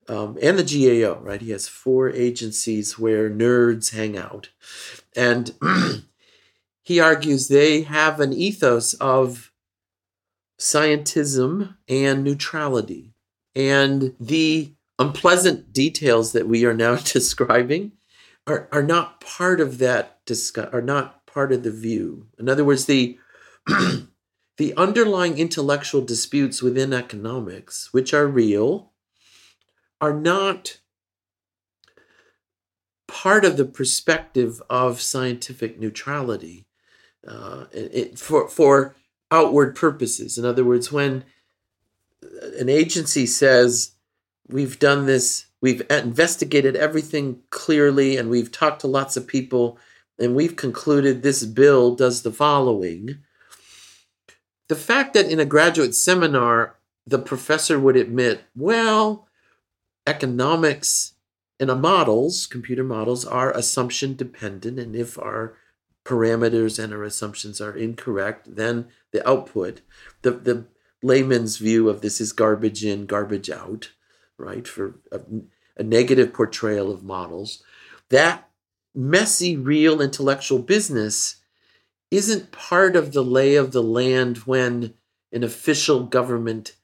um, 0.07 0.37
and 0.41 0.57
the 0.57 0.63
GAO, 1.03 1.19
right? 1.19 1.41
He 1.41 1.51
has 1.51 1.67
four 1.67 2.09
agencies 2.09 2.99
where 2.99 3.29
nerds 3.29 3.93
hang 3.93 4.17
out. 4.17 4.49
And 5.15 5.53
he 6.83 6.99
argues 6.99 7.47
they 7.47 7.83
have 7.83 8.19
an 8.19 8.33
ethos 8.33 8.93
of 8.95 9.51
scientism 10.59 11.75
and 11.87 12.23
neutrality. 12.23 13.13
And 13.55 14.15
the 14.19 14.73
unpleasant 14.99 15.73
details 15.73 16.31
that 16.33 16.47
we 16.47 16.65
are 16.65 16.73
now 16.73 16.95
describing 17.03 17.93
are, 18.45 18.67
are 18.71 18.83
not 18.83 19.21
part 19.21 19.61
of 19.61 19.77
that 19.77 20.25
discuss 20.25 20.69
are 20.73 20.81
not 20.81 21.25
part 21.25 21.51
of 21.51 21.63
the 21.63 21.71
view. 21.71 22.27
In 22.37 22.49
other 22.49 22.63
words, 22.63 22.85
the 22.85 23.17
the 24.57 24.73
underlying 24.75 25.37
intellectual 25.37 26.01
disputes 26.01 26.61
within 26.61 26.93
economics, 26.93 27.93
which 27.93 28.13
are 28.13 28.27
real, 28.27 28.91
are 30.01 30.13
not 30.13 30.79
part 33.07 33.45
of 33.45 33.57
the 33.57 33.65
perspective 33.65 34.61
of 34.69 34.99
scientific 35.01 35.79
neutrality 35.79 36.65
uh, 37.27 37.65
it, 37.71 38.19
for 38.19 38.49
for 38.49 38.95
outward 39.31 39.75
purposes. 39.75 40.37
In 40.37 40.45
other 40.45 40.63
words, 40.63 40.91
when 40.91 41.23
an 42.59 42.69
agency 42.69 43.25
says 43.25 43.91
we've 44.47 44.79
done 44.79 45.05
this, 45.05 45.45
we've 45.61 45.81
investigated 45.89 46.75
everything 46.75 47.39
clearly, 47.49 48.17
and 48.17 48.29
we've 48.29 48.51
talked 48.51 48.81
to 48.81 48.87
lots 48.87 49.15
of 49.15 49.27
people, 49.27 49.77
and 50.19 50.35
we've 50.35 50.55
concluded 50.55 51.23
this 51.23 51.45
bill 51.45 51.95
does 51.95 52.23
the 52.23 52.31
following. 52.31 53.19
The 54.69 54.75
fact 54.75 55.13
that 55.13 55.29
in 55.29 55.39
a 55.39 55.45
graduate 55.45 55.95
seminar, 55.95 56.77
the 57.05 57.19
professor 57.19 57.79
would 57.79 57.95
admit, 57.95 58.43
well, 58.55 59.27
economics 60.07 61.13
and 61.59 61.69
models, 61.81 62.47
computer 62.47 62.83
models, 62.83 63.25
are 63.25 63.51
assumption 63.51 64.15
dependent, 64.15 64.79
and 64.79 64.95
if 64.95 65.17
our 65.19 65.55
parameters 66.05 66.81
and 66.81 66.93
our 66.93 67.03
assumptions 67.03 67.61
are 67.61 67.75
incorrect, 67.75 68.55
then 68.55 68.87
the 69.11 69.27
output, 69.27 69.81
the, 70.21 70.31
the 70.31 70.65
layman's 71.01 71.57
view 71.57 71.89
of 71.89 72.01
this 72.01 72.19
is 72.19 72.33
garbage 72.33 72.83
in, 72.83 73.05
garbage 73.05 73.49
out 73.49 73.91
right, 74.37 74.67
for 74.67 74.99
a, 75.11 75.21
a 75.77 75.83
negative 75.83 76.33
portrayal 76.33 76.91
of 76.91 77.03
models, 77.03 77.63
that 78.09 78.49
messy, 78.93 79.55
real 79.55 80.01
intellectual 80.01 80.59
business 80.59 81.37
isn't 82.15 82.51
part 82.51 82.95
of 82.95 83.13
the 83.13 83.23
lay 83.23 83.55
of 83.55 83.71
the 83.71 83.83
land 83.83 84.37
when 84.39 84.93
an 85.31 85.43
official 85.43 86.03
government 86.03 86.75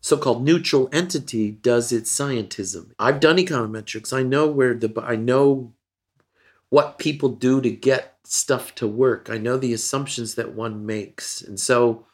so-called 0.00 0.44
neutral 0.44 0.88
entity 0.92 1.50
does 1.50 1.92
its 1.92 2.16
scientism. 2.16 2.92
I've 2.98 3.20
done 3.20 3.38
econometrics. 3.38 4.12
I 4.12 4.22
know 4.22 4.46
where 4.46 4.74
the 4.74 4.92
I 5.02 5.16
know 5.16 5.72
what 6.68 6.98
people 6.98 7.28
do 7.30 7.60
to 7.60 7.70
get 7.70 8.16
stuff 8.24 8.74
to 8.76 8.86
work. 8.86 9.28
I 9.30 9.38
know 9.38 9.56
the 9.56 9.72
assumptions 9.72 10.34
that 10.34 10.54
one 10.54 10.86
makes. 10.86 11.42
And 11.42 11.58
so 11.58 12.06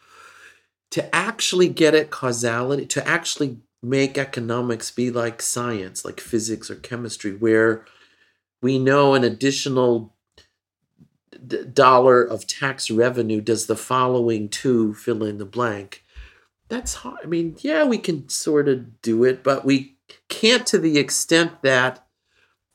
to 0.91 1.15
actually 1.15 1.69
get 1.69 1.95
at 1.95 2.11
causality, 2.11 2.87
to 2.87 3.07
actually 3.07 3.59
make 3.83 4.17
economics 4.17 4.91
be 4.91 5.11
like 5.11 5.43
science, 5.43 6.05
like 6.05 6.21
physics 6.21 6.71
or 6.71 6.77
chemistry, 6.77 7.33
where 7.33 7.85
we 8.61 8.79
know 8.79 9.15
an 9.15 9.25
additional 9.25 10.12
d- 11.47 11.65
dollar 11.65 12.23
of 12.23 12.47
tax 12.47 12.91
revenue 12.91 13.41
does 13.41 13.67
the 13.67 13.77
following 13.77 14.49
to 14.49 14.95
fill 14.95 15.25
in 15.25 15.39
the 15.39 15.45
blank. 15.45 16.05
That's 16.69 16.95
hard. 16.95 17.21
I 17.23 17.27
mean, 17.27 17.57
yeah, 17.61 17.85
we 17.85 17.99
can 17.99 18.29
sort 18.29 18.69
of 18.69 19.03
do 19.03 19.25
it, 19.25 19.43
but 19.43 19.65
we 19.65 19.97
can't 20.29 20.67
to 20.69 20.79
the 20.79 20.99
extent 20.99 21.63
that 21.63 22.07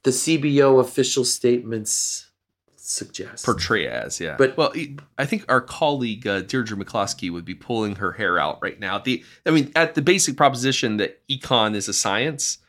the 0.04 0.12
CBO 0.12 0.80
official 0.80 1.26
statements 1.26 2.30
suggest. 2.76 3.44
Portray 3.44 3.88
as, 3.88 4.20
yeah. 4.20 4.36
But 4.38 4.56
well, 4.56 4.74
I 5.18 5.26
think 5.26 5.46
our 5.50 5.62
colleague 5.62 6.26
uh, 6.26 6.42
Deirdre 6.42 6.78
McCloskey 6.78 7.32
would 7.32 7.46
be 7.46 7.56
pulling 7.56 7.96
her 7.96 8.14
hair 8.14 8.40
out 8.40 8.60
right 8.62 8.80
now. 8.80 9.00
The, 9.00 9.24
I 9.46 9.52
mean, 9.52 9.72
at 9.76 9.96
the 9.96 10.02
basic 10.02 10.38
proposition 10.38 10.98
that 10.98 11.22
econ 11.28 11.76
is 11.76 11.88
a 11.88 11.94
science. 11.94 12.60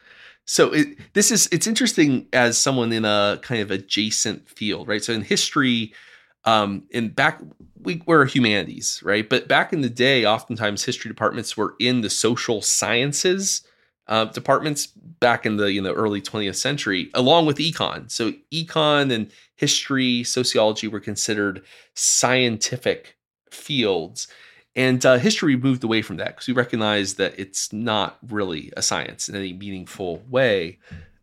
So 0.49 0.73
it, 0.73 0.97
this 1.13 1.31
is 1.31 1.47
it's 1.53 1.67
interesting 1.67 2.27
as 2.33 2.57
someone 2.57 2.91
in 2.91 3.05
a 3.05 3.39
kind 3.43 3.61
of 3.61 3.71
adjacent 3.71 4.49
field, 4.49 4.89
right? 4.89 5.05
So 5.05 5.13
in 5.13 5.21
history, 5.21 5.93
um, 6.45 6.85
in 6.91 7.11
back 7.11 7.43
we 7.83 8.03
were 8.07 8.25
humanities, 8.25 9.01
right? 9.05 9.29
But 9.29 9.47
back 9.47 9.75
in 9.75 9.83
the 9.83 9.91
day, 9.91 10.25
oftentimes 10.25 10.85
history 10.85 11.11
departments 11.11 11.55
were 11.55 11.75
in 11.79 12.01
the 12.01 12.09
social 12.09 12.63
sciences 12.63 13.63
uh, 14.07 14.25
departments 14.25 14.87
back 14.87 15.45
in 15.45 15.59
the 15.59 15.71
you 15.71 15.83
know 15.83 15.93
early 15.93 16.23
20th 16.23 16.57
century, 16.57 17.11
along 17.13 17.45
with 17.45 17.59
econ. 17.59 18.11
So 18.11 18.33
econ 18.51 19.13
and 19.13 19.31
history, 19.55 20.25
sociology 20.25 20.89
were 20.89 20.99
considered 20.99 21.63
scientific 21.93 23.19
fields, 23.51 24.29
and 24.79 25.05
uh, 25.05 25.19
history 25.19 25.57
moved 25.57 25.83
away 25.83 26.03
from 26.03 26.19
that 26.19 26.29
because 26.29 26.47
we 26.47 26.55
recognize 26.55 27.15
that 27.15 27.37
it's 27.37 27.73
not 27.73 28.17
really 28.29 28.73
a 28.77 28.81
science 28.81 29.29
in 29.29 29.35
any 29.35 29.53
meaningful 29.53 30.23
way. 30.31 30.79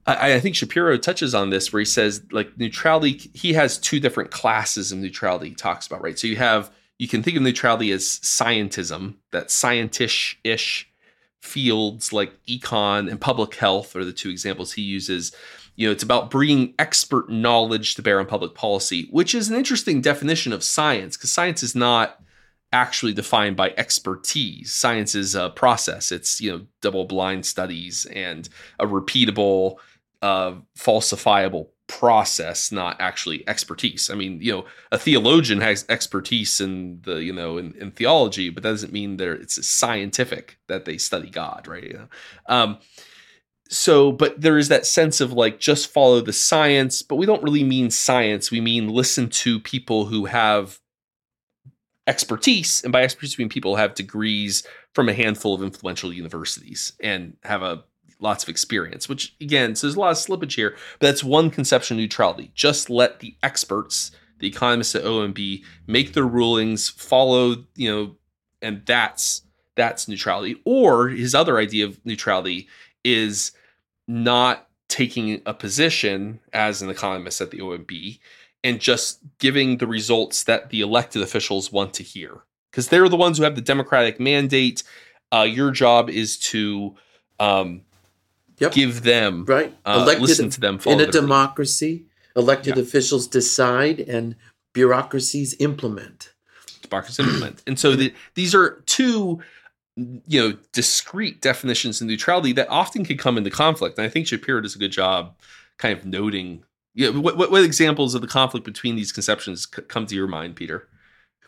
I, 0.06 0.34
I, 0.34 0.40
think 0.42 0.58
Shapiro 0.58 0.98
touches 0.98 1.34
on 1.34 1.52
this 1.52 1.72
where 1.72 1.80
he 1.80 1.86
says 1.86 2.22
like 2.32 2.58
neutrality. 2.58 3.32
He 3.34 3.54
has 3.54 3.78
two 3.78 4.02
different 4.02 4.30
classes 4.30 4.92
of 4.92 4.98
neutrality. 4.98 5.50
He 5.50 5.56
talks 5.56 5.88
about 5.88 6.04
right. 6.04 6.20
So 6.20 6.28
you 6.28 6.36
have 6.36 6.70
you 6.98 7.08
can 7.08 7.24
think 7.24 7.38
of 7.38 7.44
neutrality 7.44 7.94
as 7.94 8.04
scientism, 8.04 9.16
that 9.32 9.50
scientish 9.50 10.38
ish 10.44 10.90
fields 11.42 12.12
like 12.12 12.34
econ 12.48 13.10
and 13.10 13.22
public 13.22 13.56
health 13.56 13.96
are 13.96 14.04
the 14.04 14.12
two 14.12 14.30
examples 14.30 14.74
he 14.74 14.82
uses. 14.82 15.34
You 15.78 15.88
know, 15.88 15.94
it's 15.94 16.04
about 16.04 16.30
bringing 16.30 16.74
expert 16.78 17.30
knowledge 17.30 17.96
to 17.96 18.02
bear 18.02 18.20
on 18.20 18.26
public 18.26 18.54
policy, 18.54 19.08
which 19.12 19.34
is 19.34 19.50
an 19.50 19.56
interesting 19.56 20.02
definition 20.02 20.52
of 20.52 20.62
science 20.62 21.16
because 21.16 21.32
science 21.32 21.64
is 21.64 21.74
not 21.74 22.22
actually 22.72 23.14
defined 23.14 23.56
by 23.56 23.74
expertise. 23.78 24.74
Science 24.74 25.16
is 25.16 25.36
a 25.36 25.50
process. 25.50 26.12
It's, 26.12 26.42
you 26.42 26.52
know, 26.52 26.66
double 26.82 27.06
blind 27.06 27.46
studies 27.46 28.06
and 28.14 28.50
a 28.80 28.86
repeatable, 28.86 29.78
uh, 30.22 30.56
falsifiable 30.78 31.70
process, 31.88 32.72
not 32.72 33.00
actually 33.00 33.48
expertise. 33.48 34.10
I 34.10 34.16
mean, 34.16 34.42
you 34.42 34.52
know, 34.52 34.66
a 34.92 34.98
theologian 34.98 35.62
has 35.62 35.86
expertise 35.88 36.60
in 36.60 37.02
the, 37.04 37.24
you 37.24 37.32
know, 37.32 37.58
in, 37.58 37.74
in 37.76 37.92
theology, 37.92 38.50
but 38.50 38.64
that 38.64 38.70
doesn't 38.70 38.94
mean 38.94 39.18
they 39.18 39.28
it's 39.28 39.66
scientific 39.66 40.58
that 40.68 40.86
they 40.86 40.98
study 40.98 41.30
God, 41.30 41.68
right? 41.68 41.84
You 41.84 41.94
know? 41.94 42.08
um, 42.48 42.78
so, 43.70 44.12
but 44.12 44.42
there 44.42 44.58
is 44.58 44.68
that 44.70 44.86
sense 44.86 45.22
of 45.22 45.34
like 45.34 45.60
just 45.60 45.92
follow 45.92 46.22
the 46.22 46.34
science, 46.34 47.02
but 47.02 47.16
we 47.16 47.26
don't 47.26 47.44
really 47.44 47.64
mean 47.64 47.90
science. 47.90 48.52
We 48.52 48.62
mean 48.62 48.90
listen 48.90 49.30
to 49.30 49.60
people 49.60 50.06
who 50.06 50.26
have 50.26 50.80
expertise, 52.08 52.84
and 52.84 52.94
by 52.94 53.04
expertise, 53.04 53.38
we 53.38 53.44
mean 53.44 53.50
people 53.50 53.76
have 53.76 53.96
degrees 53.96 54.66
from 54.94 55.10
a 55.10 55.14
handful 55.14 55.56
of 55.56 55.64
influential 55.64 56.14
universities 56.14 56.94
and 57.00 57.36
have 57.44 57.64
a 57.64 57.84
lots 58.20 58.44
of 58.44 58.50
experience, 58.50 59.10
which 59.10 59.36
again, 59.42 59.76
so 59.76 59.88
there's 59.88 59.96
a 59.96 60.00
lot 60.00 60.12
of 60.12 60.18
slippage 60.18 60.56
here, 60.56 60.76
but 61.00 61.08
that's 61.08 61.24
one 61.24 61.50
conception 61.50 61.98
of 61.98 62.02
neutrality. 62.02 62.52
Just 62.56 62.90
let 62.90 63.20
the 63.20 63.36
experts, 63.44 64.12
the 64.40 64.48
economists 64.48 64.96
at 64.96 65.04
OMB, 65.04 65.64
make 65.88 66.14
their 66.14 66.26
rulings, 66.26 66.90
follow, 66.90 67.66
you 67.76 67.92
know, 67.92 68.16
and 68.62 68.86
that's 68.86 69.42
that's 69.76 70.08
neutrality. 70.08 70.62
Or 70.66 71.10
his 71.10 71.36
other 71.36 71.58
idea 71.58 71.86
of 71.86 72.04
neutrality 72.06 72.68
is 73.04 73.52
not 74.08 74.70
taking 74.88 75.42
a 75.46 75.54
position 75.54 76.40
as 76.54 76.82
an 76.82 76.90
economist 76.90 77.42
at 77.42 77.52
the 77.52 77.60
OMB 77.60 78.20
and 78.66 78.82
just 78.82 79.20
giving 79.38 79.78
the 79.78 79.86
results 79.86 80.44
that 80.46 80.72
the 80.72 80.82
elected 80.82 81.22
officials 81.22 81.72
want 81.72 81.94
to 81.94 82.04
hear 82.04 82.42
because 82.72 82.90
they're 82.90 83.08
the 83.08 83.16
ones 83.16 83.38
who 83.38 83.44
have 83.44 83.56
the 83.56 83.62
democratic 83.62 84.20
mandate. 84.20 84.84
Uh, 85.32 85.44
your 85.44 85.70
job 85.70 86.10
is 86.10 86.38
to 86.38 86.96
um, 87.40 87.82
yep. 88.58 88.72
give 88.72 89.04
them 89.04 89.46
right, 89.46 89.72
uh, 89.86 90.00
elected, 90.02 90.22
listen 90.28 90.50
to 90.50 90.60
them 90.60 90.80
in 90.88 91.00
a 91.00 91.06
democracy. 91.06 92.06
Elected 92.36 92.76
yeah. 92.76 92.82
officials 92.82 93.28
decide 93.28 94.00
and 94.00 94.36
bureaucracies 94.74 95.56
implement. 95.60 96.34
Democracies 96.82 97.20
implement, 97.20 97.62
and 97.68 97.80
so 97.80 97.96
the, 97.96 98.14
these 98.34 98.56
are 98.56 98.82
two 98.88 99.40
you 99.96 100.42
know 100.42 100.58
discrete 100.74 101.40
definitions 101.40 102.02
of 102.02 102.08
neutrality 102.08 102.52
that 102.52 102.68
often 102.68 103.06
can 103.06 103.18
come 103.18 103.38
into 103.38 103.50
conflict 103.50 103.98
and 103.98 104.06
i 104.06 104.10
think 104.10 104.28
shapiro 104.28 104.60
does 104.60 104.76
a 104.76 104.78
good 104.78 104.92
job 104.92 105.34
kind 105.78 105.98
of 105.98 106.06
noting 106.06 106.66
yeah 106.96 107.10
what, 107.10 107.38
what, 107.38 107.52
what 107.52 107.64
examples 107.64 108.16
of 108.16 108.22
the 108.22 108.28
conflict 108.28 108.66
between 108.66 108.96
these 108.96 109.12
conceptions 109.12 109.68
c- 109.74 109.82
come 109.84 110.06
to 110.06 110.16
your 110.16 110.28
mind 110.28 110.56
peter 110.56 110.88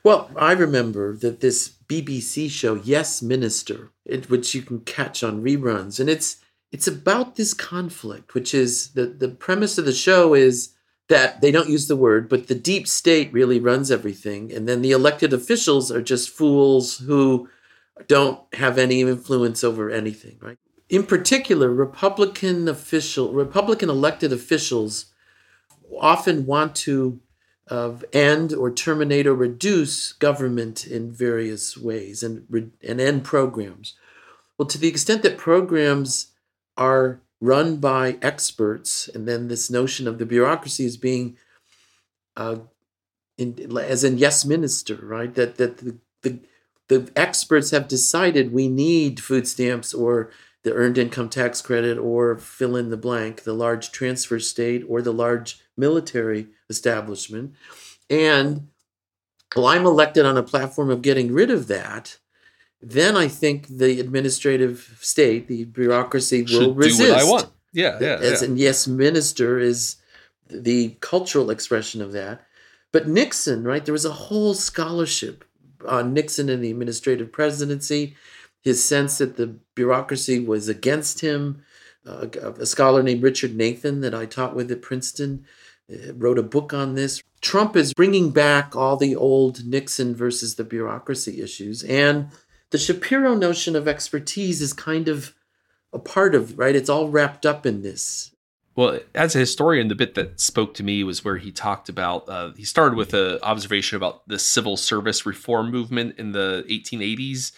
well 0.03 0.29
i 0.35 0.51
remember 0.51 1.15
that 1.15 1.39
this 1.39 1.75
bbc 1.87 2.49
show 2.49 2.75
yes 2.75 3.21
minister 3.21 3.91
it, 4.05 4.29
which 4.29 4.53
you 4.53 4.61
can 4.61 4.79
catch 4.81 5.23
on 5.23 5.43
reruns 5.43 5.99
and 5.99 6.09
it's 6.09 6.37
it's 6.71 6.87
about 6.87 7.35
this 7.35 7.53
conflict 7.53 8.33
which 8.33 8.53
is 8.53 8.89
the 8.89 9.05
the 9.05 9.29
premise 9.29 9.77
of 9.77 9.85
the 9.85 9.93
show 9.93 10.33
is 10.33 10.73
that 11.09 11.39
they 11.39 11.51
don't 11.51 11.69
use 11.69 11.87
the 11.87 11.95
word 11.95 12.27
but 12.27 12.47
the 12.47 12.55
deep 12.55 12.87
state 12.87 13.31
really 13.33 13.59
runs 13.59 13.89
everything 13.89 14.51
and 14.53 14.67
then 14.67 14.81
the 14.81 14.91
elected 14.91 15.33
officials 15.33 15.91
are 15.91 16.01
just 16.01 16.29
fools 16.29 16.99
who 16.99 17.47
don't 18.07 18.39
have 18.53 18.77
any 18.77 19.01
influence 19.01 19.63
over 19.63 19.89
anything, 19.89 20.37
right? 20.41 20.57
In 20.89 21.03
particular, 21.03 21.73
Republican 21.73 22.67
official, 22.67 23.33
Republican 23.33 23.89
elected 23.89 24.31
officials 24.31 25.07
often 25.99 26.45
want 26.45 26.75
to 26.75 27.19
uh, 27.69 27.93
end 28.13 28.53
or 28.53 28.71
terminate 28.71 29.27
or 29.27 29.33
reduce 29.33 30.13
government 30.13 30.87
in 30.87 31.11
various 31.11 31.77
ways 31.77 32.23
and, 32.23 32.45
and 32.81 33.01
end 33.01 33.23
programs. 33.23 33.95
Well, 34.57 34.67
to 34.67 34.77
the 34.77 34.87
extent 34.87 35.23
that 35.23 35.37
programs 35.37 36.33
are 36.77 37.21
run 37.39 37.77
by 37.77 38.17
experts, 38.21 39.07
and 39.07 39.27
then 39.27 39.47
this 39.47 39.69
notion 39.69 40.07
of 40.07 40.17
the 40.17 40.25
bureaucracy 40.25 40.85
as 40.85 40.97
being, 40.97 41.37
uh, 42.35 42.57
in, 43.37 43.77
as 43.77 44.03
in 44.03 44.17
yes 44.17 44.45
minister, 44.45 44.95
right? 45.01 45.33
That 45.35 45.57
that 45.57 45.77
the, 45.77 45.97
the 46.23 46.39
the 46.87 47.11
experts 47.15 47.71
have 47.71 47.87
decided 47.87 48.51
we 48.51 48.67
need 48.67 49.19
food 49.19 49.47
stamps 49.47 49.93
or 49.93 50.31
the 50.63 50.73
earned 50.73 50.97
income 50.97 51.29
tax 51.29 51.61
credit 51.61 51.97
or 51.97 52.37
fill 52.37 52.75
in 52.75 52.89
the 52.89 52.97
blank, 52.97 53.43
the 53.43 53.53
large 53.53 53.91
transfer 53.91 54.39
state 54.39 54.83
or 54.87 55.01
the 55.01 55.13
large 55.13 55.59
military 55.77 56.47
establishment. 56.69 57.53
And 58.09 58.67
well, 59.55 59.67
I'm 59.67 59.85
elected 59.85 60.25
on 60.25 60.37
a 60.37 60.43
platform 60.43 60.89
of 60.89 61.01
getting 61.01 61.31
rid 61.31 61.49
of 61.49 61.67
that. 61.67 62.17
Then 62.81 63.15
I 63.15 63.27
think 63.27 63.67
the 63.67 63.99
administrative 63.99 64.97
state, 65.01 65.47
the 65.47 65.65
bureaucracy, 65.65 66.43
will 66.43 66.47
Should 66.47 66.77
resist. 66.77 67.01
Do 67.01 67.09
what 67.09 67.21
I 67.21 67.23
want. 67.23 67.49
Yeah, 67.73 67.97
yeah. 67.99 68.17
As 68.21 68.41
yeah. 68.41 68.49
in, 68.49 68.57
yes, 68.57 68.87
minister 68.87 69.57
is 69.57 69.97
the 70.49 70.95
cultural 70.99 71.49
expression 71.49 72.01
of 72.01 72.11
that. 72.13 72.45
But 72.91 73.07
Nixon, 73.07 73.63
right? 73.63 73.83
There 73.83 73.93
was 73.93 74.05
a 74.05 74.11
whole 74.11 74.53
scholarship 74.53 75.43
on 75.87 76.13
Nixon 76.13 76.49
and 76.49 76.63
the 76.63 76.71
administrative 76.71 77.31
presidency, 77.31 78.15
his 78.61 78.83
sense 78.83 79.17
that 79.17 79.37
the 79.37 79.57
bureaucracy 79.75 80.39
was 80.39 80.69
against 80.69 81.21
him. 81.21 81.63
Uh, 82.05 82.27
a 82.59 82.65
scholar 82.65 83.03
named 83.03 83.23
Richard 83.23 83.55
Nathan 83.55 84.01
that 84.01 84.15
I 84.15 84.25
taught 84.25 84.55
with 84.55 84.71
at 84.71 84.81
Princeton 84.81 85.45
wrote 86.13 86.37
a 86.37 86.43
book 86.43 86.73
on 86.73 86.95
this. 86.95 87.21
Trump 87.41 87.75
is 87.75 87.93
bringing 87.93 88.31
back 88.31 88.75
all 88.75 88.97
the 88.97 89.15
old 89.15 89.65
Nixon 89.65 90.15
versus 90.15 90.55
the 90.55 90.63
bureaucracy 90.63 91.41
issues. 91.41 91.83
And 91.83 92.29
the 92.71 92.77
Shapiro 92.77 93.35
notion 93.35 93.75
of 93.75 93.87
expertise 93.87 94.61
is 94.61 94.73
kind 94.73 95.07
of 95.07 95.33
a 95.93 95.99
part 95.99 96.35
of, 96.35 96.57
right? 96.57 96.75
It's 96.75 96.89
all 96.89 97.09
wrapped 97.09 97.45
up 97.45 97.65
in 97.65 97.81
this. 97.81 98.31
Well, 98.75 98.99
as 99.15 99.35
a 99.35 99.39
historian, 99.39 99.87
the 99.87 99.95
bit 99.95 100.13
that 100.15 100.39
spoke 100.39 100.75
to 100.75 100.83
me 100.83 101.03
was 101.03 101.25
where 101.25 101.37
he 101.37 101.51
talked 101.51 101.89
about. 101.89 102.29
Uh, 102.29 102.51
he 102.55 102.63
started 102.63 102.95
with 102.95 103.13
an 103.13 103.39
observation 103.41 103.95
about 103.95 104.27
the 104.27 104.37
civil 104.37 104.77
service 104.77 105.25
reform 105.25 105.71
movement 105.71 106.19
in 106.19 106.31
the 106.31 106.63
1880s, 106.69 107.53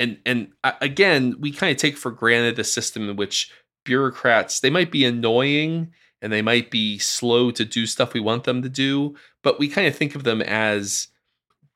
and 0.00 0.18
and 0.24 0.52
uh, 0.64 0.72
again, 0.80 1.36
we 1.38 1.52
kind 1.52 1.72
of 1.72 1.76
take 1.76 1.98
for 1.98 2.10
granted 2.10 2.56
the 2.56 2.64
system 2.64 3.10
in 3.10 3.16
which 3.16 3.50
bureaucrats 3.84 4.60
they 4.60 4.70
might 4.70 4.90
be 4.90 5.04
annoying 5.04 5.92
and 6.22 6.32
they 6.32 6.40
might 6.40 6.70
be 6.70 6.98
slow 6.98 7.50
to 7.50 7.64
do 7.64 7.84
stuff 7.84 8.14
we 8.14 8.20
want 8.20 8.44
them 8.44 8.62
to 8.62 8.68
do, 8.68 9.16
but 9.42 9.58
we 9.58 9.68
kind 9.68 9.88
of 9.88 9.96
think 9.96 10.14
of 10.14 10.22
them 10.22 10.40
as 10.40 11.08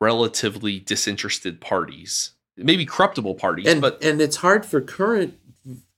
relatively 0.01 0.79
disinterested 0.79 1.61
parties, 1.61 2.31
maybe 2.57 2.87
corruptible 2.87 3.35
parties. 3.35 3.67
And, 3.67 3.81
but 3.81 4.03
and 4.03 4.21
it's 4.21 4.37
hard 4.37 4.65
for 4.65 4.81
current 4.81 5.35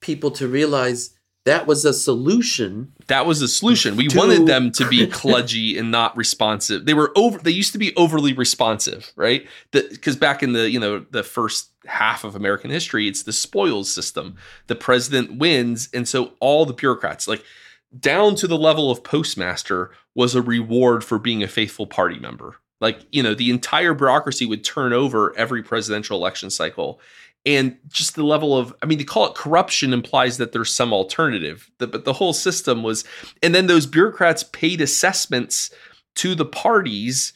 people 0.00 0.30
to 0.32 0.48
realize 0.48 1.14
that 1.44 1.66
was 1.66 1.84
a 1.84 1.92
solution. 1.92 2.92
That 3.06 3.26
was 3.26 3.40
a 3.42 3.48
solution. 3.48 3.96
We 3.96 4.08
to... 4.08 4.18
wanted 4.18 4.46
them 4.46 4.70
to 4.72 4.88
be 4.88 5.06
kludgy 5.06 5.78
and 5.78 5.90
not 5.90 6.16
responsive. 6.16 6.86
They 6.86 6.94
were 6.94 7.12
over. 7.16 7.38
They 7.38 7.50
used 7.50 7.72
to 7.72 7.78
be 7.78 7.94
overly 7.96 8.32
responsive, 8.32 9.12
right? 9.16 9.46
Because 9.70 10.16
back 10.16 10.42
in 10.42 10.52
the 10.52 10.70
you 10.70 10.80
know 10.80 11.04
the 11.10 11.22
first 11.22 11.70
half 11.86 12.24
of 12.24 12.34
American 12.34 12.70
history, 12.70 13.08
it's 13.08 13.22
the 13.22 13.32
spoils 13.32 13.92
system. 13.92 14.36
The 14.66 14.74
president 14.74 15.38
wins, 15.38 15.88
and 15.92 16.06
so 16.06 16.32
all 16.40 16.66
the 16.66 16.74
bureaucrats, 16.74 17.26
like 17.28 17.44
down 17.98 18.34
to 18.36 18.46
the 18.46 18.58
level 18.58 18.90
of 18.90 19.04
postmaster, 19.04 19.92
was 20.14 20.34
a 20.34 20.42
reward 20.42 21.04
for 21.04 21.18
being 21.18 21.42
a 21.42 21.48
faithful 21.48 21.86
party 21.86 22.18
member. 22.18 22.56
Like 22.80 23.00
you 23.10 23.22
know, 23.22 23.34
the 23.34 23.50
entire 23.50 23.94
bureaucracy 23.94 24.46
would 24.46 24.64
turn 24.64 24.92
over 24.92 25.36
every 25.36 25.62
presidential 25.62 26.18
election 26.18 26.50
cycle. 26.50 27.00
And 27.46 27.78
just 27.88 28.14
the 28.14 28.24
level 28.24 28.56
of 28.56 28.74
i 28.82 28.86
mean 28.86 28.98
to 28.98 29.04
call 29.04 29.26
it 29.26 29.34
corruption 29.34 29.92
implies 29.92 30.38
that 30.38 30.52
there's 30.52 30.74
some 30.74 30.92
alternative. 30.92 31.70
The, 31.78 31.86
but 31.86 32.04
the 32.04 32.14
whole 32.14 32.32
system 32.32 32.82
was 32.82 33.04
and 33.42 33.54
then 33.54 33.66
those 33.66 33.86
bureaucrats 33.86 34.42
paid 34.42 34.80
assessments 34.80 35.70
to 36.16 36.34
the 36.34 36.44
parties 36.44 37.32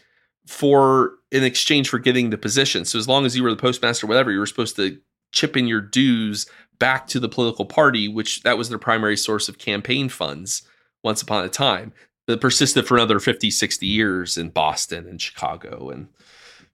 for 0.46 1.14
in 1.30 1.44
exchange 1.44 1.88
for 1.88 1.98
getting 1.98 2.30
the 2.30 2.38
position. 2.38 2.84
So 2.84 2.98
as 2.98 3.08
long 3.08 3.24
as 3.24 3.36
you 3.36 3.42
were 3.42 3.50
the 3.50 3.56
postmaster 3.56 4.06
whatever 4.06 4.30
you 4.30 4.38
were 4.38 4.46
supposed 4.46 4.76
to 4.76 4.98
chip 5.32 5.56
in 5.56 5.66
your 5.66 5.80
dues 5.80 6.46
back 6.82 7.06
to 7.06 7.20
the 7.20 7.28
political 7.28 7.64
party 7.64 8.08
which 8.08 8.42
that 8.42 8.58
was 8.58 8.68
their 8.68 8.78
primary 8.78 9.16
source 9.16 9.48
of 9.48 9.58
campaign 9.58 10.08
funds 10.08 10.62
once 11.04 11.22
upon 11.22 11.44
a 11.44 11.48
time 11.48 11.92
that 12.26 12.40
persisted 12.40 12.86
for 12.86 12.96
another 12.96 13.20
50 13.20 13.50
60 13.50 13.86
years 13.86 14.36
in 14.36 14.48
boston 14.48 15.06
and 15.06 15.20
chicago 15.20 15.90
and 15.90 16.08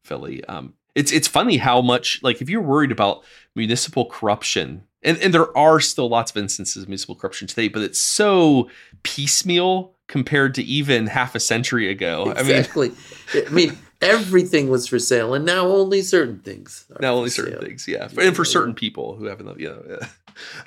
philly 0.02 0.42
um, 0.44 0.72
it's 0.94 1.12
it's 1.12 1.28
funny 1.28 1.58
how 1.58 1.82
much 1.82 2.20
like 2.22 2.40
if 2.40 2.48
you're 2.48 2.62
worried 2.62 2.90
about 2.90 3.22
municipal 3.54 4.06
corruption 4.06 4.84
and, 5.02 5.16
and 5.18 5.32
there 5.32 5.56
are 5.56 5.80
still 5.80 6.08
lots 6.08 6.30
of 6.30 6.36
instances 6.36 6.82
of 6.82 6.88
municipal 6.88 7.14
corruption 7.14 7.46
today, 7.46 7.68
but 7.68 7.82
it's 7.82 8.00
so 8.00 8.68
piecemeal 9.04 9.94
compared 10.08 10.54
to 10.56 10.62
even 10.62 11.06
half 11.06 11.34
a 11.34 11.40
century 11.40 11.88
ago. 11.88 12.32
Exactly. 12.36 12.92
I 13.32 13.36
mean, 13.36 13.46
I 13.46 13.50
mean 13.50 13.78
everything 14.00 14.68
was 14.68 14.86
for 14.86 14.98
sale, 14.98 15.34
and 15.34 15.44
now 15.44 15.66
only 15.66 16.02
certain 16.02 16.40
things. 16.40 16.86
Now 17.00 17.14
only 17.14 17.30
certain 17.30 17.54
sale. 17.54 17.62
things, 17.62 17.88
yeah, 17.88 18.08
and 18.20 18.36
for 18.36 18.44
certain 18.44 18.74
people 18.74 19.16
who 19.16 19.26
have 19.26 19.40
enough, 19.40 19.58
you 19.58 19.68
know. 19.68 19.82
Yeah. 19.88 20.08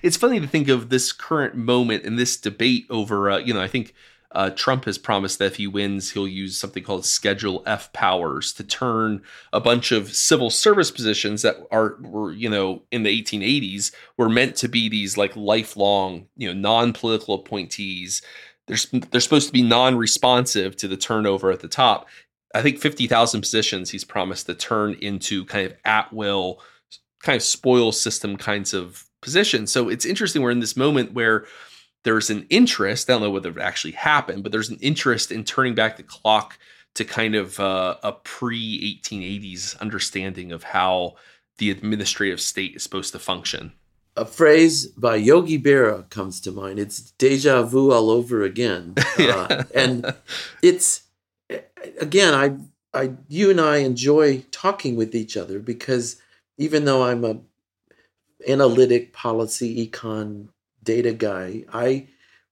It's 0.02 0.18
funny 0.18 0.42
to 0.42 0.48
think 0.48 0.68
of 0.68 0.90
this 0.90 1.14
current 1.14 1.56
moment 1.56 2.04
and 2.04 2.20
this 2.20 2.36
debate 2.36 2.88
over, 2.90 3.32
uh, 3.32 3.38
you 3.38 3.54
know, 3.54 3.62
I 3.62 3.70
think 3.70 3.94
uh, 4.34 4.50
Trump 4.52 4.86
has 4.86 4.98
promised 4.98 5.40
that 5.40 5.46
if 5.46 5.56
he 5.58 5.68
wins, 5.68 6.12
he'll 6.12 6.28
use 6.28 6.58
something 6.58 6.84
called 6.84 7.06
Schedule 7.06 7.64
F 7.66 7.92
powers 7.92 8.54
to 8.54 8.64
turn 8.64 9.22
a 9.52 9.60
bunch 9.60 9.92
of 9.92 10.14
civil 10.14 10.50
service 10.50 10.90
positions 10.90 11.42
that 11.42 11.58
are 11.70 11.98
were 12.02 12.32
you 12.32 12.50
know 12.50 12.84
in 12.92 13.04
the 13.04 13.22
1880s 13.22 13.92
were 14.18 14.30
meant 14.30 14.56
to 14.58 14.70
be 14.70 14.88
these 14.88 15.18
like 15.18 15.36
lifelong 15.36 16.28
you 16.38 16.48
know 16.48 16.54
non-political 16.54 17.36
appointees. 17.36 18.22
They're 18.68 18.78
they're 19.12 19.22
supposed 19.22 19.48
to 19.48 19.54
be 19.54 19.64
non-responsive 19.64 20.78
to 20.78 20.88
the 20.88 20.98
turnover 20.98 21.52
at 21.52 21.60
the 21.60 21.68
top. 21.68 22.08
I 22.54 22.62
think 22.62 22.80
50,000 22.80 23.42
positions 23.42 23.90
he's 23.90 24.04
promised 24.04 24.46
to 24.48 24.56
turn 24.56 24.94
into 24.96 25.46
kind 25.46 25.66
of 25.66 25.76
at 25.86 26.12
will, 26.12 26.62
kind 27.24 27.36
of 27.36 27.44
spoil 27.44 27.92
system 27.92 28.38
kinds 28.38 28.74
of 28.74 29.06
positions. 29.22 29.72
So 29.72 29.90
it's 29.90 30.06
interesting. 30.06 30.42
We're 30.42 30.52
in 30.52 30.60
this 30.60 30.76
moment 30.76 31.14
where 31.14 31.46
there's 32.04 32.30
an 32.30 32.46
interest. 32.50 33.10
I 33.10 33.14
don't 33.14 33.22
know 33.22 33.30
whether 33.30 33.52
it 33.52 33.60
actually 33.60 33.92
happened, 33.92 34.44
but 34.44 34.52
there's 34.52 34.70
an 34.70 34.80
interest 34.82 35.32
in 35.32 35.44
turning 35.44 35.76
back 35.76 35.98
the 35.98 36.04
clock 36.04 36.58
to 36.96 37.06
kind 37.06 37.36
of 37.36 37.60
uh, 37.60 37.96
a 38.04 38.12
pre 38.12 39.00
1880s 39.04 39.80
understanding 39.80 40.52
of 40.52 40.64
how 40.64 41.16
the 41.58 41.72
administrative 41.72 42.42
state 42.42 42.76
is 42.76 42.84
supposed 42.84 43.14
to 43.14 43.20
function. 43.20 43.72
a 44.18 44.26
phrase 44.26 44.88
by 44.88 45.16
Yogi 45.16 45.62
Berra 45.62 46.10
comes 46.10 46.42
to 46.42 46.52
mind. 46.52 46.80
It's 46.80 47.12
deja 47.12 47.64
vu 47.64 47.92
all 47.92 48.10
over 48.10 48.44
again, 48.44 48.96
uh, 49.20 49.64
and 49.74 50.14
it's 50.62 51.04
again. 52.00 52.34
I, 52.34 52.58
I, 52.98 53.14
you 53.28 53.50
and 53.50 53.62
I 53.62 53.78
enjoy 53.78 54.44
talking 54.52 54.96
with 54.96 55.16
each 55.16 55.38
other 55.38 55.60
because 55.60 56.18
even 56.58 56.86
though 56.86 57.04
I'm 57.04 57.24
a 57.24 57.40
analytic 58.48 59.14
policy 59.14 59.88
econ 59.88 60.50
data 60.84 61.14
guy, 61.14 61.64
I 61.72 62.08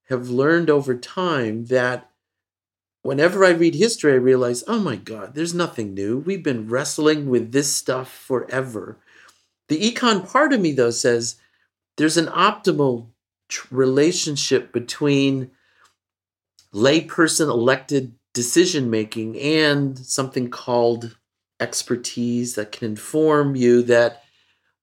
have 0.07 0.29
learned 0.29 0.69
over 0.69 0.95
time 0.95 1.65
that 1.65 2.09
whenever 3.01 3.45
I 3.45 3.49
read 3.49 3.75
history, 3.75 4.13
I 4.13 4.17
realize, 4.17 4.63
oh 4.67 4.79
my 4.79 4.95
God, 4.95 5.35
there's 5.35 5.53
nothing 5.53 5.93
new. 5.93 6.17
We've 6.17 6.43
been 6.43 6.69
wrestling 6.69 7.29
with 7.29 7.51
this 7.51 7.73
stuff 7.73 8.11
forever. 8.11 8.97
The 9.67 9.79
econ 9.79 10.27
part 10.27 10.53
of 10.53 10.61
me, 10.61 10.71
though, 10.71 10.91
says 10.91 11.35
there's 11.97 12.17
an 12.17 12.27
optimal 12.27 13.07
relationship 13.71 14.71
between 14.71 15.51
layperson 16.73 17.49
elected 17.49 18.13
decision 18.39 18.89
making 18.89 19.37
and 19.37 19.99
something 19.99 20.49
called 20.49 21.17
expertise 21.59 22.55
that 22.55 22.71
can 22.71 22.87
inform 22.87 23.53
you 23.55 23.81
that 23.81 24.23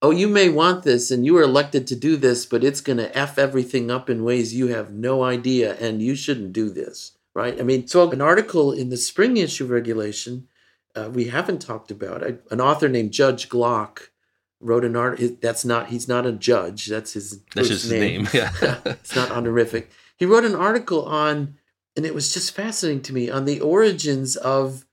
oh 0.03 0.11
you 0.11 0.29
may 0.29 0.51
want 0.51 0.83
this 0.83 1.11
and 1.11 1.25
you 1.25 1.33
were 1.33 1.43
elected 1.43 1.87
to 1.87 1.97
do 1.97 2.19
this 2.19 2.45
but 2.45 2.63
it's 2.63 2.83
going 2.83 2.99
to 2.99 3.17
f 3.17 3.39
everything 3.39 3.91
up 3.91 4.11
in 4.11 4.25
ways 4.25 4.55
you 4.55 4.67
have 4.67 4.93
no 4.93 5.25
idea 5.25 5.75
and 5.77 6.03
you 6.03 6.15
shouldn't 6.15 6.53
do 6.53 6.69
this 6.69 7.13
right 7.35 7.59
i 7.59 7.63
mean 7.63 7.87
so 7.87 8.11
an 8.11 8.21
article 8.21 8.73
in 8.73 8.91
the 8.91 8.97
spring 9.11 9.39
issue 9.39 9.65
of 9.65 9.71
regulation 9.71 10.47
uh, 10.95 11.09
we 11.11 11.25
haven't 11.29 11.63
talked 11.63 11.91
about 11.91 12.23
I, 12.23 12.35
an 12.51 12.61
author 12.61 12.91
named 12.91 13.13
judge 13.13 13.49
glock 13.49 14.09
wrote 14.61 14.85
an 14.85 14.97
art. 14.97 15.21
That's 15.41 15.65
not. 15.65 15.89
He's 15.89 16.09
not 16.09 16.27
a 16.27 16.33
judge. 16.33 16.87
That's 16.87 17.13
his. 17.13 17.41
That's 17.55 17.69
just 17.69 17.91
name. 17.91 18.27
his 18.27 18.35
name. 18.35 18.51
Yeah, 18.63 18.79
it's 18.85 19.15
not 19.15 19.31
honorific. 19.31 19.91
He 20.17 20.25
wrote 20.25 20.45
an 20.45 20.55
article 20.55 21.05
on, 21.05 21.57
and 21.97 22.05
it 22.05 22.15
was 22.15 22.33
just 22.33 22.55
fascinating 22.55 23.03
to 23.03 23.15
me 23.15 23.31
on 23.31 23.47
the 23.47 23.61
origins 23.61 24.37
of 24.37 24.85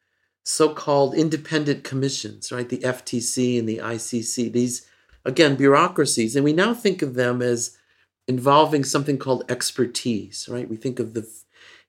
so-called 0.46 1.14
independent 1.14 1.84
commissions, 1.84 2.52
right? 2.52 2.68
The 2.68 2.80
FTC 2.80 3.60
and 3.60 3.68
the 3.68 3.78
ICC. 3.78 4.52
These 4.52 4.88
again 5.26 5.56
bureaucracies, 5.56 6.36
and 6.36 6.44
we 6.44 6.54
now 6.54 6.74
think 6.74 7.02
of 7.02 7.14
them 7.14 7.42
as 7.42 7.78
involving 8.28 8.84
something 8.84 9.18
called 9.18 9.44
expertise, 9.50 10.48
right? 10.50 10.70
We 10.70 10.78
think 10.78 11.00
of 11.00 11.14
the, 11.14 11.30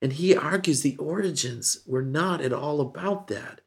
and 0.01 0.13
he 0.13 0.35
argues 0.35 0.81
the 0.81 0.97
origins 0.97 1.79
were 1.85 2.01
not 2.01 2.41
at 2.41 2.53
all 2.53 2.81
about 2.81 3.27
that, 3.27 3.61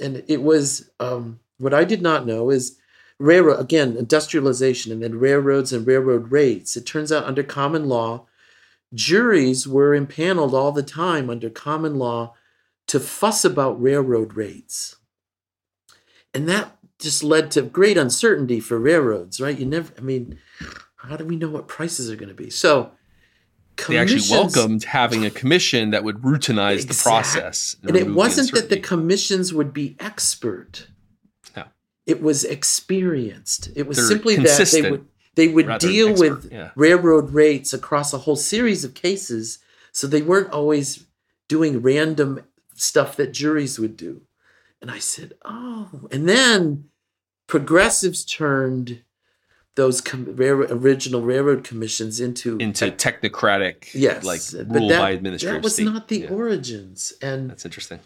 and 0.00 0.24
it 0.28 0.42
was 0.42 0.90
um, 0.98 1.40
what 1.58 1.74
I 1.74 1.84
did 1.84 2.02
not 2.02 2.26
know 2.26 2.50
is 2.50 2.78
railroad 3.18 3.60
again 3.60 3.98
industrialization 3.98 4.90
and 4.90 5.02
then 5.02 5.18
railroads 5.18 5.74
and 5.74 5.86
railroad 5.86 6.32
rates 6.32 6.74
it 6.74 6.86
turns 6.86 7.12
out 7.12 7.24
under 7.24 7.42
common 7.42 7.86
law 7.86 8.26
juries 8.94 9.66
were 9.68 9.94
impaneled 9.94 10.54
all 10.54 10.72
the 10.72 10.82
time 10.82 11.30
under 11.30 11.50
common 11.50 11.96
law 11.96 12.34
to 12.88 12.98
fuss 12.98 13.44
about 13.44 13.80
railroad 13.80 14.34
rates. 14.34 14.96
And 16.34 16.48
that 16.48 16.76
just 16.98 17.22
led 17.22 17.50
to 17.52 17.62
great 17.62 17.96
uncertainty 17.96 18.60
for 18.60 18.78
railroads 18.78 19.40
right? 19.40 19.58
You 19.58 19.66
never 19.66 19.92
i 19.98 20.00
mean 20.00 20.38
how 20.96 21.16
do 21.16 21.24
we 21.24 21.36
know 21.36 21.48
what 21.48 21.66
prices 21.66 22.10
are 22.10 22.16
going 22.16 22.28
to 22.28 22.34
be? 22.34 22.50
So 22.50 22.92
they 23.88 23.96
actually 23.96 24.22
welcomed 24.30 24.84
having 24.84 25.24
a 25.24 25.30
commission 25.30 25.90
that 25.90 26.04
would 26.04 26.18
routinize 26.18 26.86
the 26.86 26.94
process 26.94 27.76
and, 27.80 27.96
and 27.96 27.98
it 27.98 28.12
wasn't 28.12 28.52
that 28.52 28.68
the 28.68 28.78
commissions 28.78 29.54
would 29.54 29.72
be 29.72 29.96
expert. 29.98 30.88
No. 31.56 31.64
it 32.04 32.20
was 32.20 32.44
experienced. 32.44 33.70
It 33.74 33.86
was 33.86 33.96
They're 33.96 34.06
simply 34.06 34.36
that 34.36 34.68
they 34.72 34.90
would 34.90 35.06
they 35.34 35.48
would 35.48 35.78
deal 35.78 36.14
with 36.14 36.50
yeah. 36.50 36.70
railroad 36.74 37.30
rates 37.30 37.72
across 37.72 38.12
a 38.12 38.18
whole 38.18 38.36
series 38.36 38.84
of 38.84 38.94
cases, 38.94 39.58
so 39.92 40.06
they 40.06 40.22
weren't 40.22 40.50
always 40.50 41.06
doing 41.48 41.82
random 41.82 42.44
stuff 42.74 43.16
that 43.16 43.32
juries 43.32 43.78
would 43.78 43.96
do. 43.96 44.22
And 44.80 44.90
I 44.90 44.98
said, 44.98 45.34
"Oh." 45.44 46.08
And 46.10 46.28
then 46.28 46.90
progressives 47.46 48.24
turned 48.24 49.02
those 49.76 50.00
com- 50.00 50.36
original 50.38 51.22
railroad 51.22 51.64
commissions 51.64 52.20
into 52.20 52.58
into 52.58 52.90
technocratic, 52.90 53.94
yes, 53.94 54.24
like 54.24 54.40
rule 54.68 54.88
that, 54.88 54.98
by 54.98 55.10
administrative. 55.10 55.62
That 55.62 55.64
was 55.64 55.74
state. 55.74 55.84
not 55.84 56.08
the 56.08 56.20
yeah. 56.20 56.28
origins, 56.30 57.12
and 57.22 57.50
that's 57.50 57.64
interesting 57.64 58.00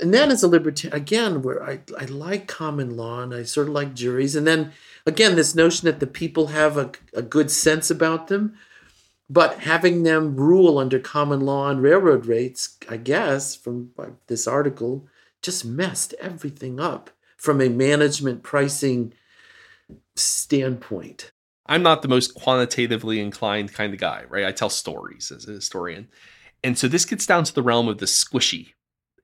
and 0.00 0.12
then 0.12 0.30
as 0.30 0.42
a 0.42 0.48
libertarian 0.48 0.96
again 0.96 1.42
where 1.42 1.62
I, 1.62 1.80
I 1.98 2.04
like 2.06 2.46
common 2.46 2.96
law 2.96 3.22
and 3.22 3.34
i 3.34 3.42
sort 3.42 3.68
of 3.68 3.74
like 3.74 3.94
juries. 3.94 4.36
And 4.36 4.46
then 4.46 4.72
again 5.06 5.36
this 5.36 5.54
notion 5.54 5.86
that 5.86 6.00
the 6.00 6.06
people 6.06 6.48
have 6.48 6.76
a, 6.76 6.92
a 7.14 7.22
good 7.22 7.50
sense 7.50 7.90
about 7.90 8.28
them 8.28 8.56
but 9.30 9.60
having 9.60 10.04
them 10.04 10.36
rule 10.36 10.78
under 10.78 10.98
common 10.98 11.40
law 11.40 11.64
on 11.64 11.80
railroad 11.80 12.26
rates 12.26 12.76
i 12.88 12.96
guess 12.96 13.54
from 13.54 13.90
uh, 13.98 14.06
this 14.26 14.46
article 14.46 15.06
just 15.42 15.64
messed 15.64 16.14
everything 16.20 16.80
up 16.80 17.10
from 17.36 17.60
a 17.60 17.68
management 17.68 18.42
pricing 18.42 19.12
standpoint. 20.16 21.30
I'm 21.66 21.82
not 21.82 22.02
the 22.02 22.08
most 22.08 22.34
quantitatively 22.34 23.20
inclined 23.20 23.72
kind 23.72 23.92
of 23.94 24.00
guy 24.00 24.24
right? 24.28 24.44
I 24.44 24.52
tell 24.52 24.70
stories 24.70 25.30
as 25.30 25.48
a 25.48 25.52
historian. 25.52 26.08
And 26.64 26.76
so 26.76 26.88
this 26.88 27.04
gets 27.04 27.24
down 27.24 27.44
to 27.44 27.54
the 27.54 27.62
realm 27.62 27.88
of 27.88 27.98
the 27.98 28.06
squishy 28.06 28.72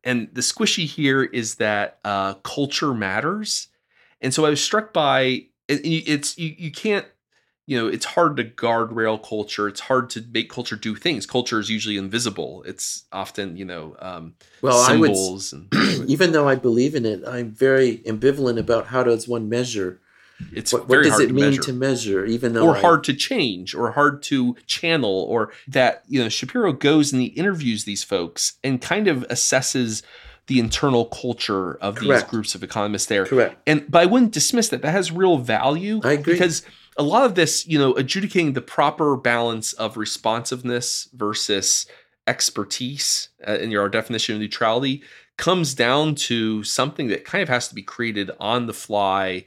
and 0.04 0.28
the 0.32 0.42
squishy 0.42 0.86
here 0.86 1.22
is 1.22 1.56
that 1.56 1.98
uh, 2.04 2.34
culture 2.34 2.94
matters. 2.94 3.68
And 4.20 4.32
so 4.32 4.44
I 4.44 4.50
was 4.50 4.62
struck 4.62 4.92
by 4.92 5.46
it's 5.66 6.36
you, 6.36 6.54
you 6.58 6.70
can't 6.70 7.06
you 7.66 7.78
know 7.78 7.88
it's 7.88 8.04
hard 8.04 8.36
to 8.36 8.44
guardrail 8.44 9.22
culture. 9.26 9.66
It's 9.66 9.80
hard 9.80 10.10
to 10.10 10.24
make 10.30 10.50
culture 10.50 10.76
do 10.76 10.94
things. 10.94 11.26
Culture 11.26 11.58
is 11.58 11.70
usually 11.70 11.96
invisible. 11.96 12.62
It's 12.64 13.04
often 13.12 13.56
you 13.56 13.64
know 13.64 13.96
um 13.98 14.34
well 14.60 14.84
symbols 14.84 15.54
I 15.54 15.56
would, 15.56 15.74
and 15.74 16.10
even 16.10 16.32
though 16.32 16.48
i 16.48 16.54
believe 16.54 16.94
in 16.94 17.06
it 17.06 17.22
i'm 17.26 17.50
very 17.50 17.98
ambivalent 17.98 18.58
about 18.58 18.86
how 18.86 19.02
does 19.02 19.26
one 19.28 19.48
measure 19.48 20.00
it's 20.52 20.72
what, 20.72 20.88
what 20.88 21.02
does 21.02 21.18
it 21.20 21.28
to 21.28 21.32
mean 21.32 21.44
measure. 21.46 21.62
to 21.62 21.72
measure 21.72 22.24
even 22.26 22.52
though 22.52 22.66
or 22.66 22.76
I, 22.76 22.80
hard 22.80 23.04
to 23.04 23.14
change 23.14 23.74
or 23.74 23.90
hard 23.92 24.22
to 24.24 24.56
channel 24.66 25.26
or 25.28 25.52
that 25.68 26.02
you 26.08 26.22
know 26.22 26.28
shapiro 26.28 26.72
goes 26.72 27.12
and 27.12 27.22
he 27.22 27.28
interviews 27.28 27.84
these 27.84 28.04
folks 28.04 28.54
and 28.62 28.80
kind 28.80 29.08
of 29.08 29.26
assesses 29.28 30.02
the 30.46 30.58
internal 30.58 31.06
culture 31.06 31.74
of 31.76 31.96
Correct. 31.96 32.24
these 32.24 32.30
groups 32.30 32.54
of 32.54 32.62
economists 32.62 33.06
there 33.06 33.26
Correct. 33.26 33.56
and 33.66 33.90
but 33.90 34.02
i 34.02 34.06
wouldn't 34.06 34.32
dismiss 34.32 34.68
that 34.68 34.82
that 34.82 34.92
has 34.92 35.10
real 35.10 35.38
value 35.38 36.00
I 36.04 36.12
agree. 36.12 36.34
because 36.34 36.62
a 36.96 37.02
lot 37.02 37.24
of 37.24 37.34
this 37.34 37.66
you 37.66 37.78
know 37.78 37.94
adjudicating 37.94 38.52
the 38.52 38.60
proper 38.60 39.16
balance 39.16 39.72
of 39.74 39.96
responsiveness 39.96 41.08
versus 41.14 41.86
expertise 42.26 43.28
uh, 43.46 43.52
in 43.52 43.70
your 43.70 43.88
definition 43.88 44.34
of 44.34 44.40
neutrality 44.40 45.02
comes 45.36 45.74
down 45.74 46.14
to 46.14 46.62
something 46.62 47.08
that 47.08 47.24
kind 47.24 47.42
of 47.42 47.48
has 47.48 47.68
to 47.68 47.74
be 47.74 47.82
created 47.82 48.30
on 48.38 48.66
the 48.66 48.72
fly 48.72 49.44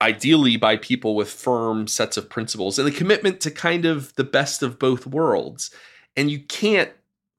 ideally 0.00 0.56
by 0.56 0.76
people 0.76 1.14
with 1.14 1.30
firm 1.30 1.86
sets 1.88 2.16
of 2.16 2.30
principles 2.30 2.78
and 2.78 2.86
the 2.86 2.92
commitment 2.92 3.40
to 3.40 3.50
kind 3.50 3.84
of 3.84 4.14
the 4.14 4.24
best 4.24 4.62
of 4.62 4.78
both 4.78 5.06
worlds. 5.06 5.70
And 6.16 6.30
you 6.30 6.40
can't 6.40 6.90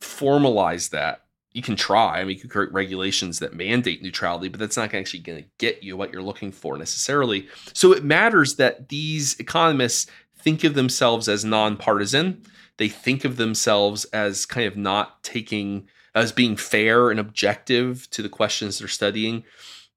formalize 0.01 0.89
that. 0.89 1.23
You 1.53 1.61
can 1.61 1.75
try. 1.75 2.19
I 2.19 2.23
mean, 2.23 2.35
you 2.35 2.41
can 2.41 2.49
create 2.49 2.71
regulations 2.71 3.39
that 3.39 3.55
mandate 3.55 4.03
neutrality, 4.03 4.49
but 4.49 4.59
that's 4.59 4.77
not 4.77 4.93
actually 4.93 5.21
going 5.21 5.41
to 5.41 5.49
get 5.57 5.83
you 5.83 5.97
what 5.97 6.13
you're 6.13 6.21
looking 6.21 6.51
for 6.51 6.77
necessarily. 6.77 7.47
So 7.73 7.91
it 7.91 8.03
matters 8.03 8.55
that 8.57 8.89
these 8.89 9.39
economists 9.39 10.09
think 10.37 10.63
of 10.63 10.75
themselves 10.75 11.27
as 11.27 11.43
nonpartisan. 11.43 12.43
They 12.77 12.87
think 12.87 13.25
of 13.25 13.37
themselves 13.37 14.05
as 14.05 14.45
kind 14.45 14.67
of 14.67 14.77
not 14.77 15.23
taking, 15.23 15.89
as 16.13 16.31
being 16.31 16.55
fair 16.55 17.09
and 17.09 17.19
objective 17.19 18.09
to 18.11 18.21
the 18.21 18.29
questions 18.29 18.79
they're 18.79 18.87
studying 18.87 19.43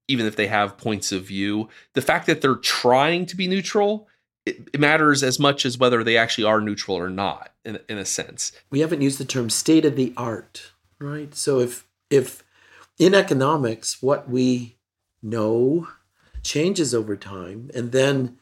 even 0.07 0.25
if 0.25 0.35
they 0.35 0.47
have 0.47 0.77
points 0.77 1.11
of 1.11 1.23
view. 1.23 1.69
The 1.93 2.01
fact 2.01 2.27
that 2.27 2.41
they're 2.41 2.55
trying 2.55 3.25
to 3.27 3.35
be 3.35 3.47
neutral, 3.47 4.07
it, 4.45 4.69
it, 4.73 4.79
matters 4.79 5.23
as 5.23 5.39
much 5.39 5.65
as 5.65 5.77
whether 5.77 6.03
they 6.03 6.17
actually 6.17 6.43
are 6.43 6.61
neutral 6.61 6.97
or 6.97 7.09
not, 7.09 7.53
in, 7.63 7.79
in 7.87 7.97
a 7.97 8.05
sense. 8.05 8.51
We 8.69 8.81
haven't 8.81 9.01
used 9.01 9.19
the 9.19 9.25
term 9.25 9.49
state 9.49 9.85
of 9.85 9.95
the 9.95 10.13
art, 10.17 10.71
right? 10.99 11.33
So 11.33 11.59
if 11.59 11.87
if 12.09 12.43
in 12.99 13.15
economics 13.15 14.01
what 14.01 14.29
we 14.29 14.77
know 15.21 15.87
changes 16.43 16.93
over 16.93 17.15
time, 17.15 17.71
and 17.73 17.91
then 17.91 18.37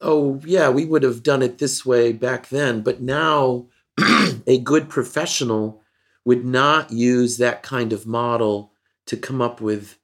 oh 0.00 0.40
yeah, 0.44 0.70
we 0.70 0.84
would 0.84 1.02
have 1.02 1.22
done 1.22 1.42
it 1.42 1.58
this 1.58 1.84
way 1.84 2.12
back 2.12 2.48
then, 2.48 2.82
but 2.82 3.00
now 3.00 3.66
a 4.46 4.58
good 4.58 4.88
professional 4.88 5.82
would 6.24 6.44
not 6.44 6.92
use 6.92 7.38
that 7.38 7.62
kind 7.62 7.92
of 7.92 8.06
model 8.06 8.72
to 9.06 9.16
come 9.16 9.42
up 9.42 9.60
with 9.60 9.98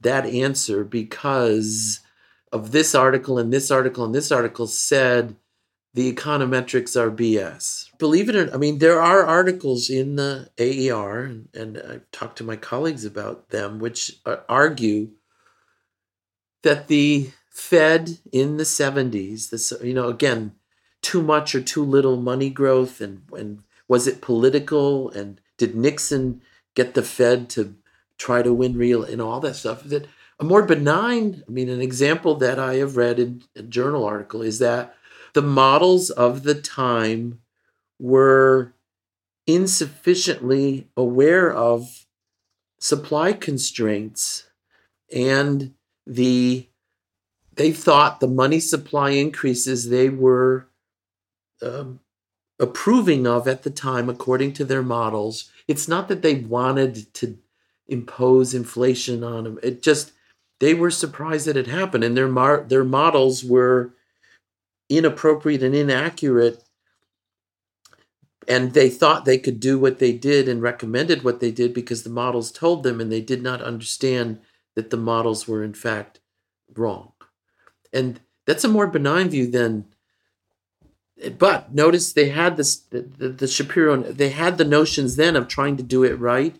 that 0.00 0.26
answer 0.26 0.84
because 0.84 2.00
of 2.52 2.72
this 2.72 2.94
article 2.94 3.38
and 3.38 3.52
this 3.52 3.70
article 3.70 4.04
and 4.04 4.14
this 4.14 4.32
article 4.32 4.66
said 4.66 5.36
the 5.94 6.12
econometrics 6.12 6.96
are 6.96 7.10
BS. 7.10 7.90
Believe 7.98 8.28
it 8.28 8.36
or 8.36 8.46
not, 8.46 8.54
I 8.54 8.58
mean, 8.58 8.78
there 8.78 9.00
are 9.00 9.24
articles 9.24 9.90
in 9.90 10.16
the 10.16 10.48
AER, 10.58 11.24
and, 11.24 11.48
and 11.52 11.78
I've 11.78 12.10
talked 12.12 12.38
to 12.38 12.44
my 12.44 12.56
colleagues 12.56 13.04
about 13.04 13.50
them, 13.50 13.78
which 13.78 14.20
uh, 14.24 14.36
argue 14.48 15.10
that 16.62 16.88
the 16.88 17.30
Fed 17.50 18.18
in 18.32 18.56
the 18.56 18.64
70s, 18.64 19.50
this, 19.50 19.72
you 19.82 19.94
know, 19.94 20.08
again, 20.08 20.52
too 21.02 21.22
much 21.22 21.54
or 21.54 21.60
too 21.60 21.84
little 21.84 22.16
money 22.16 22.50
growth 22.50 23.00
and, 23.00 23.22
and 23.32 23.62
was 23.88 24.06
it 24.06 24.20
political 24.20 25.10
and 25.10 25.40
did 25.56 25.74
Nixon 25.74 26.42
get 26.74 26.94
the 26.94 27.02
Fed 27.02 27.48
to 27.50 27.74
try 28.20 28.42
to 28.42 28.52
win 28.52 28.76
real 28.76 29.02
and 29.02 29.20
all 29.20 29.40
that 29.40 29.56
stuff 29.56 29.82
that 29.84 30.06
a 30.38 30.44
more 30.44 30.62
benign 30.62 31.42
i 31.48 31.50
mean 31.50 31.68
an 31.68 31.80
example 31.80 32.34
that 32.34 32.58
i 32.58 32.74
have 32.74 32.96
read 32.96 33.18
in 33.18 33.42
a 33.56 33.62
journal 33.62 34.04
article 34.04 34.42
is 34.42 34.58
that 34.58 34.94
the 35.32 35.42
models 35.42 36.10
of 36.10 36.42
the 36.42 36.54
time 36.54 37.40
were 37.98 38.74
insufficiently 39.46 40.86
aware 40.96 41.50
of 41.50 42.06
supply 42.78 43.32
constraints 43.32 44.50
and 45.12 45.72
the 46.06 46.66
they 47.54 47.72
thought 47.72 48.20
the 48.20 48.28
money 48.28 48.60
supply 48.60 49.10
increases 49.10 49.88
they 49.88 50.08
were 50.08 50.66
um, 51.62 52.00
approving 52.58 53.26
of 53.26 53.48
at 53.48 53.62
the 53.62 53.70
time 53.70 54.08
according 54.08 54.52
to 54.52 54.64
their 54.64 54.82
models. 54.82 55.50
It's 55.66 55.88
not 55.88 56.08
that 56.08 56.22
they 56.22 56.36
wanted 56.36 57.12
to 57.14 57.38
impose 57.90 58.54
inflation 58.54 59.22
on 59.22 59.44
them 59.44 59.58
it 59.62 59.82
just 59.82 60.12
they 60.60 60.74
were 60.74 60.90
surprised 60.90 61.46
that 61.46 61.56
it 61.56 61.66
happened 61.66 62.04
and 62.04 62.16
their 62.16 62.28
mar- 62.28 62.64
their 62.68 62.84
models 62.84 63.44
were 63.44 63.92
inappropriate 64.88 65.62
and 65.62 65.74
inaccurate 65.74 66.64
and 68.48 68.72
they 68.72 68.90
thought 68.90 69.24
they 69.24 69.38
could 69.38 69.60
do 69.60 69.78
what 69.78 69.98
they 69.98 70.12
did 70.12 70.48
and 70.48 70.60
recommended 70.60 71.22
what 71.22 71.40
they 71.40 71.52
did 71.52 71.72
because 71.72 72.02
the 72.02 72.10
models 72.10 72.50
told 72.50 72.82
them 72.82 73.00
and 73.00 73.10
they 73.10 73.20
did 73.20 73.42
not 73.42 73.62
understand 73.62 74.40
that 74.74 74.90
the 74.90 74.96
models 74.96 75.46
were 75.46 75.62
in 75.62 75.74
fact 75.74 76.20
wrong. 76.74 77.12
And 77.92 78.20
that's 78.46 78.64
a 78.64 78.68
more 78.68 78.86
benign 78.86 79.28
view 79.28 79.48
than 79.48 79.86
but 81.38 81.74
notice 81.74 82.12
they 82.12 82.30
had 82.30 82.56
this 82.56 82.76
the, 82.76 83.02
the, 83.02 83.28
the 83.28 83.46
shapiro 83.46 83.98
they 83.98 84.30
had 84.30 84.56
the 84.56 84.64
notions 84.64 85.16
then 85.16 85.36
of 85.36 85.46
trying 85.46 85.76
to 85.76 85.82
do 85.82 86.02
it 86.02 86.18
right 86.18 86.56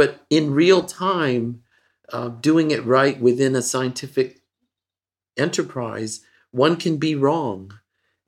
but 0.00 0.24
in 0.30 0.54
real 0.54 0.82
time 0.82 1.62
uh, 2.10 2.28
doing 2.28 2.70
it 2.70 2.82
right 2.86 3.20
within 3.20 3.54
a 3.54 3.60
scientific 3.60 4.40
enterprise 5.36 6.22
one 6.52 6.74
can 6.76 6.96
be 6.96 7.14
wrong 7.14 7.74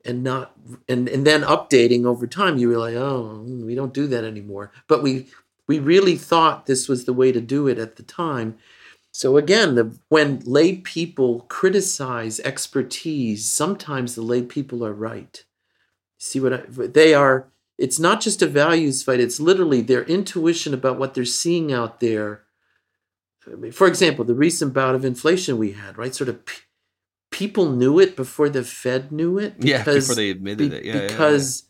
and 0.05 0.23
not 0.23 0.55
and 0.87 1.09
and 1.09 1.25
then 1.25 1.41
updating 1.41 2.05
over 2.05 2.27
time 2.27 2.59
you 2.59 2.69
realize 2.69 2.95
oh 2.95 3.43
mm, 3.43 3.65
we 3.65 3.73
don't 3.73 3.91
do 3.93 4.05
that 4.05 4.23
anymore. 4.23 4.71
But 4.87 5.01
we 5.01 5.29
we 5.67 5.79
really 5.79 6.15
thought 6.15 6.67
this 6.67 6.87
was 6.87 7.05
the 7.05 7.13
way 7.21 7.31
to 7.31 7.41
do 7.41 7.67
it 7.67 7.79
at 7.79 7.95
the 7.95 8.03
time. 8.03 8.59
So 9.11 9.35
again 9.37 9.73
the, 9.73 9.97
when 10.09 10.43
lay 10.45 10.75
people 10.75 11.41
criticize 11.41 12.39
expertise 12.41 13.51
sometimes 13.51 14.13
the 14.13 14.21
lay 14.21 14.43
people 14.43 14.85
are 14.85 14.93
right. 14.93 15.43
See 16.19 16.39
what 16.39 16.53
I, 16.53 16.61
they 16.67 17.15
are 17.15 17.47
it's 17.77 17.99
not 17.99 18.21
just 18.21 18.41
a 18.41 18.47
values 18.47 19.03
fight 19.03 19.19
it's 19.19 19.39
literally 19.39 19.81
their 19.81 20.03
intuition 20.03 20.73
about 20.73 20.99
what 20.99 21.13
they're 21.13 21.25
seeing 21.25 21.71
out 21.71 21.99
there 21.99 22.43
for 23.71 23.87
example 23.87 24.23
the 24.23 24.33
recent 24.33 24.73
bout 24.73 24.95
of 24.95 25.03
inflation 25.03 25.57
we 25.57 25.73
had 25.73 25.97
right 25.97 26.15
sort 26.15 26.29
of 26.29 26.39
people 27.33 27.71
knew 27.71 27.99
it 27.99 28.15
before 28.15 28.47
the 28.47 28.63
Fed 28.63 29.11
knew 29.11 29.37
it. 29.37 29.59
Because, 29.59 29.69
yeah, 29.69 29.83
before 29.83 30.15
they 30.15 30.29
admitted 30.29 30.71
be, 30.71 30.77
it. 30.77 30.85
Yeah, 30.85 31.07
because 31.07 31.63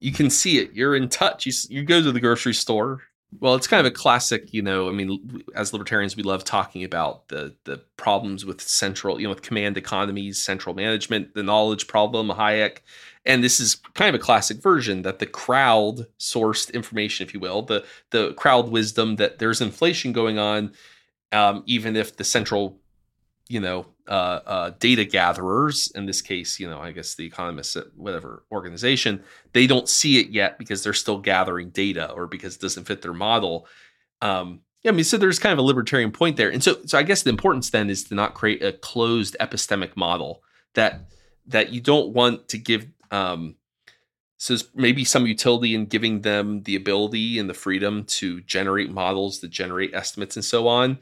yeah, 0.00 0.06
yeah. 0.06 0.10
you 0.10 0.16
can 0.16 0.30
see 0.30 0.58
it. 0.58 0.72
You're 0.72 0.96
in 0.96 1.08
touch. 1.08 1.46
You 1.46 1.52
you 1.68 1.84
go 1.84 2.02
to 2.02 2.10
the 2.10 2.18
grocery 2.18 2.54
store. 2.54 3.02
Well, 3.40 3.54
it's 3.54 3.66
kind 3.66 3.80
of 3.80 3.90
a 3.90 3.94
classic, 3.94 4.52
you 4.52 4.60
know. 4.60 4.88
I 4.88 4.92
mean, 4.92 5.44
as 5.54 5.72
libertarians, 5.72 6.16
we 6.16 6.22
love 6.22 6.42
talking 6.42 6.82
about 6.82 7.28
the 7.28 7.54
the 7.64 7.82
problems 7.96 8.44
with 8.44 8.60
central, 8.60 9.20
you 9.20 9.26
know, 9.26 9.30
with 9.30 9.42
command 9.42 9.76
economies, 9.76 10.42
central 10.42 10.74
management, 10.74 11.34
the 11.34 11.42
knowledge 11.42 11.86
problem, 11.86 12.28
Hayek, 12.28 12.78
and 13.24 13.42
this 13.42 13.60
is 13.60 13.76
kind 13.94 14.14
of 14.14 14.20
a 14.20 14.24
classic 14.24 14.58
version 14.62 15.02
that 15.02 15.18
the 15.18 15.26
crowd 15.26 16.06
sourced 16.18 16.72
information, 16.72 17.26
if 17.26 17.34
you 17.34 17.40
will, 17.40 17.62
the 17.62 17.84
the 18.10 18.34
crowd 18.34 18.68
wisdom 18.68 19.16
that 19.16 19.38
there's 19.38 19.60
inflation 19.60 20.12
going 20.12 20.38
on, 20.38 20.72
um, 21.32 21.62
even 21.66 21.96
if 21.96 22.16
the 22.16 22.24
central 22.24 22.78
you 23.48 23.60
know 23.60 23.86
uh, 24.08 24.40
uh, 24.46 24.70
data 24.78 25.04
gatherers 25.04 25.90
in 25.94 26.06
this 26.06 26.22
case 26.22 26.58
you 26.58 26.68
know 26.68 26.80
i 26.80 26.90
guess 26.90 27.16
the 27.16 27.26
economists 27.26 27.76
at 27.76 27.86
whatever 27.96 28.44
organization 28.50 29.22
they 29.52 29.66
don't 29.66 29.88
see 29.88 30.18
it 30.18 30.28
yet 30.28 30.58
because 30.58 30.82
they're 30.82 30.92
still 30.92 31.18
gathering 31.18 31.68
data 31.70 32.10
or 32.12 32.26
because 32.26 32.54
it 32.54 32.60
doesn't 32.60 32.84
fit 32.84 33.02
their 33.02 33.12
model 33.12 33.66
um, 34.22 34.60
yeah, 34.82 34.90
I 34.90 34.94
mean, 34.94 35.04
so 35.04 35.16
there's 35.16 35.38
kind 35.38 35.52
of 35.52 35.58
a 35.58 35.62
libertarian 35.62 36.10
point 36.10 36.36
there, 36.36 36.50
and 36.50 36.62
so 36.62 36.76
so 36.86 36.98
I 36.98 37.02
guess 37.02 37.22
the 37.22 37.30
importance 37.30 37.70
then 37.70 37.88
is 37.88 38.04
to 38.04 38.14
not 38.14 38.34
create 38.34 38.62
a 38.62 38.72
closed 38.72 39.36
epistemic 39.40 39.96
model 39.96 40.42
that 40.74 41.02
that 41.46 41.72
you 41.72 41.80
don't 41.80 42.12
want 42.12 42.48
to 42.48 42.58
give. 42.58 42.86
Um, 43.12 43.56
so 44.38 44.56
maybe 44.74 45.04
some 45.04 45.26
utility 45.26 45.72
in 45.72 45.86
giving 45.86 46.22
them 46.22 46.64
the 46.64 46.74
ability 46.74 47.38
and 47.38 47.48
the 47.48 47.54
freedom 47.54 48.02
to 48.04 48.40
generate 48.40 48.90
models 48.90 49.38
that 49.40 49.50
generate 49.52 49.94
estimates 49.94 50.34
and 50.34 50.44
so 50.44 50.66
on, 50.66 50.98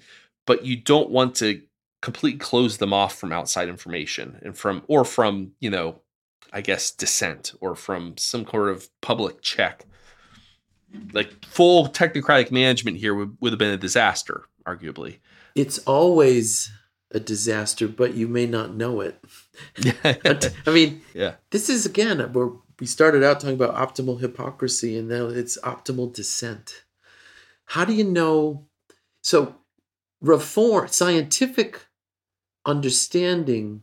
but 0.46 0.66
you 0.66 0.76
don't 0.76 1.08
want 1.08 1.36
to 1.36 1.62
completely 2.02 2.38
close 2.38 2.76
them 2.76 2.92
off 2.92 3.16
from 3.16 3.32
outside 3.32 3.68
information 3.68 4.38
and 4.42 4.58
from 4.58 4.82
or 4.88 5.04
from 5.04 5.52
you 5.60 5.68
know 5.68 6.00
i 6.52 6.60
guess 6.60 6.90
dissent 6.90 7.52
or 7.60 7.74
from 7.74 8.16
some 8.16 8.46
sort 8.46 8.68
of 8.68 8.88
public 9.00 9.40
check. 9.42 9.86
Like 11.12 11.44
full 11.44 11.88
technocratic 11.88 12.50
management 12.50 12.96
here 12.96 13.14
would, 13.14 13.36
would 13.40 13.52
have 13.52 13.58
been 13.58 13.70
a 13.72 13.76
disaster 13.76 14.46
arguably. 14.66 15.18
It's 15.54 15.78
always 15.78 16.70
a 17.12 17.20
disaster 17.20 17.88
but 17.88 18.14
you 18.14 18.28
may 18.28 18.46
not 18.46 18.74
know 18.74 19.00
it. 19.00 19.22
I 20.66 20.70
mean 20.70 21.02
yeah. 21.14 21.34
this 21.50 21.68
is 21.68 21.86
again 21.86 22.20
where 22.32 22.50
we 22.80 22.86
started 22.86 23.22
out 23.22 23.40
talking 23.40 23.60
about 23.60 23.74
optimal 23.74 24.20
hypocrisy 24.20 24.96
and 24.96 25.08
now 25.08 25.26
it's 25.26 25.58
optimal 25.58 26.12
dissent. 26.12 26.84
How 27.66 27.84
do 27.84 27.92
you 27.92 28.04
know? 28.04 28.66
So 29.22 29.56
reform 30.20 30.88
scientific 30.88 31.86
understanding 32.64 33.82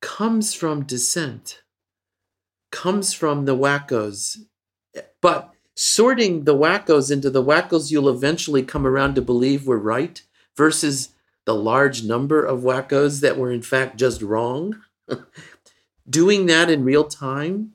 comes 0.00 0.54
from 0.54 0.84
dissent, 0.84 1.62
comes 2.72 3.12
from 3.12 3.44
the 3.44 3.56
wackos. 3.56 4.38
But 5.20 5.52
sorting 5.74 6.44
the 6.44 6.56
wackos 6.56 7.10
into 7.10 7.30
the 7.30 7.42
wackos 7.42 7.90
you'll 7.90 8.08
eventually 8.08 8.62
come 8.62 8.86
around 8.86 9.14
to 9.14 9.22
believe 9.22 9.66
were 9.66 9.78
right 9.78 10.22
versus 10.56 11.10
the 11.48 11.54
large 11.54 12.04
number 12.04 12.44
of 12.44 12.60
wackos 12.60 13.22
that 13.22 13.38
were 13.38 13.50
in 13.50 13.62
fact 13.62 13.96
just 13.96 14.20
wrong. 14.20 14.82
Doing 16.10 16.44
that 16.44 16.68
in 16.68 16.84
real 16.84 17.04
time, 17.04 17.72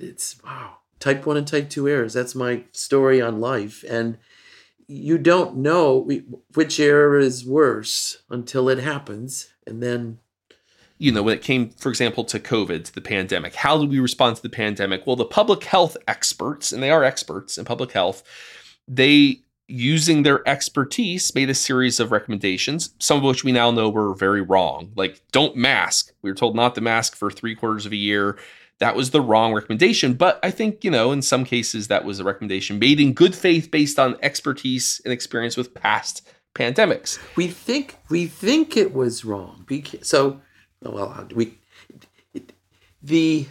it's 0.00 0.42
wow. 0.42 0.78
Type 0.98 1.26
1 1.26 1.36
and 1.36 1.46
type 1.46 1.68
2 1.68 1.86
errors. 1.86 2.14
That's 2.14 2.34
my 2.34 2.64
story 2.72 3.20
on 3.20 3.40
life. 3.40 3.84
And 3.86 4.16
you 4.86 5.18
don't 5.18 5.58
know 5.58 6.08
which 6.54 6.80
error 6.80 7.18
is 7.18 7.44
worse 7.44 8.22
until 8.30 8.70
it 8.70 8.78
happens 8.78 9.50
and 9.66 9.82
then 9.82 10.18
you 10.96 11.12
know 11.12 11.22
when 11.22 11.36
it 11.36 11.42
came 11.42 11.68
for 11.68 11.90
example 11.90 12.24
to 12.24 12.40
covid 12.40 12.84
to 12.84 12.94
the 12.94 13.02
pandemic 13.02 13.54
how 13.54 13.76
did 13.78 13.90
we 13.90 14.00
respond 14.00 14.34
to 14.34 14.42
the 14.42 14.48
pandemic 14.48 15.06
well 15.06 15.14
the 15.14 15.26
public 15.26 15.62
health 15.64 15.94
experts 16.08 16.72
and 16.72 16.82
they 16.82 16.90
are 16.90 17.04
experts 17.04 17.58
in 17.58 17.66
public 17.66 17.92
health 17.92 18.22
they 18.88 19.42
using 19.68 20.22
their 20.22 20.46
expertise 20.48 21.34
made 21.34 21.50
a 21.50 21.54
series 21.54 22.00
of 22.00 22.10
recommendations 22.10 22.94
some 22.98 23.18
of 23.18 23.22
which 23.22 23.44
we 23.44 23.52
now 23.52 23.70
know 23.70 23.88
were 23.88 24.14
very 24.14 24.40
wrong 24.40 24.90
like 24.96 25.20
don't 25.30 25.56
mask 25.56 26.12
we 26.22 26.30
were 26.30 26.36
told 26.36 26.56
not 26.56 26.74
to 26.74 26.80
mask 26.80 27.14
for 27.14 27.30
three 27.30 27.54
quarters 27.54 27.84
of 27.84 27.92
a 27.92 27.96
year 27.96 28.38
that 28.78 28.94
was 28.94 29.10
the 29.10 29.20
wrong 29.20 29.52
recommendation. 29.54 30.14
But 30.14 30.38
I 30.42 30.50
think, 30.50 30.84
you 30.84 30.90
know, 30.90 31.12
in 31.12 31.22
some 31.22 31.44
cases, 31.44 31.88
that 31.88 32.04
was 32.04 32.20
a 32.20 32.24
recommendation 32.24 32.78
made 32.78 33.00
in 33.00 33.12
good 33.12 33.34
faith 33.34 33.70
based 33.70 33.98
on 33.98 34.16
expertise 34.22 35.00
and 35.04 35.12
experience 35.12 35.56
with 35.56 35.74
past 35.74 36.26
pandemics. 36.54 37.18
We 37.36 37.48
think 37.48 37.96
we 38.08 38.26
think 38.26 38.76
it 38.76 38.94
was 38.94 39.24
wrong. 39.24 39.66
So, 40.02 40.40
well, 40.82 41.28
we 41.34 41.58
the 43.02 43.46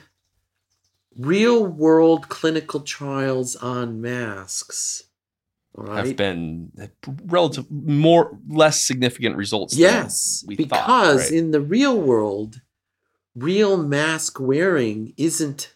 real 1.18 1.66
world 1.66 2.30
clinical 2.30 2.82
trials 2.82 3.56
on 3.56 4.02
masks 4.02 5.04
right? 5.78 6.08
have 6.08 6.16
been 6.16 6.72
relative 7.26 7.70
more 7.70 8.38
less 8.48 8.86
significant 8.86 9.38
results. 9.38 9.76
Yes, 9.76 10.44
because 10.48 10.70
thought, 10.70 11.16
right? 11.16 11.32
in 11.32 11.52
the 11.52 11.62
real 11.62 12.00
world, 12.00 12.62
real 13.36 13.78
mask 13.78 14.40
wearing 14.40 15.14
isn't 15.18 15.76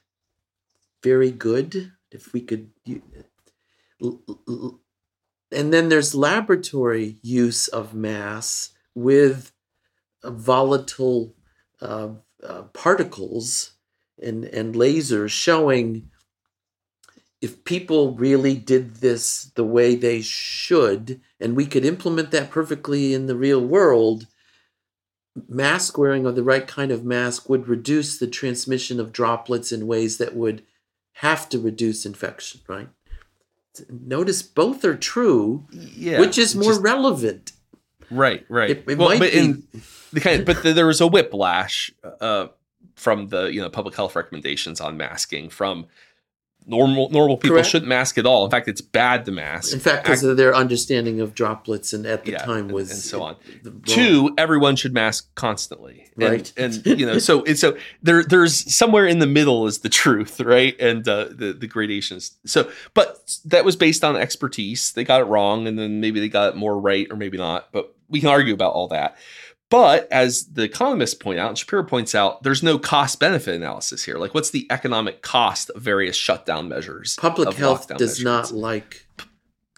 very 1.04 1.32
good. 1.32 1.93
If 2.12 2.34
we 2.34 2.41
could, 2.41 2.72
and 4.02 5.74
then 5.74 5.89
there's 5.89 6.14
laboratory 6.14 7.20
use 7.22 7.68
of 7.70 7.93
masks 7.93 8.74
with 8.93 9.54
volatile 10.24 11.36
uh, 11.82 12.10
uh, 12.43 12.64
particles 12.74 13.74
and, 14.22 14.43
and 14.45 14.76
lasers 14.76 15.30
showing 15.30 16.10
if 17.42 17.64
people 17.64 18.14
really 18.16 18.56
did 18.56 18.98
this 18.98 19.46
the 19.56 19.64
way 19.64 19.96
they 19.96 20.22
should, 20.22 21.20
and 21.39 21.56
we 21.56 21.66
could 21.66 21.84
implement 21.86 22.30
that 22.32 22.52
perfectly 22.52 23.14
in 23.14 23.26
the 23.26 23.36
real 23.36 23.60
world, 23.66 24.28
mask 25.48 25.98
wearing 25.98 26.26
or 26.26 26.32
the 26.32 26.44
right 26.44 26.68
kind 26.68 26.92
of 26.92 27.04
mask 27.06 27.50
would 27.50 27.68
reduce 27.68 28.18
the 28.20 28.28
transmission 28.28 29.00
of 29.00 29.12
droplets 29.12 29.72
in 29.72 29.88
ways 29.88 30.18
that 30.18 30.36
would 30.36 30.64
have 31.14 31.48
to 31.50 31.60
reduce 31.60 32.06
infection, 32.06 32.62
right? 32.68 32.89
Notice 33.89 34.42
both 34.42 34.84
are 34.84 34.96
true, 34.98 35.66
Yeah. 35.72 36.20
which 36.20 36.38
is 36.38 36.56
more 36.56 36.72
just- 36.74 36.82
relevant. 36.82 37.54
right, 38.12 38.46
right. 38.50 38.70
It, 38.72 38.84
it 38.88 38.98
well, 38.98 39.10
might 39.10 39.20
but 39.20 39.32
be. 39.32 39.38
in 39.39 39.64
the 40.12 40.20
kind 40.20 40.46
but 40.46 40.62
there 40.64 40.86
was 40.88 41.00
a 41.00 41.08
whiplash 41.08 41.92
uh, 42.20 42.48
from 42.96 43.30
the 43.30 43.46
you 43.46 43.62
know 43.62 43.70
public 43.70 43.96
health 43.96 44.16
recommendations 44.16 44.82
on 44.82 44.98
masking 44.98 45.50
from 45.50 45.86
normal 46.66 47.09
normal 47.09 47.38
people 47.38 47.55
Correct. 47.55 47.70
shouldn't 47.70 47.89
mask 47.89 48.18
at 48.18 48.26
all. 48.26 48.45
In 48.45 48.51
fact, 48.51 48.68
it's 48.68 48.82
bad 48.82 49.26
to 49.26 49.32
mask. 49.32 49.74
in 49.74 49.80
fact, 49.80 50.03
because 50.03 50.24
of 50.24 50.38
their 50.38 50.55
understanding 50.55 51.20
of 51.20 51.34
droplets 51.34 51.93
and 51.93 52.05
at 52.05 52.24
the 52.26 52.32
Yeah, 52.34 52.39
time 52.39 52.68
was 52.70 52.91
and 52.91 52.99
so 52.99 53.22
on. 53.22 53.36
Two, 53.86 54.34
everyone 54.38 54.76
should 54.76 54.93
mask 54.93 55.34
constantly, 55.36 56.07
and, 56.16 56.24
Right. 56.24 56.53
And 56.57 56.86
you 56.86 57.05
know, 57.05 57.18
so 57.18 57.43
and 57.45 57.57
so 57.57 57.78
there, 58.03 58.24
there's 58.24 58.74
somewhere 58.74 59.05
in 59.07 59.20
the 59.20 59.28
middle 59.28 59.68
is 59.68 59.80
the 59.80 59.89
truth, 59.89 60.39
right? 60.39 60.80
And 60.80 61.07
uh, 61.07 61.26
the 61.32 61.53
the 61.53 61.68
gradations. 61.68 62.38
So, 62.45 62.70
but 62.93 63.39
that 63.45 63.66
was 63.66 63.76
based 63.76 64.03
on 64.03 64.16
expertise. 64.16 64.91
They 64.91 65.03
got 65.03 65.22
it 65.22 65.26
wrong, 65.26 65.68
and 65.68 65.78
then 65.78 65.99
maybe 65.99 66.20
they 66.20 66.30
got 66.30 66.49
it 66.49 66.55
more 66.55 66.80
right, 66.80 67.07
or 67.09 67.16
maybe 67.16 67.38
not. 67.38 67.72
But 67.72 67.93
we 68.09 68.20
can 68.20 68.30
argue 68.30 68.53
about 68.53 68.74
all 68.74 68.88
that. 68.89 69.18
But 69.72 70.12
as 70.12 70.48
the 70.48 70.64
economists 70.64 71.14
point 71.14 71.40
out, 71.40 71.48
and 71.48 71.58
Shapiro 71.58 71.86
points 71.86 72.14
out, 72.14 72.44
there's 72.44 72.62
no 72.62 72.78
cost 72.78 73.22
benefit 73.22 73.56
analysis 73.56 74.04
here. 74.04 74.18
Like, 74.18 74.34
what's 74.34 74.50
the 74.50 74.68
economic 74.70 75.22
cost 75.22 75.70
of 75.70 75.82
various 75.82 76.18
shutdown 76.18 76.68
measures? 76.68 77.16
Public 77.16 77.54
health 77.54 77.88
does 77.88 78.20
measurements? 78.20 78.52
not 78.52 78.60
like 78.60 79.08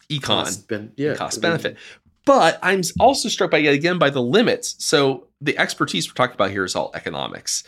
econ 0.10 0.22
cost, 0.22 0.68
ben- 0.68 0.94
yeah, 0.98 1.14
cost 1.14 1.42
benefit. 1.42 1.78
But 2.26 2.58
I'm 2.64 2.82
also 3.00 3.30
struck 3.30 3.52
by 3.52 3.60
yet 3.60 3.76
again 3.76 4.00
by 4.00 4.10
the 4.10 4.22
limits. 4.22 4.76
So 4.84 5.28
the 5.40 5.56
expertise 5.60 6.10
we're 6.10 6.16
talking 6.16 6.34
about 6.34 6.50
here 6.50 6.64
is 6.64 6.76
all 6.76 6.90
economics. 6.96 7.64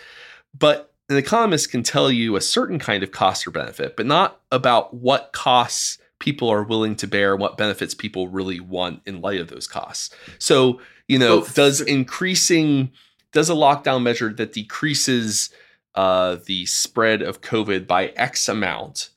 But 0.58 0.94
an 1.10 1.18
economist 1.18 1.70
can 1.70 1.84
tell 1.84 2.10
you 2.10 2.36
a 2.36 2.42
certain 2.42 2.80
kind 2.80 3.04
of 3.04 3.12
cost 3.12 3.46
or 3.46 3.52
benefit, 3.52 3.96
but 3.96 4.08
not 4.08 4.42
about 4.52 4.96
what 4.96 5.32
costs 5.32 6.00
people 6.18 6.50
are 6.50 6.64
willing 6.64 6.96
to 6.96 7.08
bear 7.08 7.34
and 7.34 7.42
what 7.42 7.56
benefits 7.56 7.94
people 7.94 8.30
really 8.30 8.60
want 8.60 9.02
in 9.06 9.22
light 9.22 9.40
of 9.40 9.50
those 9.50 9.68
costs. 9.68 10.16
So, 10.40 10.80
you 11.08 11.20
know, 11.20 11.40
Well, 11.40 11.50
does 11.54 11.82
increasing 11.82 12.92
does 13.32 13.50
a 13.50 13.54
lockdown 13.54 14.02
measure 14.02 14.34
that 14.34 14.54
decreases 14.54 15.50
uh, 15.94 16.38
the 16.46 16.66
spread 16.66 17.22
of 17.22 17.42
COVID 17.42 17.88
by 17.88 18.08
X 18.16 18.48
amount, 18.48 19.10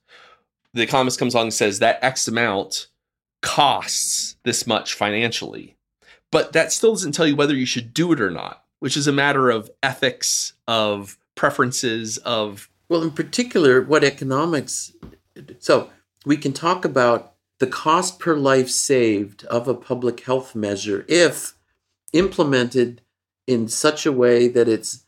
the 0.74 0.82
economist 0.82 1.18
comes 1.18 1.34
along 1.34 1.46
and 1.46 1.54
says 1.54 1.78
that 1.78 1.98
X 2.02 2.28
amount 2.28 2.88
costs 3.42 4.36
this 4.44 4.66
much 4.66 4.94
financially. 4.94 5.76
But 6.30 6.52
that 6.52 6.72
still 6.72 6.92
doesn't 6.92 7.12
tell 7.12 7.26
you 7.26 7.36
whether 7.36 7.54
you 7.54 7.66
should 7.66 7.94
do 7.94 8.12
it 8.12 8.20
or 8.20 8.30
not, 8.30 8.64
which 8.80 8.96
is 8.96 9.06
a 9.06 9.12
matter 9.12 9.50
of 9.50 9.70
ethics, 9.82 10.52
of 10.66 11.16
preferences, 11.34 12.18
of 12.18 12.68
Well, 12.88 13.02
in 13.02 13.12
particular, 13.12 13.80
what 13.82 14.04
economics. 14.04 14.92
So 15.58 15.90
we 16.26 16.36
can 16.36 16.52
talk 16.52 16.84
about 16.84 17.34
the 17.60 17.66
cost 17.66 18.18
per 18.18 18.36
life 18.36 18.68
saved 18.68 19.44
of 19.46 19.66
a 19.66 19.74
public 19.74 20.20
health 20.20 20.54
measure 20.54 21.04
if 21.08 21.54
implemented 22.12 23.00
in 23.46 23.68
such 23.68 24.06
a 24.06 24.12
way 24.12 24.48
that 24.48 24.68
it's 24.68 25.04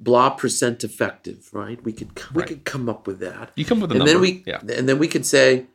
blah 0.00 0.30
percent 0.30 0.82
effective, 0.84 1.48
right? 1.52 1.82
We 1.84 1.92
could 1.92 2.10
we 2.34 2.40
Right. 2.40 2.48
could 2.48 2.64
come 2.64 2.88
up 2.88 3.06
with 3.06 3.18
that, 3.20 3.52
you 3.56 3.64
come 3.64 3.80
with 3.80 3.90
a 3.90 3.94
and 3.94 3.98
number. 4.00 4.12
then 4.12 4.20
we 4.20 4.42
yeah. 4.46 4.60
and 4.60 4.88
then 4.88 4.98
we 4.98 5.08
could 5.08 5.26
say 5.26 5.66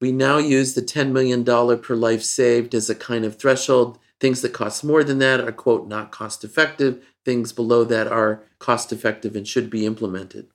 we 0.00 0.12
now 0.12 0.36
use 0.38 0.74
the 0.74 0.82
ten 0.82 1.12
million 1.12 1.42
dollar 1.42 1.76
per 1.76 1.94
life 1.94 2.22
saved 2.22 2.74
as 2.74 2.90
a 2.90 2.94
kind 2.94 3.24
of 3.24 3.38
threshold. 3.38 3.98
Things 4.18 4.40
that 4.42 4.54
cost 4.54 4.82
more 4.82 5.04
than 5.04 5.18
that 5.18 5.40
are 5.40 5.52
quote 5.52 5.88
not 5.88 6.10
cost 6.10 6.42
effective. 6.44 7.04
Things 7.24 7.52
below 7.52 7.84
that 7.84 8.06
are 8.06 8.42
cost 8.58 8.92
effective 8.92 9.36
and 9.36 9.46
should 9.46 9.68
be 9.70 9.84
implemented. 9.86 10.48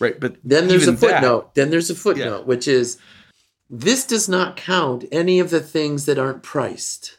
Right. 0.00 0.18
But 0.20 0.36
Then 0.44 0.68
there's 0.68 0.86
a 0.86 0.92
even 0.92 1.00
that- 1.00 1.00
footnote. 1.20 1.54
Then 1.54 1.70
there's 1.70 1.90
a 1.90 1.94
footnote, 1.94 2.46
which 2.46 2.68
is 2.68 2.98
this 3.70 4.04
does 4.06 4.28
not 4.28 4.56
count 4.56 5.04
any 5.12 5.40
of 5.40 5.50
the 5.50 5.60
things 5.60 6.06
that 6.06 6.18
aren't 6.18 6.42
priced, 6.42 7.17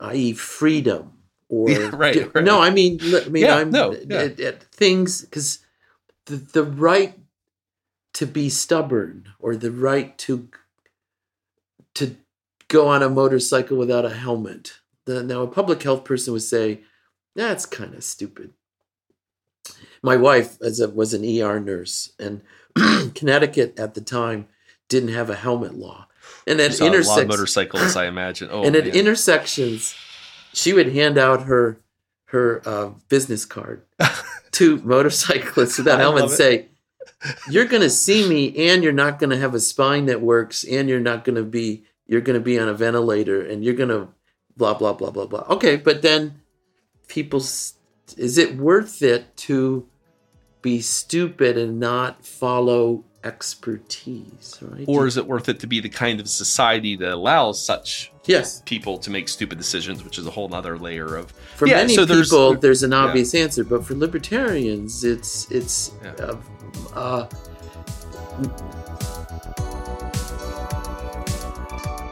i.e., 0.00 0.32
freedom 0.32 1.12
or 1.48 1.70
Yeah, 1.70 1.90
right, 1.94 2.34
right. 2.34 2.44
no. 2.44 2.60
I 2.60 2.70
mean, 2.70 2.98
I 3.02 3.28
mean, 3.28 3.44
Yeah, 3.44 3.56
I'm 3.56 3.70
no, 3.70 3.92
at- 3.92 4.10
yeah. 4.10 4.18
at, 4.18 4.40
at 4.40 4.62
things 4.64 5.22
because 5.22 5.60
the 6.26 6.36
the 6.36 6.64
right 6.64 7.18
to 8.14 8.26
be 8.26 8.48
stubborn 8.48 9.28
or 9.38 9.56
the 9.56 9.70
right 9.72 10.16
to 10.18 10.48
to 11.94 12.16
go 12.68 12.88
on 12.88 13.02
a 13.02 13.08
motorcycle 13.10 13.76
without 13.76 14.04
a 14.04 14.10
helmet. 14.10 14.74
The, 15.04 15.22
now, 15.22 15.42
a 15.42 15.46
public 15.48 15.82
health 15.82 16.04
person 16.04 16.32
would 16.32 16.42
say 16.42 16.80
that's 17.36 17.66
kind 17.66 17.94
of 17.94 18.02
stupid 18.04 18.54
my 20.02 20.16
wife 20.16 20.58
as 20.60 20.80
a, 20.80 20.88
was 20.90 21.14
an 21.14 21.24
ER 21.24 21.58
nurse, 21.58 22.12
and 22.18 22.42
Connecticut 23.14 23.78
at 23.78 23.94
the 23.94 24.00
time 24.02 24.46
didn't 24.88 25.08
have 25.14 25.30
a 25.30 25.34
helmet 25.34 25.74
law. 25.74 26.06
And 26.46 26.60
at 26.60 26.74
saw 26.74 26.84
a 26.84 26.86
lot 26.86 26.88
of 26.88 26.94
intersections, 26.94 27.28
motorcycles, 27.28 27.96
I 27.96 28.06
imagine. 28.06 28.48
Oh, 28.50 28.64
and 28.64 28.76
at 28.76 28.86
man. 28.86 28.94
intersections, 28.94 29.94
she 30.52 30.72
would 30.72 30.92
hand 30.92 31.18
out 31.18 31.44
her 31.44 31.80
her 32.26 32.62
uh, 32.64 32.90
business 33.08 33.44
card 33.44 33.82
to 34.52 34.78
motorcyclists 34.78 35.78
without 35.78 36.00
helmet 36.00 36.24
and 36.24 36.32
say, 36.32 36.66
"You're 37.50 37.66
going 37.66 37.82
to 37.82 37.90
see 37.90 38.28
me, 38.28 38.68
and 38.68 38.82
you're 38.82 38.92
not 38.92 39.18
going 39.18 39.30
to 39.30 39.38
have 39.38 39.54
a 39.54 39.60
spine 39.60 40.06
that 40.06 40.20
works, 40.20 40.64
and 40.64 40.88
you're 40.88 41.00
not 41.00 41.24
going 41.24 41.36
to 41.36 41.44
be 41.44 41.84
you're 42.06 42.20
going 42.20 42.38
to 42.38 42.44
be 42.44 42.58
on 42.58 42.68
a 42.68 42.74
ventilator, 42.74 43.40
and 43.40 43.64
you're 43.64 43.74
going 43.74 43.88
to 43.88 44.08
blah 44.56 44.74
blah 44.74 44.92
blah 44.92 45.10
blah 45.10 45.26
blah." 45.26 45.44
Okay, 45.48 45.76
but 45.76 46.02
then 46.02 46.40
people, 47.08 47.40
is 47.40 48.38
it 48.38 48.56
worth 48.56 49.02
it 49.02 49.36
to 49.36 49.88
be 50.60 50.80
stupid 50.80 51.58
and 51.58 51.78
not 51.78 52.24
follow 52.24 53.04
expertise? 53.24 54.58
Right? 54.60 54.84
or 54.86 55.06
is 55.06 55.16
it 55.16 55.26
worth 55.26 55.48
it 55.48 55.60
to 55.60 55.66
be 55.66 55.80
the 55.80 55.88
kind 55.88 56.20
of 56.20 56.28
society 56.28 56.94
that 56.96 57.10
allows 57.12 57.64
such 57.64 58.12
yes, 58.26 58.62
people 58.66 58.98
to 58.98 59.10
make 59.10 59.28
stupid 59.28 59.58
decisions, 59.58 60.04
which 60.04 60.18
is 60.18 60.26
a 60.26 60.30
whole 60.30 60.52
other 60.54 60.78
layer 60.78 61.16
of 61.16 61.30
For 61.56 61.66
Yeah, 61.66 61.76
many 61.76 61.94
so 61.94 62.04
there's- 62.04 62.28
people, 62.28 62.54
there's 62.56 62.82
an 62.82 62.92
yeah. 62.92 62.98
obvious 62.98 63.34
answer, 63.34 63.64
but 63.64 63.84
for 63.84 63.94
libertarians, 63.94 65.04
it's 65.04 65.50
it's 65.50 65.92
Yeah. 66.02 66.12
uh, 66.20 66.36
uh, 66.94 67.28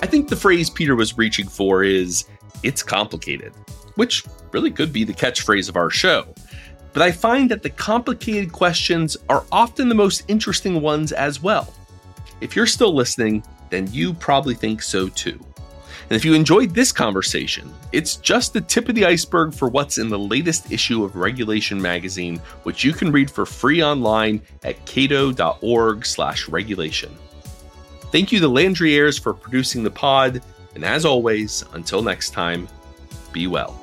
I 0.03 0.07
think 0.07 0.29
the 0.29 0.37
phrase 0.37 0.69
Peter 0.71 0.95
was 0.97 1.17
reaching 1.17 1.47
for 1.47 1.85
is 1.85 2.25
it's 2.63 2.83
complicated, 2.83 3.53
which 3.95 4.25
really 4.53 4.71
could 4.71 4.93
be 4.93 5.05
the 5.05 5.13
catchphrase 5.13 5.69
of 5.69 5.77
our 5.77 5.91
show. 5.91 6.35
But 6.93 7.03
I 7.03 7.12
find 7.12 7.51
that 7.51 7.62
the 7.62 7.70
complicated 7.70 8.53
questions 8.53 9.16
are 9.28 9.45
often 9.51 9.88
the 9.88 9.95
most 9.95 10.22
interesting 10.28 10.80
ones 10.80 11.12
as 11.12 11.43
well. 11.43 11.72
If 12.40 12.55
you're 12.55 12.66
still 12.66 12.95
listening, 12.95 13.43
then 13.70 13.88
you 13.93 14.14
probably 14.14 14.55
think 14.55 14.82
so 14.82 15.09
too. 15.09 15.40
And 16.11 16.16
if 16.16 16.24
you 16.24 16.34
enjoyed 16.34 16.74
this 16.74 16.90
conversation, 16.93 17.72
it's 17.93 18.16
just 18.16 18.53
the 18.53 18.61
tip 18.61 18.90
of 18.90 18.95
the 18.95 19.07
iceberg 19.07 19.55
for 19.55 19.68
what's 19.68 19.97
in 19.97 20.11
the 20.11 20.18
latest 20.18 20.70
issue 20.70 21.03
of 21.05 21.16
Regulation 21.16 21.80
Magazine, 21.80 22.36
which 22.64 22.84
you 22.84 22.93
can 22.93 23.11
read 23.11 23.30
for 23.30 23.47
free 23.47 23.82
online 23.82 24.43
at 24.62 24.84
cato.org/regulation. 24.84 27.16
Thank 28.11 28.30
you 28.30 28.40
to 28.40 28.49
Landry 28.49 28.95
Ayres 28.95 29.18
for 29.18 29.32
producing 29.32 29.82
the 29.82 29.90
pod, 29.90 30.43
and 30.74 30.84
as 30.84 31.07
always, 31.07 31.64
until 31.72 32.03
next 32.03 32.30
time, 32.30 32.68
be 33.32 33.47
well. 33.47 33.82